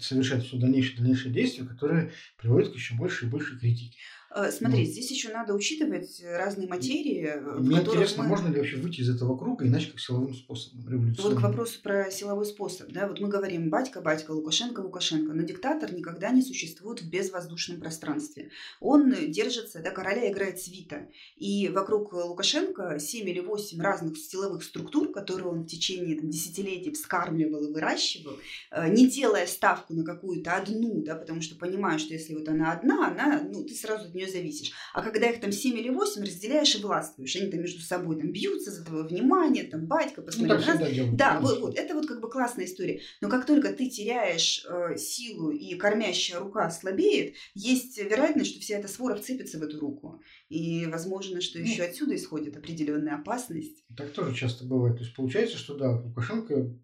совершать 0.00 0.44
все 0.44 0.56
дальнейшие, 0.58 0.98
дальнейшие 0.98 1.32
действия, 1.32 1.64
которые 1.64 2.12
приводят 2.36 2.72
к 2.72 2.74
еще 2.74 2.94
больше 2.94 3.26
и 3.26 3.28
больше 3.28 3.58
критики. 3.58 3.98
Э, 4.36 4.52
смотри, 4.52 4.80
ну, 4.80 4.84
здесь 4.84 5.10
еще 5.10 5.30
надо 5.30 5.54
учитывать 5.54 6.22
разные 6.22 6.68
материи. 6.68 7.26
Э, 7.26 7.58
мне 7.58 7.78
интересно, 7.78 8.22
мы... 8.22 8.28
можно 8.28 8.48
ли 8.48 8.58
вообще 8.58 8.76
выйти 8.76 9.00
из 9.00 9.08
этого 9.08 9.34
круга, 9.38 9.66
иначе 9.66 9.90
как 9.90 9.98
силовым 9.98 10.34
способом 10.34 10.86
революционным? 10.86 11.32
Вот 11.32 11.40
к 11.40 11.42
вопросу 11.42 11.80
про 11.82 12.10
силовой 12.10 12.44
способ. 12.44 12.92
Да? 12.92 13.08
Вот 13.08 13.18
мы 13.18 13.28
говорим 13.28 13.70
батька, 13.70 14.02
батька, 14.02 14.32
Лукашенко, 14.32 14.80
Лукашенко. 14.80 15.32
Но 15.32 15.42
диктатор 15.42 15.90
никогда 15.94 16.30
не 16.30 16.42
существует 16.42 17.00
в 17.00 17.08
безвоздушном 17.08 17.80
пространстве. 17.80 18.50
Он 18.78 19.14
держится, 19.28 19.82
да, 19.82 19.90
короля 19.90 20.30
играет 20.30 20.60
свита. 20.60 21.08
И 21.36 21.68
вокруг 21.68 22.12
Лукашенко 22.12 22.98
7 22.98 23.26
или 23.26 23.40
8 23.40 23.80
разных 23.80 24.18
силовых 24.18 24.64
структур, 24.64 25.12
которые 25.12 25.48
он 25.48 25.62
в 25.62 25.66
течение 25.66 26.14
там, 26.14 26.28
десятилетий 26.28 26.92
вскармливал 26.92 27.64
и 27.64 27.72
выращивал, 27.72 28.34
э, 28.70 28.88
не 28.90 29.08
делая 29.08 29.46
ставку 29.46 29.94
на 29.94 30.04
какую-то 30.04 30.56
одну, 30.56 31.02
да, 31.02 31.14
потому 31.14 31.40
что 31.40 31.56
понимаю, 31.56 31.98
что 31.98 32.12
если 32.12 32.34
вот 32.34 32.46
она 32.48 32.72
одна, 32.72 33.08
она, 33.08 33.42
ну, 33.50 33.64
ты 33.64 33.74
сразу 33.74 34.08
от 34.08 34.14
нее 34.14 34.25
зависишь. 34.28 34.72
А 34.92 35.02
когда 35.02 35.28
их 35.30 35.40
там 35.40 35.52
7 35.52 35.76
или 35.78 35.88
8 35.88 36.22
разделяешь 36.22 36.74
и 36.74 36.82
властвуешь, 36.82 37.36
они 37.36 37.50
там 37.50 37.60
между 37.60 37.80
собой 37.80 38.18
там 38.18 38.32
бьются 38.32 38.70
за 38.70 38.84
твое 38.84 39.04
внимание, 39.04 39.64
там 39.64 39.86
батька, 39.86 40.22
посмотри 40.22 40.56
ну. 40.56 40.86
Делают, 40.88 41.16
да, 41.16 41.40
вот, 41.40 41.60
вот, 41.60 41.78
это 41.78 41.94
вот 41.94 42.06
как 42.06 42.20
бы 42.20 42.30
классная 42.30 42.66
история. 42.66 43.00
Но 43.20 43.28
как 43.28 43.46
только 43.46 43.72
ты 43.72 43.88
теряешь 43.88 44.64
э, 44.68 44.96
силу 44.96 45.50
и 45.50 45.74
кормящая 45.74 46.40
рука 46.40 46.70
слабеет, 46.70 47.34
есть 47.54 47.98
вероятность, 47.98 48.50
что 48.50 48.60
вся 48.60 48.78
эта 48.78 48.88
свора 48.88 49.16
вцепится 49.16 49.58
в 49.58 49.62
эту 49.62 49.80
руку. 49.80 50.20
И 50.48 50.86
возможно, 50.86 51.40
что 51.40 51.58
еще 51.58 51.82
ну, 51.82 51.88
отсюда 51.88 52.16
исходит 52.16 52.56
определенная 52.56 53.16
опасность. 53.16 53.84
Так 53.96 54.12
тоже 54.12 54.34
часто 54.34 54.64
бывает. 54.64 54.98
То 54.98 55.04
есть 55.04 55.14
получается, 55.14 55.56
что 55.56 55.76
да, 55.76 55.90
Лукашенко 56.00 56.74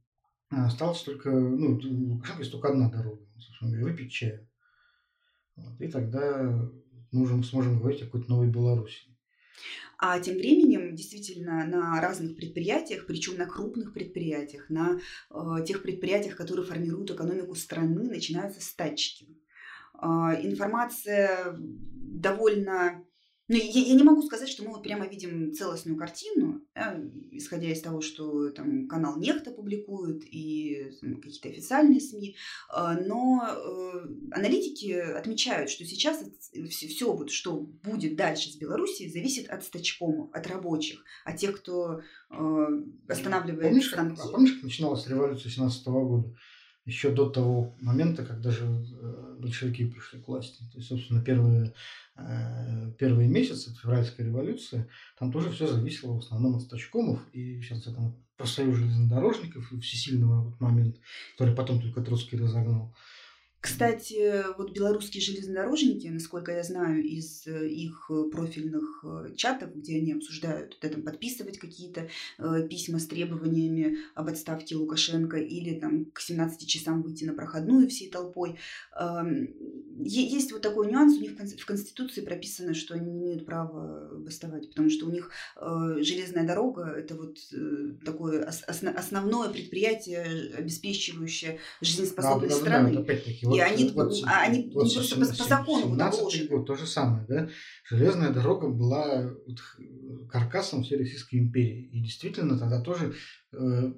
осталось 0.51 1.03
только, 1.03 1.31
ну, 1.31 1.79
Лукашенко 2.15 2.43
есть 2.43 2.53
только 2.53 2.69
одна 2.69 2.91
дорога, 2.91 3.23
собственно 3.39 3.71
говоря, 3.71 3.93
выпить 3.93 4.13
чая. 4.13 4.49
Вот, 5.57 5.81
и 5.81 5.89
тогда 5.89 6.71
мы 7.13 7.23
уже 7.23 7.43
сможем 7.45 7.79
говорить 7.79 8.03
о 8.03 8.07
какой-то 8.07 8.31
новой 8.31 8.49
Беларуси. 8.49 9.13
А 9.99 10.19
тем 10.19 10.35
временем 10.35 10.97
действительно 10.97 11.65
на 11.65 12.01
разных 12.01 12.35
предприятиях, 12.35 13.07
причем 13.07 13.39
на 13.39 13.47
крупных 13.47 13.93
предприятиях, 13.93 14.69
на 14.69 14.99
э, 15.31 15.65
тех 15.65 15.83
предприятиях, 15.83 16.35
которые 16.35 16.67
формируют 16.67 17.13
экономику 17.13 17.55
страны, 17.55 18.09
начинаются 18.09 18.61
стачки. 18.61 19.29
Э, 19.95 20.07
информация 20.43 21.57
довольно 21.57 23.05
ну, 23.53 23.59
я, 23.59 23.81
я 23.83 23.95
не 23.95 24.03
могу 24.03 24.23
сказать, 24.23 24.49
что 24.49 24.65
мы 24.65 24.71
вот 24.71 24.83
прямо 24.83 25.07
видим 25.07 25.53
целостную 25.53 25.99
картину, 25.99 26.63
да, 26.75 26.99
исходя 27.33 27.71
из 27.71 27.83
того, 27.83 28.01
что 28.01 28.49
там 28.49 28.89
канал 28.89 29.19
Нехта 29.19 29.51
публикует 29.51 30.23
и 30.25 30.91
какие-то 31.01 31.51
официальные 31.51 32.01
СМИ, 32.01 32.35
а, 32.71 32.99
но 32.99 33.43
э, 33.47 34.07
аналитики 34.31 34.93
отмечают, 34.93 35.69
что 35.69 35.85
сейчас 35.85 36.25
все, 36.71 36.89
все 36.89 37.13
вот, 37.13 37.31
что 37.31 37.59
будет 37.59 38.17
дальше 38.17 38.51
с 38.51 38.57
Белоруссией, 38.57 39.13
зависит 39.13 39.51
от 39.51 39.65
стачкомов, 39.65 40.31
от 40.33 40.47
рабочих, 40.47 41.05
от 41.27 41.37
тех, 41.37 41.55
кто 41.59 42.01
э, 42.31 42.67
останавливает 43.07 43.69
помнишь, 43.69 43.91
станки. 43.91 44.17
Как, 44.17 44.27
а 44.27 44.33
помнишь, 44.33 44.53
как 44.55 44.63
начиналась 44.63 45.07
революция 45.07 45.51
17 45.51 45.87
года? 45.89 46.35
Еще 46.85 47.11
до 47.13 47.29
того 47.29 47.77
момента, 47.81 48.25
когда 48.25 48.51
же 48.51 48.65
э, 48.67 49.37
большевики 49.39 49.85
пришли 49.85 50.21
к 50.21 50.29
власти. 50.29 50.63
То 50.73 50.79
есть, 50.79 50.89
собственно, 50.89 51.23
первые, 51.23 51.75
э, 52.17 52.93
первые 52.99 53.29
месяцы 53.29 53.75
февральской 53.75 54.27
революции, 54.27 54.89
там 55.19 55.31
тоже 55.31 55.51
все 55.51 55.67
зависело 55.67 56.15
в 56.15 56.19
основном 56.19 56.57
от 56.57 56.63
стачкомов 56.63 57.21
и 57.33 57.61
сейчас 57.61 57.87
это 57.87 58.15
профсоюз 58.37 58.77
железнодорожников 58.77 59.73
и 59.73 59.79
всесильного 59.79 60.43
вот 60.43 60.61
момент, 60.61 60.97
который 61.37 61.55
потом 61.55 61.81
только 61.81 62.03
Троцкий 62.03 62.37
разогнал. 62.37 62.95
Кстати, 63.63 64.45
вот 64.59 64.73
белорусские 64.73 65.23
железнодорожники, 65.23 66.09
насколько 66.09 66.51
я 66.51 66.65
знаю 66.65 67.01
из 67.01 67.47
э, 67.47 67.69
их 67.69 68.11
э, 68.11 68.25
профильных 68.29 69.05
э, 69.05 69.35
чатов, 69.37 69.71
где 69.77 69.99
они 69.99 70.15
обсуждают, 70.15 70.77
да, 70.83 70.89
там, 70.89 71.03
подписывать 71.03 71.59
какие-то 71.59 72.09
э, 72.39 72.69
письма 72.69 72.99
с 72.99 73.07
требованиями 73.07 73.99
об 74.17 74.27
отставке 74.29 74.75
Лукашенко 74.75 75.37
или 75.37 75.79
там 75.79 76.07
к 76.07 76.21
17 76.21 76.69
часам 76.69 77.03
выйти 77.03 77.23
на 77.23 77.35
проходную 77.35 77.89
всей 77.89 78.11
толпой. 78.11 78.59
Э, 78.99 79.23
есть 79.97 80.51
вот 80.51 80.63
такой 80.63 80.91
нюанс, 80.91 81.17
у 81.17 81.21
них 81.21 81.33
в 81.33 81.65
Конституции 81.65 82.23
прописано, 82.23 82.75
что 82.75 82.95
они 82.95 83.13
не 83.13 83.21
имеют 83.21 83.47
права 83.47 84.11
бастовать, 84.17 84.71
потому 84.71 84.91
что 84.91 85.07
у 85.07 85.11
них 85.13 85.31
э, 85.57 85.99
железная 86.01 86.45
дорога– 86.45 86.95
это 86.99 87.15
вот 87.15 87.39
э, 87.53 87.93
такое 88.05 88.45
ос- 88.45 88.65
основное 88.67 89.51
предприятие, 89.51 90.53
обеспечивающее 90.57 91.61
жизнеспособность 91.81 92.57
да, 92.57 92.61
страны. 92.61 93.05
Да, 93.57 93.69
и 93.69 93.85
вот, 93.93 94.09
они, 94.09 94.21
вот, 94.21 94.29
а 94.29 94.43
они 94.43 94.71
вот, 94.75 94.93
просто 94.93 95.03
17, 95.03 95.39
по, 95.39 95.45
по 95.45 95.49
закону 95.49 95.83
17 95.83 96.49
год, 96.51 96.67
то 96.67 96.75
же 96.77 96.87
самое, 96.87 97.27
да? 97.27 97.49
Железная 97.89 98.31
дорога 98.31 98.69
была 98.69 99.31
вот 99.47 99.59
каркасом 100.29 100.83
всей 100.83 100.99
Российской 100.99 101.37
империи. 101.37 101.89
И 101.93 102.01
действительно 102.01 102.59
тогда 102.59 102.81
тоже 102.81 103.15
э, 103.53 103.93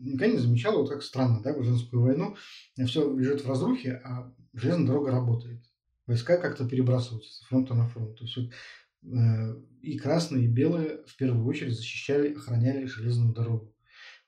никогда 0.00 0.26
не 0.28 0.38
замечала, 0.38 0.78
вот 0.78 0.90
как 0.90 1.02
странно, 1.02 1.42
да, 1.42 1.52
гражданскую 1.52 2.02
войну, 2.02 2.36
все 2.86 3.14
лежит 3.16 3.44
в 3.44 3.48
разрухе, 3.48 4.00
а 4.04 4.32
железная 4.52 4.86
дорога 4.86 5.10
работает. 5.10 5.62
Войска 6.06 6.38
как-то 6.38 6.66
перебрасываются 6.66 7.30
с 7.32 7.46
фронта 7.46 7.74
на 7.74 7.86
фронт. 7.86 8.16
То 8.16 8.24
есть 8.24 8.36
вот, 8.36 8.50
э, 9.12 9.56
и 9.82 9.98
красные, 9.98 10.46
и 10.46 10.48
белые 10.48 11.04
в 11.06 11.16
первую 11.16 11.46
очередь 11.46 11.76
защищали, 11.76 12.34
охраняли 12.34 12.86
железную 12.86 13.34
дорогу. 13.34 13.74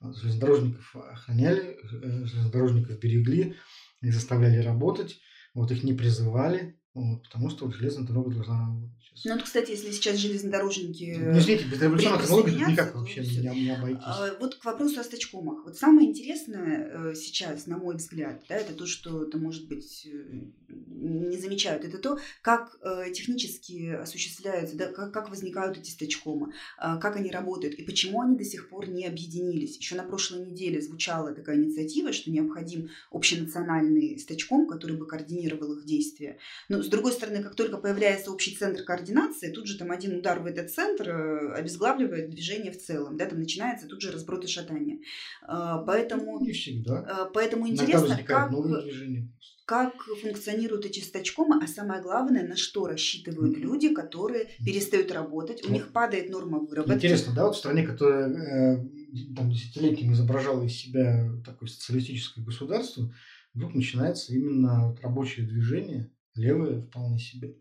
Железнодорожников 0.00 0.96
охраняли, 0.96 1.78
э, 1.82 2.24
железнодорожников 2.24 2.98
берегли, 2.98 3.56
их 4.00 4.14
заставляли 4.14 4.58
работать, 4.58 5.20
вот 5.54 5.70
их 5.70 5.82
не 5.84 5.92
призывали, 5.92 6.79
вот, 6.94 7.22
потому 7.22 7.50
что 7.50 7.70
железная 7.70 8.06
дорога 8.06 8.34
должна 8.34 8.58
работать. 8.58 9.00
Ну, 9.24 9.34
вот, 9.34 9.42
кстати, 9.42 9.72
если 9.72 9.90
сейчас 9.90 10.16
железнодорожники... 10.16 11.16
Ну, 11.18 11.38
извините, 11.38 11.66
без 11.66 11.80
революционных 11.82 12.22
технологий 12.22 12.56
никак 12.56 12.94
вообще 12.94 13.20
не, 13.20 13.64
не 13.64 13.70
обойтись. 13.70 14.02
А, 14.04 14.34
вот 14.40 14.54
к 14.54 14.64
вопросу 14.64 15.00
о 15.00 15.04
стачкомах. 15.04 15.64
Вот 15.64 15.76
самое 15.76 16.08
интересное 16.08 17.10
э, 17.10 17.14
сейчас, 17.14 17.66
на 17.66 17.76
мой 17.76 17.96
взгляд, 17.96 18.42
да, 18.48 18.56
это 18.56 18.72
то, 18.72 18.86
что, 18.86 19.24
это, 19.24 19.36
может 19.36 19.68
быть, 19.68 20.06
э, 20.06 20.40
не 20.68 21.36
замечают, 21.38 21.84
это 21.84 21.98
то, 21.98 22.18
как 22.40 22.78
э, 22.82 23.10
технически 23.12 23.90
осуществляются, 23.90 24.76
да, 24.76 24.86
как, 24.86 25.12
как 25.12 25.28
возникают 25.28 25.76
эти 25.76 25.90
стачкомы, 25.90 26.52
а, 26.78 26.96
как 26.96 27.16
они 27.16 27.30
работают 27.30 27.74
и 27.74 27.84
почему 27.84 28.22
они 28.22 28.36
до 28.36 28.44
сих 28.44 28.68
пор 28.68 28.88
не 28.88 29.06
объединились. 29.06 29.76
Еще 29.76 29.96
на 29.96 30.04
прошлой 30.04 30.46
неделе 30.46 30.80
звучала 30.80 31.34
такая 31.34 31.56
инициатива, 31.56 32.12
что 32.12 32.30
необходим 32.30 32.88
общенациональный 33.10 34.18
стачком, 34.18 34.66
который 34.66 34.96
бы 34.96 35.06
координировал 35.06 35.74
их 35.74 35.84
действия. 35.84 36.38
Но, 36.68 36.79
с 36.82 36.88
другой 36.88 37.12
стороны, 37.12 37.42
как 37.42 37.54
только 37.54 37.78
появляется 37.78 38.30
общий 38.30 38.56
центр 38.56 38.82
координации, 38.82 39.52
тут 39.52 39.66
же 39.66 39.78
там 39.78 39.90
один 39.90 40.18
удар 40.18 40.40
в 40.40 40.46
этот 40.46 40.70
центр 40.70 41.08
э, 41.08 41.52
обезглавливает 41.54 42.30
движение 42.30 42.72
в 42.72 42.78
целом, 42.78 43.16
да, 43.16 43.26
там 43.26 43.38
начинается 43.38 43.86
тут 43.86 44.00
же 44.00 44.10
разброд 44.10 44.44
и 44.44 44.48
шатание. 44.48 45.00
А, 45.42 45.78
поэтому, 45.78 46.40
Не 46.40 46.52
всегда. 46.52 46.98
А, 47.00 47.24
поэтому 47.26 47.68
интересно, 47.68 48.18
как, 48.26 48.50
как 49.66 49.94
функционируют 50.20 50.84
эти 50.84 51.00
стачкомы, 51.00 51.62
а 51.62 51.66
самое 51.66 52.02
главное, 52.02 52.46
на 52.46 52.56
что 52.56 52.86
рассчитывают 52.86 53.56
mm-hmm. 53.56 53.60
люди, 53.60 53.94
которые 53.94 54.48
перестают 54.64 55.12
работать, 55.12 55.64
у 55.64 55.72
них 55.72 55.92
падает 55.92 56.30
норма 56.30 56.58
выработки. 56.58 56.96
Интересно, 56.96 57.32
да, 57.34 57.46
вот 57.46 57.54
в 57.54 57.58
стране, 57.58 57.86
которая 57.86 58.28
э, 58.28 58.88
там, 59.36 59.50
десятилетиями 59.50 60.12
изображала 60.12 60.64
из 60.64 60.76
себя 60.76 61.30
такое 61.44 61.68
социалистическое 61.68 62.44
государство, 62.44 63.12
вдруг 63.54 63.74
начинается 63.74 64.32
именно 64.34 64.88
вот 64.88 65.00
рабочее 65.00 65.46
движение, 65.46 66.10
левое 66.34 66.80
вполне 66.80 67.18
себе. 67.18 67.56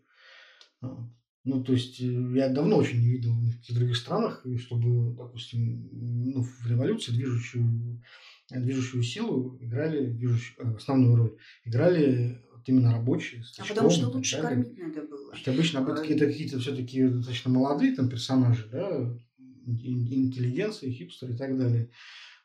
Ну, 1.44 1.64
то 1.64 1.72
есть, 1.72 2.00
э, 2.00 2.04
я 2.04 2.50
давно 2.50 2.76
очень 2.76 3.00
не 3.00 3.12
видел 3.12 3.32
в 3.32 3.56
каких 3.56 3.76
других 3.76 3.96
странах, 3.96 4.44
чтобы, 4.58 5.16
допустим, 5.16 5.88
ну, 5.90 6.42
в 6.42 6.66
революции 6.66 7.12
движущую, 7.12 8.02
движущую 8.50 9.02
силу 9.02 9.58
играли, 9.60 10.10
движущую, 10.10 10.66
э, 10.66 10.76
основную 10.76 11.16
роль, 11.16 11.36
играли 11.64 12.42
вот 12.52 12.68
именно 12.68 12.92
рабочие. 12.92 13.42
А 13.58 13.64
потому 13.64 13.88
что 13.88 14.08
лучше 14.08 14.42
далее. 14.42 14.64
кормить 14.64 14.78
надо 14.78 15.08
было. 15.08 15.32
То 15.32 15.50
обычно 15.50 15.80
а... 15.80 15.96
какие-то, 15.96 16.26
какие-то 16.26 16.58
все-таки 16.58 17.08
достаточно 17.08 17.50
молодые 17.50 17.96
там 17.96 18.10
персонажи, 18.10 18.68
да, 18.70 19.18
интеллигенция, 19.66 20.90
хипстеры 20.90 21.34
и 21.34 21.36
так 21.36 21.56
далее. 21.56 21.90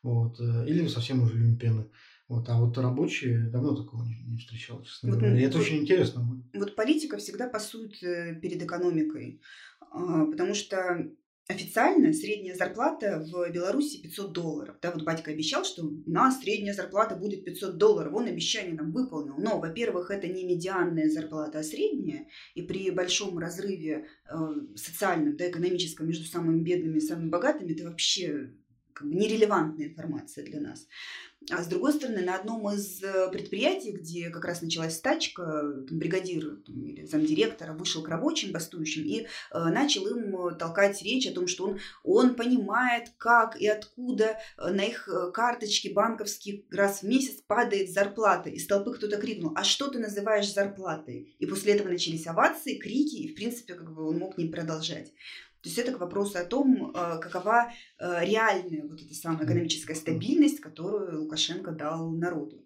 Вот. 0.02 0.40
Э, 0.40 0.66
или 0.66 0.86
совсем 0.86 1.22
уже 1.22 1.36
люмпены. 1.38 1.86
Вот, 2.28 2.48
а 2.48 2.58
вот 2.60 2.76
рабочие 2.78 3.38
давно 3.50 3.76
такого 3.76 4.02
не, 4.02 4.18
не 4.26 4.38
встречал, 4.38 4.82
честно 4.82 5.10
вот, 5.10 5.18
говоря. 5.18 5.38
И 5.38 5.42
это 5.42 5.58
вот, 5.58 5.66
очень 5.66 5.78
интересно. 5.78 6.42
Вот 6.54 6.74
политика 6.74 7.18
всегда 7.18 7.48
пасует 7.48 8.02
э, 8.02 8.34
перед 8.40 8.62
экономикой, 8.62 9.40
а, 9.80 10.26
потому 10.26 10.54
что 10.54 11.08
Официально 11.48 12.12
средняя 12.12 12.56
зарплата 12.56 13.24
в 13.24 13.52
Беларуси 13.52 14.02
500 14.02 14.32
долларов. 14.32 14.76
Да, 14.82 14.90
вот 14.90 15.04
батька 15.04 15.30
обещал, 15.30 15.64
что 15.64 15.84
у 15.84 16.02
нас 16.10 16.40
средняя 16.40 16.74
зарплата 16.74 17.14
будет 17.14 17.44
500 17.44 17.76
долларов. 17.76 18.14
Он 18.14 18.26
обещание 18.26 18.74
нам 18.74 18.90
выполнил. 18.90 19.36
Но, 19.38 19.60
во-первых, 19.60 20.10
это 20.10 20.26
не 20.26 20.44
медианная 20.44 21.08
зарплата, 21.08 21.60
а 21.60 21.62
средняя. 21.62 22.26
И 22.56 22.62
при 22.62 22.90
большом 22.90 23.38
разрыве 23.38 24.06
э, 24.28 24.36
социальном, 24.74 25.36
да, 25.36 25.48
экономическом 25.48 26.08
между 26.08 26.24
самыми 26.24 26.64
бедными 26.64 26.98
и 26.98 27.00
самыми 27.00 27.28
богатыми, 27.28 27.74
это 27.74 27.84
вообще 27.84 28.50
как 28.92 29.08
бы 29.08 29.14
нерелевантная 29.14 29.86
информация 29.86 30.44
для 30.44 30.60
нас. 30.60 30.88
А 31.50 31.62
с 31.62 31.68
другой 31.68 31.92
стороны, 31.92 32.22
на 32.22 32.34
одном 32.34 32.68
из 32.74 33.02
э, 33.02 33.30
предприятий, 33.30 33.92
где 33.92 34.30
как 34.30 34.44
раз 34.44 34.62
началась 34.62 34.96
стачка, 34.96 35.62
бригадир 35.90 36.58
или 36.66 37.06
замдиректора 37.06 37.72
вышел 37.72 38.02
к 38.02 38.08
рабочим 38.08 38.50
бастующим 38.50 39.04
и 39.04 39.20
э, 39.20 39.26
начал 39.52 40.06
им 40.08 40.36
э, 40.36 40.56
толкать 40.56 41.00
речь 41.02 41.26
о 41.28 41.32
том, 41.32 41.46
что 41.46 41.66
он, 41.66 41.78
он 42.02 42.34
понимает, 42.34 43.12
как 43.16 43.60
и 43.60 43.68
откуда 43.68 44.38
на 44.58 44.82
их 44.82 45.08
карточке 45.32 45.92
банковские 45.92 46.64
раз 46.72 47.02
в 47.02 47.02
месяц 47.04 47.42
падает 47.46 47.90
зарплата. 47.90 48.50
Из 48.50 48.66
толпы 48.66 48.94
кто-то 48.94 49.16
крикнул, 49.16 49.52
а 49.54 49.62
что 49.62 49.88
ты 49.88 50.00
называешь 50.00 50.52
зарплатой? 50.52 51.36
И 51.38 51.46
после 51.46 51.74
этого 51.74 51.88
начались 51.88 52.26
овации, 52.26 52.78
крики, 52.78 53.16
и 53.16 53.32
в 53.32 53.36
принципе 53.36 53.74
как 53.74 53.94
бы 53.94 54.08
он 54.08 54.18
мог 54.18 54.36
не 54.36 54.46
продолжать. 54.46 55.12
То 55.62 55.68
есть 55.68 55.78
это 55.78 55.92
к 55.92 56.00
вопросу 56.00 56.38
о 56.38 56.44
том, 56.44 56.92
э, 56.94 57.18
какова 57.18 57.70
э, 57.98 58.24
реальная 58.24 58.82
вот 58.86 59.00
эта 59.00 59.14
самая 59.14 59.44
экономическая 59.44 59.94
стабильность, 59.94 60.60
которую 60.60 61.22
Лукашенко 61.22 61.72
дал 61.72 62.10
народу. 62.12 62.64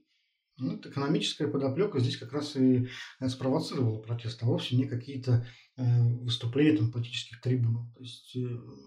Ну, 0.59 0.73
вот 0.73 0.85
экономическая 0.85 1.49
подоплека 1.49 2.01
здесь 2.01 2.19
как 2.19 2.33
раз 2.33 2.57
и 2.57 2.89
э, 3.21 3.29
спровоцировала 3.29 4.03
протест, 4.03 4.43
а 4.43 4.47
вовсе 4.47 4.77
не 4.77 4.87
какие-то 4.87 5.47
выступления 5.77 6.77
там, 6.77 6.93
политических 6.93 7.41
трибунов. 7.41 7.87
То 7.95 8.03
есть 8.03 8.37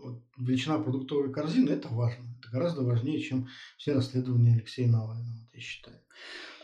вот, 0.03 0.21
величина 0.37 0.77
продуктовой 0.77 1.33
корзины– 1.33 1.69
это 1.71 1.87
важно. 1.87 2.37
Это 2.39 2.51
гораздо 2.51 2.83
важнее, 2.83 3.19
чем 3.19 3.47
все 3.77 3.93
расследования 3.93 4.53
Алексея 4.53 4.89
Навального, 4.89 5.49
я 5.53 5.59
считаю. 5.59 5.99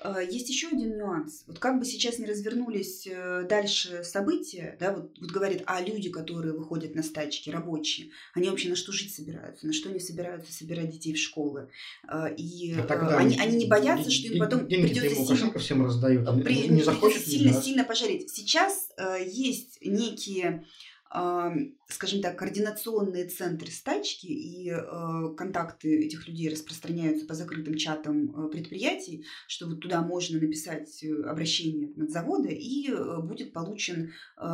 А, 0.02 0.22
есть 0.22 0.50
еще 0.50 0.68
один 0.68 0.98
нюанс. 0.98 1.44
Вот 1.48 1.60
как 1.60 1.80
бы 1.80 1.86
сейчас 1.86 2.20
не 2.20 2.26
развернулись 2.26 3.08
э, 3.08 3.46
дальше 3.50 4.04
события, 4.04 4.78
да, 4.80 4.94
вот, 4.94 5.12
вот 5.20 5.32
говорят, 5.32 5.64
а 5.66 5.82
люди, 5.82 6.10
которые 6.10 6.54
выходят 6.54 6.96
на 6.96 7.04
стачки, 7.04 7.50
рабочие, 7.50 8.12
они 8.34 8.50
вообще 8.50 8.70
на 8.70 8.76
что 8.76 8.92
жить 8.92 9.14
собираются, 9.14 9.68
на 9.68 9.74
что 9.74 9.90
они 9.90 10.00
собираются 10.00 10.54
собирать 10.54 10.90
детей 10.90 11.14
в 11.14 11.18
школы. 11.18 11.70
А, 12.08 12.28
и 12.28 12.74
а 12.74 12.84
тогда 12.84 13.18
они, 13.18 13.38
они 13.38 13.58
не 13.58 13.68
боятся, 13.68 14.10
что 14.10 14.28
им 14.28 14.40
потом 14.40 14.66
придется 14.68 15.16
сильно, 15.16 15.60
всем 15.60 15.86
раздают. 15.86 16.44
При, 16.44 16.68
не 16.68 16.84
захочет 16.84 17.26
сильно, 17.26 17.54
сильно 17.54 17.84
пожалеть. 17.84 18.30
Сейчас 18.30 18.90
э, 18.98 19.18
есть 19.26 19.80
некие 19.82 20.66
скажем 21.12 22.22
так, 22.22 22.38
координационные 22.38 23.28
центры 23.28 23.72
стачки 23.72 24.28
и 24.28 24.70
э, 24.70 25.36
контакты 25.36 26.06
этих 26.06 26.28
людей 26.28 26.50
распространяются 26.50 27.26
по 27.26 27.34
закрытым 27.34 27.76
чатам 27.76 28.30
э, 28.30 28.50
предприятий, 28.50 29.26
что 29.48 29.66
вот 29.66 29.82
туда 29.82 30.02
можно 30.02 30.40
написать 30.40 31.04
э, 31.04 31.24
обращение 31.24 31.92
от 32.00 32.12
завода 32.12 32.50
и 32.50 32.92
э, 32.92 33.22
будет, 33.22 33.54
получен, 33.54 34.12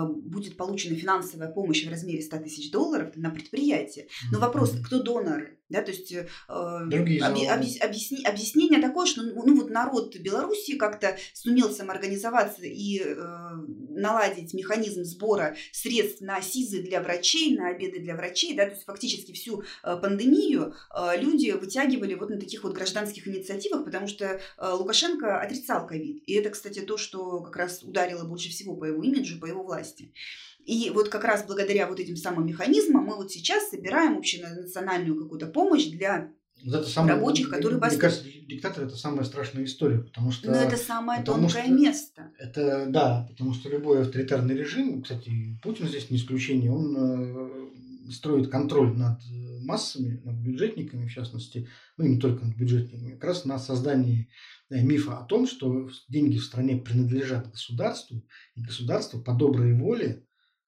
будет 0.07 0.55
получена 0.55 0.95
финансовая 0.95 1.51
помощь 1.51 1.85
в 1.85 1.89
размере 1.89 2.21
100 2.21 2.37
тысяч 2.37 2.71
долларов 2.71 3.11
на 3.15 3.31
предприятие. 3.31 4.07
Но 4.31 4.39
вопрос, 4.39 4.73
кто 4.85 5.03
доноры? 5.03 5.59
Да, 5.67 5.81
то 5.81 5.91
есть 5.91 6.11
э, 6.11 6.27
объ, 6.47 6.93
объяс, 7.21 7.81
объясни, 7.81 8.23
объяснение 8.23 8.79
такое, 8.79 9.07
что 9.07 9.23
ну, 9.23 9.43
ну 9.45 9.55
вот 9.61 9.71
народ 9.71 10.15
Беларуси 10.15 10.77
как-то 10.77 11.17
сумел 11.33 11.71
самоорганизоваться 11.71 12.65
и 12.65 13.01
э, 13.03 13.15
наладить 13.95 14.53
механизм 14.53 15.03
сбора 15.03 15.55
средств 15.71 16.21
на 16.21 16.41
СИЗы 16.41 16.81
для 16.81 17.01
врачей, 17.01 17.57
на 17.57 17.69
обеды 17.69 17.99
для 17.99 18.15
врачей, 18.15 18.55
да, 18.55 18.65
то 18.65 18.71
есть 18.71 18.85
фактически 18.85 19.31
всю 19.31 19.63
э, 19.83 19.97
пандемию 20.01 20.73
э, 20.93 21.19
люди 21.19 21.51
вытягивали 21.51 22.13
вот 22.13 22.29
на 22.29 22.39
таких 22.39 22.63
вот 22.63 22.73
гражданских 22.73 23.27
инициативах, 23.27 23.85
потому 23.85 24.07
что 24.07 24.25
э, 24.25 24.69
Лукашенко 24.71 25.39
отрицал 25.39 25.87
ковид. 25.87 26.23
И 26.25 26.33
это, 26.33 26.49
кстати, 26.49 26.79
то, 26.79 26.97
что 26.97 27.41
как 27.41 27.55
раз 27.55 27.83
ударило 27.83 28.23
больше 28.23 28.49
всего 28.49 28.75
по 28.75 28.85
его 28.85 29.03
имиджу, 29.03 29.39
по 29.39 29.45
его 29.45 29.63
власти. 29.63 30.11
И 30.65 30.89
вот 30.89 31.09
как 31.09 31.23
раз 31.23 31.45
благодаря 31.45 31.87
вот 31.87 31.99
этим 31.99 32.17
самым 32.17 32.47
механизмам 32.47 33.05
мы 33.05 33.15
вот 33.15 33.31
сейчас 33.31 33.69
собираем 33.69 34.17
общенациональную 34.17 35.21
какую-то 35.21 35.45
помощь 35.45 35.85
для 35.85 36.31
вот 36.63 36.73
это 36.73 36.89
самое, 36.89 37.15
рабочих, 37.15 37.49
которые 37.49 37.79
бастуют. 37.79 38.01
Мне 38.01 38.09
кажется, 38.09 38.29
диктатор 38.47 38.83
это 38.85 38.95
самая 38.95 39.23
страшная 39.23 39.65
история, 39.65 39.99
потому 39.99 40.31
что... 40.31 40.49
Но 40.49 40.57
это 40.57 40.77
самое 40.77 41.23
тонкое 41.23 41.63
что, 41.63 41.71
место. 41.71 42.31
Это, 42.37 42.85
да, 42.89 43.27
потому 43.29 43.53
что 43.53 43.69
любой 43.69 44.01
авторитарный 44.01 44.55
режим, 44.55 45.01
кстати, 45.03 45.59
Путин 45.61 45.87
здесь 45.87 46.09
не 46.09 46.17
исключение, 46.17 46.71
он 46.71 46.95
э, 46.97 48.11
строит 48.11 48.49
контроль 48.49 48.97
над 48.97 49.19
массами, 49.61 50.21
над 50.23 50.35
бюджетниками 50.35 51.07
в 51.07 51.11
частности, 51.11 51.67
ну 51.97 52.05
и 52.05 52.09
не 52.09 52.19
только 52.19 52.45
над 52.45 52.55
бюджетниками, 52.55 53.13
как 53.13 53.23
раз 53.23 53.45
на 53.45 53.59
создании 53.59 54.29
э, 54.69 54.81
мифа 54.81 55.17
о 55.17 55.25
том, 55.25 55.47
что 55.47 55.89
деньги 56.07 56.37
в 56.37 56.43
стране 56.43 56.77
принадлежат 56.77 57.51
государству, 57.51 58.25
и 58.55 58.61
государство 58.61 59.19
по 59.19 59.33
доброй 59.33 59.73
воле 59.73 60.25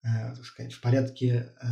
Э, 0.07 0.35
так 0.35 0.45
сказать, 0.45 0.73
в 0.73 0.81
порядке, 0.81 1.53
э, 1.61 1.67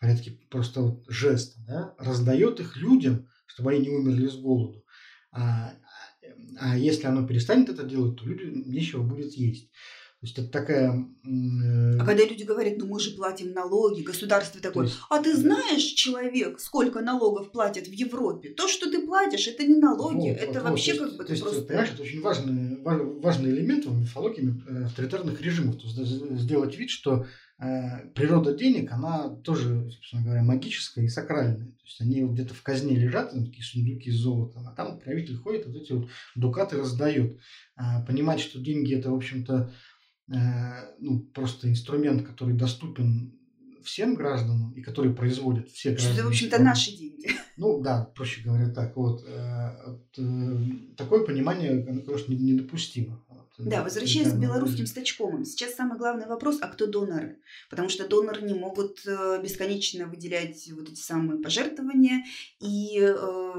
порядке 0.00 0.38
просто 0.50 0.80
вот 0.80 1.04
жеста, 1.08 1.60
да, 1.66 1.94
раздает 1.98 2.58
их 2.58 2.76
людям, 2.76 3.28
чтобы 3.46 3.72
они 3.72 3.80
не 3.80 3.90
умерли 3.90 4.26
с 4.26 4.36
голоду. 4.36 4.82
А, 5.30 5.74
а 6.58 6.76
если 6.76 7.06
оно 7.06 7.26
перестанет 7.26 7.68
это 7.68 7.84
делать, 7.84 8.16
то 8.18 8.24
людям 8.24 8.68
нечего 8.70 9.02
будет 9.02 9.34
есть. 9.34 9.70
То 10.20 10.26
есть 10.26 10.38
это 10.38 10.48
такая... 10.48 10.90
Э... 11.24 11.98
А 11.98 12.04
когда 12.04 12.26
люди 12.26 12.42
говорят, 12.42 12.76
ну 12.76 12.86
мы 12.86 13.00
же 13.00 13.12
платим 13.12 13.52
налоги, 13.52 14.02
государство 14.02 14.60
такое, 14.60 14.84
есть... 14.86 14.98
а 15.08 15.22
ты 15.22 15.34
знаешь, 15.34 15.82
человек, 15.82 16.60
сколько 16.60 17.00
налогов 17.00 17.52
платят 17.52 17.86
в 17.86 17.92
Европе? 17.92 18.50
То, 18.50 18.68
что 18.68 18.90
ты 18.90 19.06
платишь, 19.06 19.48
это 19.48 19.64
не 19.64 19.76
налоги, 19.76 20.28
вот, 20.28 20.38
это 20.38 20.60
вот, 20.60 20.70
вообще 20.70 20.92
вот, 20.92 21.08
как 21.08 21.18
бы 21.18 21.24
то 21.24 21.32
есть, 21.32 21.42
просто... 21.42 21.62
Понимаешь, 21.62 21.90
это 21.94 22.02
очень 22.02 22.20
важный, 22.20 22.82
важный 22.82 23.50
элемент 23.50 23.86
в 23.86 23.98
мифологии 23.98 24.54
э, 24.68 24.84
авторитарных 24.84 25.40
режимов. 25.40 25.80
То 25.80 25.86
есть 25.86 25.96
сделать 25.96 26.76
вид, 26.76 26.90
что 26.90 27.24
природа 28.14 28.54
денег, 28.54 28.90
она 28.90 29.28
тоже, 29.28 29.90
собственно 29.90 30.22
говоря, 30.22 30.42
магическая 30.42 31.04
и 31.04 31.08
сакральная. 31.08 31.66
То 31.66 31.84
есть 31.84 32.00
они 32.00 32.22
вот 32.22 32.32
где-то 32.32 32.54
в 32.54 32.62
казне 32.62 32.96
лежат, 32.96 33.32
такие 33.32 33.62
сундуки 33.62 34.10
с 34.10 34.16
золотом, 34.16 34.66
а 34.66 34.72
там 34.72 34.98
правитель 34.98 35.36
ходит, 35.36 35.66
вот 35.66 35.76
эти 35.76 35.92
вот 35.92 36.08
дукаты 36.34 36.78
раздает. 36.78 37.38
А 37.76 38.02
понимать, 38.02 38.40
что 38.40 38.58
деньги 38.60 38.94
это, 38.94 39.10
в 39.10 39.14
общем-то, 39.14 39.70
Э, 40.32 40.94
ну, 41.00 41.20
просто 41.34 41.68
инструмент, 41.68 42.26
который 42.26 42.54
доступен 42.54 43.32
всем 43.82 44.14
гражданам 44.14 44.72
и 44.72 44.82
который 44.82 45.12
производят 45.12 45.68
все 45.70 45.90
граждане. 45.90 46.14
Это, 46.14 46.24
в 46.24 46.28
общем-то, 46.28 46.62
наши 46.62 46.96
деньги. 46.96 47.30
Ну 47.56 47.80
да, 47.82 48.04
проще 48.14 48.42
говоря 48.42 48.68
так. 48.68 48.96
Вот, 48.96 49.24
э, 49.26 49.98
э, 50.18 50.58
такое 50.96 51.24
понимание, 51.24 51.84
оно, 51.86 52.00
конечно, 52.02 52.32
недопустимо. 52.32 53.24
Да, 53.66 53.82
возвращаясь 53.82 54.32
к 54.32 54.36
белорусским 54.36 54.86
стачкомам, 54.86 55.44
сейчас 55.44 55.74
самый 55.74 55.98
главный 55.98 56.26
вопрос, 56.26 56.58
а 56.60 56.68
кто 56.68 56.86
доноры? 56.86 57.38
Потому 57.68 57.88
что 57.88 58.08
доноры 58.08 58.42
не 58.42 58.54
могут 58.54 59.06
э, 59.06 59.40
бесконечно 59.42 60.06
выделять 60.06 60.70
вот 60.72 60.88
эти 60.88 61.00
самые 61.00 61.42
пожертвования 61.42 62.24
и 62.60 62.98
э, 63.00 63.52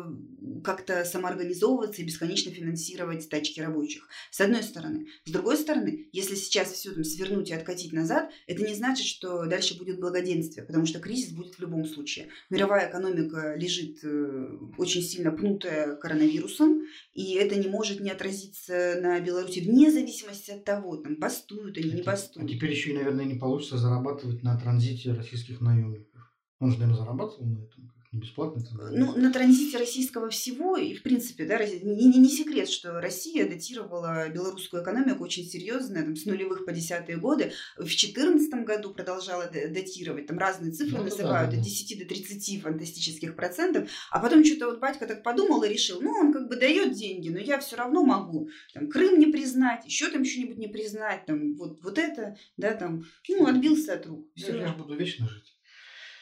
как-то 0.63 1.05
самоорганизовываться 1.05 2.01
и 2.01 2.05
бесконечно 2.05 2.51
финансировать 2.51 3.23
стачки 3.23 3.59
рабочих. 3.59 4.07
С 4.31 4.41
одной 4.41 4.63
стороны. 4.63 5.07
С 5.25 5.31
другой 5.31 5.57
стороны, 5.57 6.07
если 6.11 6.35
сейчас 6.35 6.71
все 6.71 6.91
там 6.91 7.03
свернуть 7.03 7.49
и 7.49 7.53
откатить 7.53 7.93
назад, 7.93 8.31
это 8.47 8.63
не 8.63 8.73
значит, 8.73 9.05
что 9.05 9.45
дальше 9.45 9.77
будет 9.77 9.99
благоденствие, 9.99 10.65
потому 10.65 10.85
что 10.85 10.99
кризис 10.99 11.31
будет 11.31 11.55
в 11.55 11.59
любом 11.59 11.85
случае. 11.85 12.29
Мировая 12.49 12.89
экономика 12.89 13.55
лежит 13.55 13.99
э, 14.03 14.57
очень 14.77 15.03
сильно 15.03 15.31
пнутая 15.31 15.95
коронавирусом, 15.95 16.81
и 17.13 17.35
это 17.35 17.55
не 17.55 17.67
может 17.67 17.99
не 17.99 18.09
отразиться 18.09 18.99
на 19.01 19.19
Беларуси 19.19 19.59
вне 19.59 19.90
зависимости 19.91 20.51
от 20.51 20.63
того, 20.63 20.97
там, 20.97 21.17
бастуют 21.17 21.77
они, 21.77 21.91
не 21.91 22.01
бастуют. 22.01 22.49
А 22.49 22.53
теперь 22.53 22.71
еще 22.71 22.91
и, 22.91 22.93
наверное, 22.93 23.25
не 23.25 23.35
получится 23.35 23.77
зарабатывать 23.77 24.43
на 24.43 24.57
транзите 24.57 25.13
российских 25.13 25.61
наемников. 25.61 26.33
Он 26.59 26.71
же, 26.71 26.79
наверное, 26.79 26.97
зарабатывал 26.97 27.45
на 27.45 27.63
этом 27.63 27.91
бесплатно 28.11 28.61
это 28.61 28.91
Ну, 28.91 29.15
на 29.15 29.31
транзите 29.31 29.77
российского 29.77 30.29
всего, 30.29 30.75
и 30.75 30.95
в 30.95 31.03
принципе, 31.03 31.45
да, 31.45 31.63
не, 31.63 31.79
не, 32.07 32.19
не 32.19 32.29
секрет, 32.29 32.69
что 32.69 32.99
Россия 32.99 33.47
датировала 33.47 34.27
белорусскую 34.29 34.83
экономику 34.83 35.23
очень 35.23 35.45
серьезно, 35.45 36.03
там, 36.03 36.15
с 36.15 36.25
нулевых 36.25 36.65
по 36.65 36.73
десятые 36.73 37.17
годы. 37.17 37.53
В 37.77 37.85
2014 37.85 38.65
году 38.65 38.93
продолжала 38.93 39.49
датировать, 39.49 40.27
там 40.27 40.37
разные 40.37 40.73
цифры 40.73 40.97
ну, 40.97 41.03
называют, 41.05 41.51
да, 41.51 41.55
да, 41.55 41.61
от 41.61 41.63
10 41.63 41.99
до 41.99 42.05
30 42.05 42.61
фантастических 42.61 43.35
процентов, 43.35 43.89
а 44.11 44.19
потом 44.19 44.43
что-то 44.43 44.67
вот 44.67 44.79
батька 44.79 45.07
так 45.07 45.23
подумал 45.23 45.63
и 45.63 45.69
решил, 45.69 46.01
ну, 46.01 46.11
он 46.11 46.33
как 46.33 46.49
бы 46.49 46.57
дает 46.57 46.93
деньги, 46.93 47.29
но 47.29 47.39
я 47.39 47.59
все 47.59 47.77
равно 47.77 48.03
могу 48.03 48.49
там, 48.73 48.89
Крым 48.89 49.19
не 49.19 49.27
признать, 49.27 49.85
еще 49.85 50.09
там 50.09 50.25
что-нибудь 50.25 50.57
не 50.57 50.67
признать, 50.67 51.25
там, 51.25 51.55
вот, 51.55 51.81
вот 51.81 51.97
это, 51.97 52.35
да, 52.57 52.73
там, 52.73 53.05
ну, 53.29 53.45
отбился 53.47 53.93
от 53.93 54.05
рук. 54.05 54.27
Я, 54.35 54.55
я 54.55 54.67
же 54.67 54.73
буду 54.73 54.95
вечно 54.95 55.29
жить. 55.29 55.55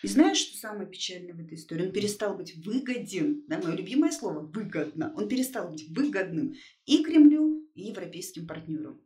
И 0.03 0.07
знаешь, 0.07 0.37
что 0.37 0.57
самое 0.57 0.89
печальное 0.89 1.33
в 1.33 1.39
этой 1.39 1.55
истории? 1.55 1.87
Он 1.87 1.91
перестал 1.91 2.35
быть 2.37 2.55
выгоден, 2.55 3.43
да, 3.47 3.59
мое 3.59 3.75
любимое 3.75 4.11
слово, 4.11 4.39
выгодно. 4.39 5.13
Он 5.15 5.27
перестал 5.27 5.69
быть 5.69 5.89
выгодным 5.89 6.55
и 6.85 7.03
Кремлю, 7.03 7.69
и 7.75 7.87
европейским 7.87 8.47
партнерам. 8.47 9.01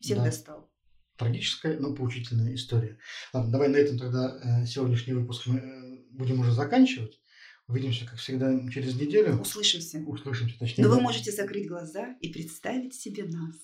Всех 0.00 0.18
Да. 0.18 0.24
достал. 0.26 0.70
Трагическая, 1.16 1.78
но 1.78 1.94
поучительная 1.94 2.54
история. 2.54 2.98
Ладно, 3.32 3.50
давай 3.50 3.68
на 3.68 3.76
этом 3.76 3.98
тогда 3.98 4.62
э, 4.62 4.66
сегодняшний 4.66 5.14
выпуск 5.14 5.46
мы 5.46 5.58
э, 5.58 6.04
будем 6.10 6.38
уже 6.40 6.52
заканчивать. 6.52 7.20
Увидимся, 7.66 8.06
как 8.06 8.18
всегда, 8.18 8.56
через 8.70 8.94
неделю. 8.94 9.40
Услышимся. 9.40 9.98
Услышимся, 10.06 10.58
точнее. 10.58 10.84
Но 10.84 10.90
вы 10.90 11.00
можете 11.00 11.32
закрыть 11.32 11.68
глаза 11.68 12.14
и 12.20 12.32
представить 12.32 12.94
себе 12.94 13.24
нас. 13.24 13.56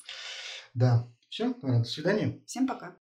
Да. 0.74 1.08
Все, 1.28 1.54
до 1.62 1.82
свидания. 1.84 2.40
Всем 2.46 2.66
пока. 2.66 2.92